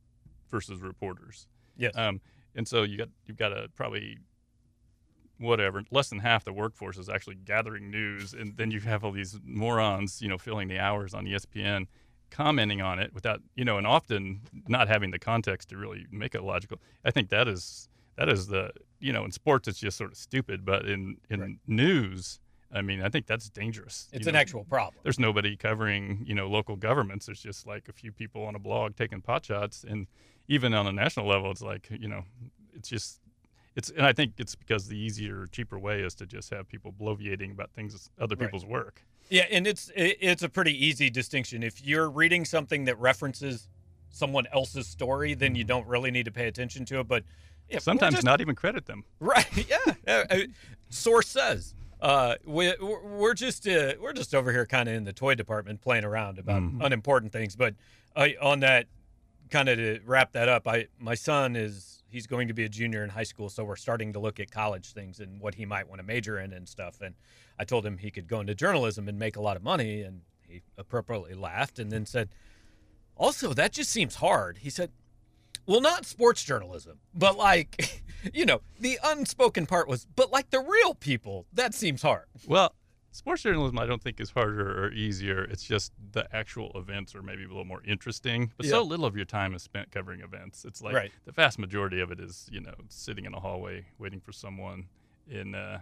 versus 0.51 0.81
reporters. 0.81 1.47
Yes. 1.77 1.97
Um, 1.97 2.21
and 2.55 2.66
so 2.66 2.85
you 2.85 2.97
got 2.99 3.09
you've 3.27 3.37
got 3.37 3.53
a 3.53 3.69
probably 3.75 4.19
whatever 5.38 5.83
less 5.90 6.09
than 6.09 6.20
half 6.20 6.44
the 6.44 6.53
workforce 6.53 6.96
is 6.99 7.09
actually 7.09 7.37
gathering 7.37 7.90
news, 7.90 8.33
and 8.33 8.57
then 8.57 8.70
you 8.70 8.81
have 8.81 9.05
all 9.05 9.12
these 9.12 9.38
morons, 9.44 10.20
you 10.22 10.29
know, 10.29 10.38
filling 10.38 10.68
the 10.68 10.79
hours 10.79 11.14
on 11.14 11.27
ESPN, 11.27 11.87
commenting 12.31 12.81
on 12.81 12.99
it 12.99 13.12
without 13.14 13.40
you 13.55 13.64
know, 13.64 13.79
and 13.79 13.87
often 13.87 14.40
not 14.68 14.88
having 14.88 15.11
the 15.11 15.18
context 15.18 15.68
to 15.70 15.77
really 15.77 16.07
make 16.11 16.35
it 16.35 16.42
logical. 16.42 16.79
I 17.05 17.11
think 17.11 17.29
that 17.31 17.49
is 17.49 17.88
that 18.16 18.29
is 18.29 18.46
the 18.49 18.72
you 18.99 19.12
know 19.12 19.25
in 19.25 19.33
sports 19.33 19.68
it's 19.68 19.79
just 19.79 19.96
sort 19.99 20.11
of 20.12 20.16
stupid, 20.16 20.64
but 20.64 20.87
in 20.88 21.18
in 21.31 21.40
Right. 21.40 21.57
news. 21.66 22.40
I 22.72 22.83
mean, 22.83 23.01
I 23.01 23.09
think 23.09 23.27
that's 23.27 23.49
dangerous. 23.49 24.09
It's 24.12 24.27
you 24.27 24.31
an 24.31 24.37
actual 24.37 24.64
problem. 24.64 25.01
There's 25.05 25.20
nobody 25.20 25.57
covering, 25.57 26.25
you 26.27 26.35
know, 26.35 26.49
local 26.49 26.75
governments. 26.75 27.27
There's 27.27 27.40
just 27.40 27.64
like 27.64 27.88
a 27.88 27.92
few 27.92 28.11
people 28.11 28.44
on 28.44 28.57
a 28.57 28.59
blog 28.59 28.96
taking 28.96 29.22
pot 29.22 29.44
shots, 29.44 29.85
and 29.88 30.09
even 30.49 30.75
on 30.75 30.87
a 30.87 30.92
national 30.92 31.27
level, 31.27 31.51
it's 31.53 31.62
like, 31.62 31.88
you 31.90 32.09
know, 32.09 32.25
it's 32.75 32.88
just, 32.88 33.20
it's, 33.76 33.90
and 33.90 34.04
I 34.06 34.12
think 34.12 34.32
it's 34.38 34.54
because 34.56 34.88
the 34.88 34.96
easier, 34.98 35.46
cheaper 35.52 35.78
way 35.78 36.00
is 36.00 36.14
to 36.16 36.26
just 36.26 36.50
have 36.50 36.66
people 36.68 36.92
bloviating 36.92 37.52
about 37.52 37.70
things, 37.72 38.10
other 38.18 38.34
Right. 38.34 38.46
people's 38.46 38.64
work. 38.66 39.02
Yeah, 39.28 39.44
and 39.50 39.66
it's 39.66 39.90
it's 39.96 40.42
a 40.42 40.48
pretty 40.48 40.72
easy 40.86 41.10
distinction. 41.10 41.62
If 41.62 41.84
you're 41.84 42.08
reading 42.08 42.44
something 42.44 42.84
that 42.86 42.98
references 42.98 43.68
someone 44.08 44.46
else's 44.52 44.86
story, 44.86 45.34
then 45.34 45.54
you 45.54 45.64
don't 45.64 45.86
really 45.86 46.10
need 46.10 46.24
to 46.26 46.30
pay 46.32 46.46
attention 46.48 46.84
to 46.86 47.00
it. 47.00 47.08
But 47.08 47.24
yeah, 47.68 47.80
Sometimes 47.80 48.14
just- 48.14 48.24
not 48.24 48.40
even 48.40 48.54
credit 48.54 48.86
them. 48.86 49.04
Right. 49.20 49.46
Yeah. 49.68 49.94
Uh, 50.06 50.24
uh, 50.30 50.38
source 50.90 51.26
says. 51.28 51.74
Uh, 52.00 52.36
we, 52.44 52.72
we're 52.80 53.34
just 53.34 53.66
uh, 53.66 53.94
we're 54.00 54.12
just 54.12 54.34
over 54.34 54.52
here 54.52 54.64
kind 54.66 54.88
of 54.88 54.94
in 54.94 55.04
the 55.04 55.12
toy 55.12 55.34
department 55.34 55.80
playing 55.80 56.04
around 56.04 56.38
about 56.38 56.62
Mhm. 56.62 56.84
unimportant 56.84 57.32
things. 57.32 57.56
But 57.56 57.74
uh, 58.14 58.28
on 58.40 58.60
that, 58.60 58.86
kind 59.50 59.68
of 59.68 59.78
to 59.78 59.98
wrap 60.04 60.32
that 60.32 60.48
up, 60.48 60.68
I 60.68 60.86
my 61.00 61.14
son 61.16 61.56
is 61.56 61.95
he's 62.16 62.26
going 62.26 62.48
to 62.48 62.55
be 62.55 62.64
a 62.64 62.68
junior 62.68 63.05
in 63.05 63.11
high 63.11 63.22
school, 63.22 63.50
so 63.50 63.62
we're 63.62 63.76
starting 63.76 64.11
to 64.14 64.18
look 64.18 64.40
at 64.40 64.50
college 64.50 64.94
things 64.94 65.20
and 65.20 65.38
what 65.38 65.55
he 65.55 65.66
might 65.66 65.87
want 65.87 66.00
to 66.00 66.07
major 66.07 66.40
in 66.40 66.55
and 66.55 66.66
stuff. 66.66 67.02
And 67.02 67.14
I 67.59 67.64
told 67.64 67.85
him 67.85 67.98
he 67.98 68.11
could 68.11 68.26
go 68.26 68.40
into 68.40 68.55
journalism 68.55 69.07
and 69.07 69.18
make 69.18 69.37
a 69.37 69.42
lot 69.42 69.55
of 69.55 69.62
money, 69.62 70.00
and 70.00 70.22
he 70.40 70.62
appropriately 70.79 71.35
laughed 71.35 71.79
and 71.79 71.92
then 71.92 72.07
said, 72.07 72.31
"Also, 73.16 73.52
that 73.52 73.70
just 73.70 73.90
seems 73.90 74.14
hard." 74.14 74.57
He 74.62 74.70
said, 74.70 74.92
well, 75.66 75.83
not 75.83 76.07
sports 76.07 76.42
journalism, 76.42 77.00
but 77.12 77.37
like, 77.37 78.02
you 78.33 78.46
know, 78.46 78.62
the 78.81 78.98
unspoken 79.05 79.66
part 79.66 79.87
was, 79.87 80.07
but 80.16 80.33
like 80.33 80.48
the 80.48 80.61
real 80.61 80.94
people, 80.94 81.44
that 81.52 81.74
seems 81.74 82.00
hard. 82.00 82.24
Well, 82.46 82.72
sports 83.16 83.42
journalism, 83.42 83.79
I 83.79 83.87
don't 83.87 84.02
think 84.02 84.20
is 84.20 84.31
harder 84.31 84.85
or 84.85 84.92
easier. 84.92 85.44
It's 85.44 85.64
just 85.64 85.92
the 86.12 86.26
actual 86.35 86.70
events 86.74 87.14
are 87.14 87.22
maybe 87.22 87.44
a 87.44 87.48
little 87.48 87.64
more 87.64 87.83
interesting. 87.85 88.52
But 88.57 88.66
so 88.66 88.83
little 88.83 89.07
of 89.07 89.16
your 89.16 89.24
time 89.24 89.55
is 89.55 89.62
spent 89.62 89.90
covering 89.90 90.20
events. 90.20 90.64
It's 90.64 90.83
like 90.83 90.94
Right. 90.94 91.12
the 91.24 91.33
vast 91.33 91.59
majority 91.59 92.00
of 92.00 92.11
it 92.11 92.20
is, 92.20 92.48
you 92.50 92.61
know, 92.61 92.74
sitting 92.88 93.24
in 93.24 93.35
a 93.35 93.40
hallway 93.40 93.87
waiting 93.98 94.20
for 94.20 94.33
someone. 94.33 94.88
In 95.29 95.55
uh, 95.55 95.81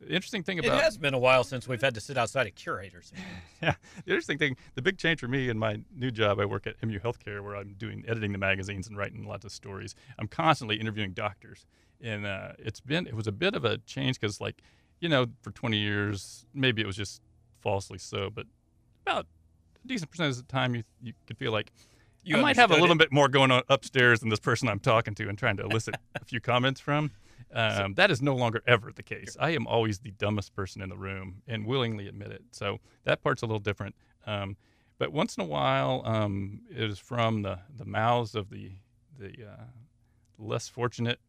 the 0.00 0.08
interesting 0.08 0.42
thing 0.42 0.58
about 0.58 0.78
it 0.78 0.84
has 0.84 0.98
been 0.98 1.14
a 1.14 1.18
while 1.18 1.44
since 1.44 1.66
we've 1.66 1.80
had 1.80 1.94
to 1.94 2.00
sit 2.00 2.18
outside 2.18 2.46
of 2.46 2.54
curators. 2.54 3.12
yeah, 3.62 3.74
the 4.04 4.10
interesting 4.12 4.36
thing, 4.36 4.56
the 4.74 4.82
big 4.82 4.98
change 4.98 5.20
for 5.20 5.28
me 5.28 5.48
in 5.48 5.58
my 5.58 5.80
new 5.94 6.10
job, 6.10 6.38
I 6.38 6.44
work 6.44 6.66
at 6.66 6.76
MU 6.82 6.98
Healthcare, 6.98 7.42
where 7.42 7.56
I'm 7.56 7.74
doing 7.78 8.04
editing 8.06 8.32
the 8.32 8.38
magazines 8.38 8.88
and 8.88 8.96
writing 8.96 9.26
lots 9.26 9.44
of 9.44 9.52
stories. 9.52 9.94
I'm 10.18 10.28
constantly 10.28 10.76
interviewing 10.76 11.12
doctors, 11.12 11.64
and 12.02 12.26
uh, 12.26 12.52
it's 12.58 12.80
been 12.80 13.06
it 13.06 13.14
was 13.14 13.26
a 13.26 13.32
bit 13.32 13.54
of 13.54 13.64
a 13.64 13.78
change 13.78 14.20
because 14.20 14.40
like 14.40 14.60
you 15.00 15.08
know 15.08 15.26
for 15.42 15.50
20 15.50 15.76
years 15.76 16.46
maybe 16.54 16.80
it 16.82 16.86
was 16.86 16.96
just 16.96 17.20
falsely 17.60 17.98
so, 17.98 18.30
but 18.30 18.46
about 19.06 19.26
a 19.84 19.88
decent 19.88 20.10
percentage 20.10 20.32
of 20.32 20.46
the 20.46 20.52
time 20.52 20.74
you 20.74 20.82
you 21.02 21.12
could 21.26 21.38
feel 21.38 21.52
like 21.52 21.72
You 22.24 22.36
I 22.36 22.40
might 22.42 22.56
have 22.56 22.70
a 22.70 22.74
little 22.76 22.92
it. 22.96 22.98
bit 22.98 23.12
more 23.12 23.28
going 23.28 23.50
on 23.50 23.62
upstairs 23.68 24.20
than 24.20 24.28
this 24.28 24.40
person 24.40 24.68
I'm 24.68 24.80
talking 24.80 25.14
to 25.16 25.28
and 25.28 25.36
trying 25.38 25.56
to 25.58 25.64
elicit 25.64 25.96
a 26.20 26.24
few 26.24 26.40
comments 26.40 26.80
from. 26.80 27.10
Um, 27.54 27.94
that 27.94 28.10
is 28.10 28.20
no 28.20 28.34
longer 28.34 28.60
ever 28.66 28.90
the 28.92 29.04
case. 29.04 29.36
I 29.38 29.50
am 29.50 29.66
always 29.66 30.00
the 30.00 30.10
dumbest 30.10 30.54
person 30.54 30.82
in 30.82 30.88
the 30.88 30.96
room 30.96 31.42
and 31.46 31.64
willingly 31.64 32.08
admit 32.08 32.32
it. 32.32 32.42
So 32.50 32.80
that 33.04 33.22
part's 33.22 33.40
a 33.42 33.46
little 33.46 33.60
different. 33.60 33.94
Um, 34.26 34.56
but 34.98 35.12
once 35.12 35.36
in 35.36 35.42
a 35.42 35.46
while, 35.46 36.02
um, 36.04 36.62
it 36.70 36.82
is 36.90 36.98
from 36.98 37.42
the, 37.42 37.60
the 37.74 37.84
mouths 37.84 38.34
of 38.34 38.50
the 38.50 38.72
the 39.18 39.46
uh, 39.48 39.64
less 40.38 40.68
fortunate, 40.68 41.20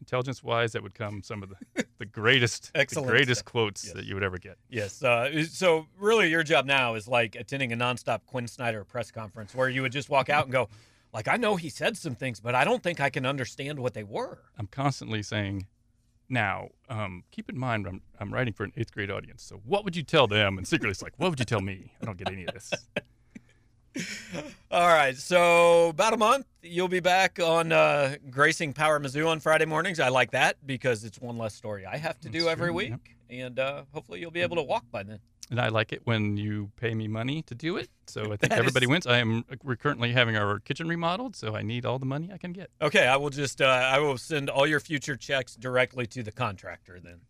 intelligence 0.00 0.42
wise, 0.42 0.72
that 0.72 0.82
would 0.82 0.94
come 0.94 1.22
some 1.22 1.42
of 1.42 1.50
the, 1.50 1.84
the 1.98 2.04
greatest, 2.06 2.72
the 2.74 2.84
greatest 2.86 3.40
stuff. 3.40 3.52
quotes 3.52 3.84
Yes. 3.86 3.94
that 3.94 4.04
you 4.04 4.14
would 4.14 4.22
ever 4.24 4.38
get. 4.38 4.58
Yes. 4.68 5.02
Uh, 5.02 5.44
so 5.44 5.86
really, 5.98 6.28
your 6.30 6.42
job 6.42 6.66
now 6.66 6.94
is 6.94 7.08
like 7.08 7.34
attending 7.36 7.72
a 7.72 7.76
nonstop 7.76 8.20
Quin 8.26 8.46
Snyder 8.46 8.84
press 8.84 9.10
conference 9.10 9.54
where 9.54 9.68
you 9.68 9.82
would 9.82 9.92
just 9.92 10.08
walk 10.10 10.28
out 10.28 10.44
and 10.44 10.52
go, 10.52 10.68
like, 11.12 11.28
I 11.28 11.36
know 11.36 11.56
he 11.56 11.68
said 11.68 11.96
some 11.96 12.14
things, 12.14 12.40
but 12.40 12.54
I 12.54 12.64
don't 12.64 12.82
think 12.82 13.00
I 13.00 13.08
can 13.08 13.24
understand 13.24 13.78
what 13.78 13.94
they 13.94 14.02
were. 14.02 14.40
I'm 14.58 14.66
constantly 14.66 15.22
saying, 15.22 15.66
now, 16.28 16.70
um, 16.88 17.22
keep 17.30 17.48
in 17.48 17.58
mind, 17.58 17.86
I'm, 17.86 18.00
I'm 18.18 18.32
writing 18.34 18.52
for 18.54 18.64
an 18.64 18.72
eighth 18.76 18.92
grade 18.92 19.10
audience. 19.10 19.42
So, 19.42 19.60
what 19.64 19.84
would 19.84 19.94
you 19.94 20.02
tell 20.02 20.26
them? 20.26 20.58
And 20.58 20.66
secretly, 20.66 20.90
it's 20.90 21.02
like, 21.02 21.12
what 21.18 21.30
would 21.30 21.38
you 21.38 21.44
tell 21.44 21.60
me? 21.60 21.92
I 22.02 22.06
don't 22.06 22.16
get 22.16 22.30
any 22.32 22.46
of 22.46 22.54
this. 22.54 22.72
All 24.70 24.88
right. 24.88 25.16
So 25.16 25.88
about 25.90 26.14
a 26.14 26.16
month, 26.16 26.46
you'll 26.62 26.88
be 26.88 27.00
back 27.00 27.38
on 27.38 27.72
uh, 27.72 28.16
gracing 28.30 28.72
Power 28.72 28.98
Mizzou 28.98 29.28
on 29.28 29.40
Friday 29.40 29.66
mornings. 29.66 30.00
I 30.00 30.08
like 30.08 30.32
that 30.32 30.56
because 30.66 31.04
it's 31.04 31.20
one 31.20 31.38
less 31.38 31.54
story 31.54 31.86
I 31.86 31.96
have 31.96 32.18
to 32.20 32.28
do 32.28 32.48
every 32.48 32.68
true, 32.68 32.74
week, 32.74 33.16
and 33.30 33.58
uh, 33.58 33.82
hopefully 33.92 34.20
you'll 34.20 34.30
be 34.30 34.40
able 34.40 34.56
to 34.56 34.62
walk 34.62 34.84
by 34.90 35.02
then. 35.02 35.20
And 35.50 35.60
I 35.60 35.68
like 35.68 35.92
it 35.92 36.00
when 36.04 36.36
you 36.36 36.70
pay 36.76 36.94
me 36.94 37.06
money 37.06 37.42
to 37.42 37.54
do 37.54 37.76
it. 37.76 37.90
So 38.06 38.32
I 38.32 38.36
think 38.38 38.52
everybody 38.54 38.86
is- 38.86 38.90
wins. 38.90 39.06
I 39.06 39.18
am 39.18 39.44
we're 39.62 39.76
currently 39.76 40.12
having 40.12 40.36
our 40.36 40.58
kitchen 40.58 40.88
remodeled, 40.88 41.36
so 41.36 41.54
I 41.54 41.62
need 41.62 41.86
all 41.86 41.98
the 41.98 42.06
money 42.06 42.30
I 42.32 42.38
can 42.38 42.52
get. 42.52 42.70
Okay, 42.80 43.06
I 43.06 43.16
will 43.16 43.30
just 43.30 43.60
uh, 43.60 43.66
I 43.66 43.98
will 43.98 44.18
send 44.18 44.50
all 44.50 44.66
your 44.66 44.80
future 44.80 45.16
checks 45.16 45.54
directly 45.54 46.06
to 46.08 46.22
the 46.22 46.32
contractor 46.32 46.98
then. 46.98 47.20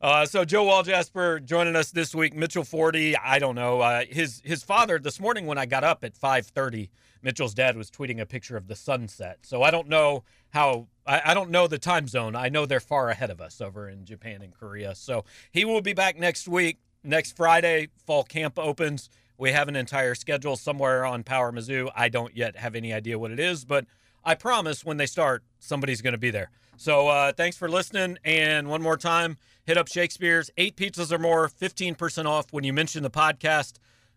Uh, 0.00 0.24
so 0.24 0.44
Joe 0.44 0.64
Walljasper 0.64 1.44
joining 1.44 1.74
us 1.74 1.90
this 1.90 2.14
week. 2.14 2.32
Mitchell 2.32 2.62
Forty, 2.62 3.16
I 3.16 3.40
don't 3.40 3.56
know 3.56 3.80
uh, 3.80 4.04
his 4.08 4.40
his 4.44 4.62
father. 4.62 5.00
This 5.00 5.18
morning 5.18 5.46
when 5.46 5.58
I 5.58 5.66
got 5.66 5.82
up 5.82 6.04
at 6.04 6.16
five 6.16 6.46
thirty, 6.46 6.88
Mitchell's 7.20 7.52
dad 7.52 7.76
was 7.76 7.90
tweeting 7.90 8.20
a 8.20 8.26
picture 8.26 8.56
of 8.56 8.68
the 8.68 8.76
sunset. 8.76 9.38
So 9.42 9.62
I 9.64 9.72
don't 9.72 9.88
know 9.88 10.22
how 10.50 10.86
I, 11.04 11.22
I 11.26 11.34
don't 11.34 11.50
know 11.50 11.66
the 11.66 11.80
time 11.80 12.06
zone. 12.06 12.36
I 12.36 12.48
know 12.48 12.64
they're 12.64 12.78
far 12.78 13.08
ahead 13.10 13.30
of 13.30 13.40
us 13.40 13.60
over 13.60 13.88
in 13.88 14.04
Japan 14.04 14.40
and 14.40 14.54
Korea. 14.54 14.94
So 14.94 15.24
he 15.50 15.64
will 15.64 15.80
be 15.80 15.94
back 15.94 16.16
next 16.16 16.46
week. 16.46 16.78
Next 17.02 17.36
Friday, 17.36 17.88
fall 18.06 18.22
camp 18.22 18.56
opens. 18.56 19.10
We 19.36 19.50
have 19.50 19.66
an 19.66 19.74
entire 19.74 20.14
schedule 20.14 20.54
somewhere 20.54 21.04
on 21.06 21.24
Power 21.24 21.50
Mizzou. 21.50 21.90
I 21.96 22.08
don't 22.08 22.36
yet 22.36 22.56
have 22.56 22.76
any 22.76 22.92
idea 22.92 23.18
what 23.18 23.32
it 23.32 23.40
is, 23.40 23.64
but 23.64 23.84
I 24.24 24.36
promise 24.36 24.84
when 24.84 24.96
they 24.96 25.06
start, 25.06 25.42
somebody's 25.58 26.02
going 26.02 26.12
to 26.12 26.18
be 26.18 26.30
there. 26.30 26.50
So 26.76 27.08
uh, 27.08 27.32
thanks 27.32 27.56
for 27.56 27.68
listening. 27.68 28.18
And 28.24 28.68
one 28.68 28.82
more 28.82 28.96
time, 28.96 29.38
hit 29.68 29.76
up 29.76 29.86
Shakespeare's. 29.86 30.50
Eight 30.56 30.76
pizzas 30.76 31.12
or 31.12 31.18
more, 31.18 31.46
15% 31.46 32.24
off 32.24 32.46
when 32.52 32.64
you 32.64 32.72
mention 32.72 33.02
the 33.02 33.10
podcast. 33.10 33.74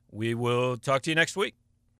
We 0.09 0.33
will 0.33 0.77
talk 0.77 1.01
to 1.03 1.11
you 1.11 1.15
next 1.15 1.35
week. 1.35 1.55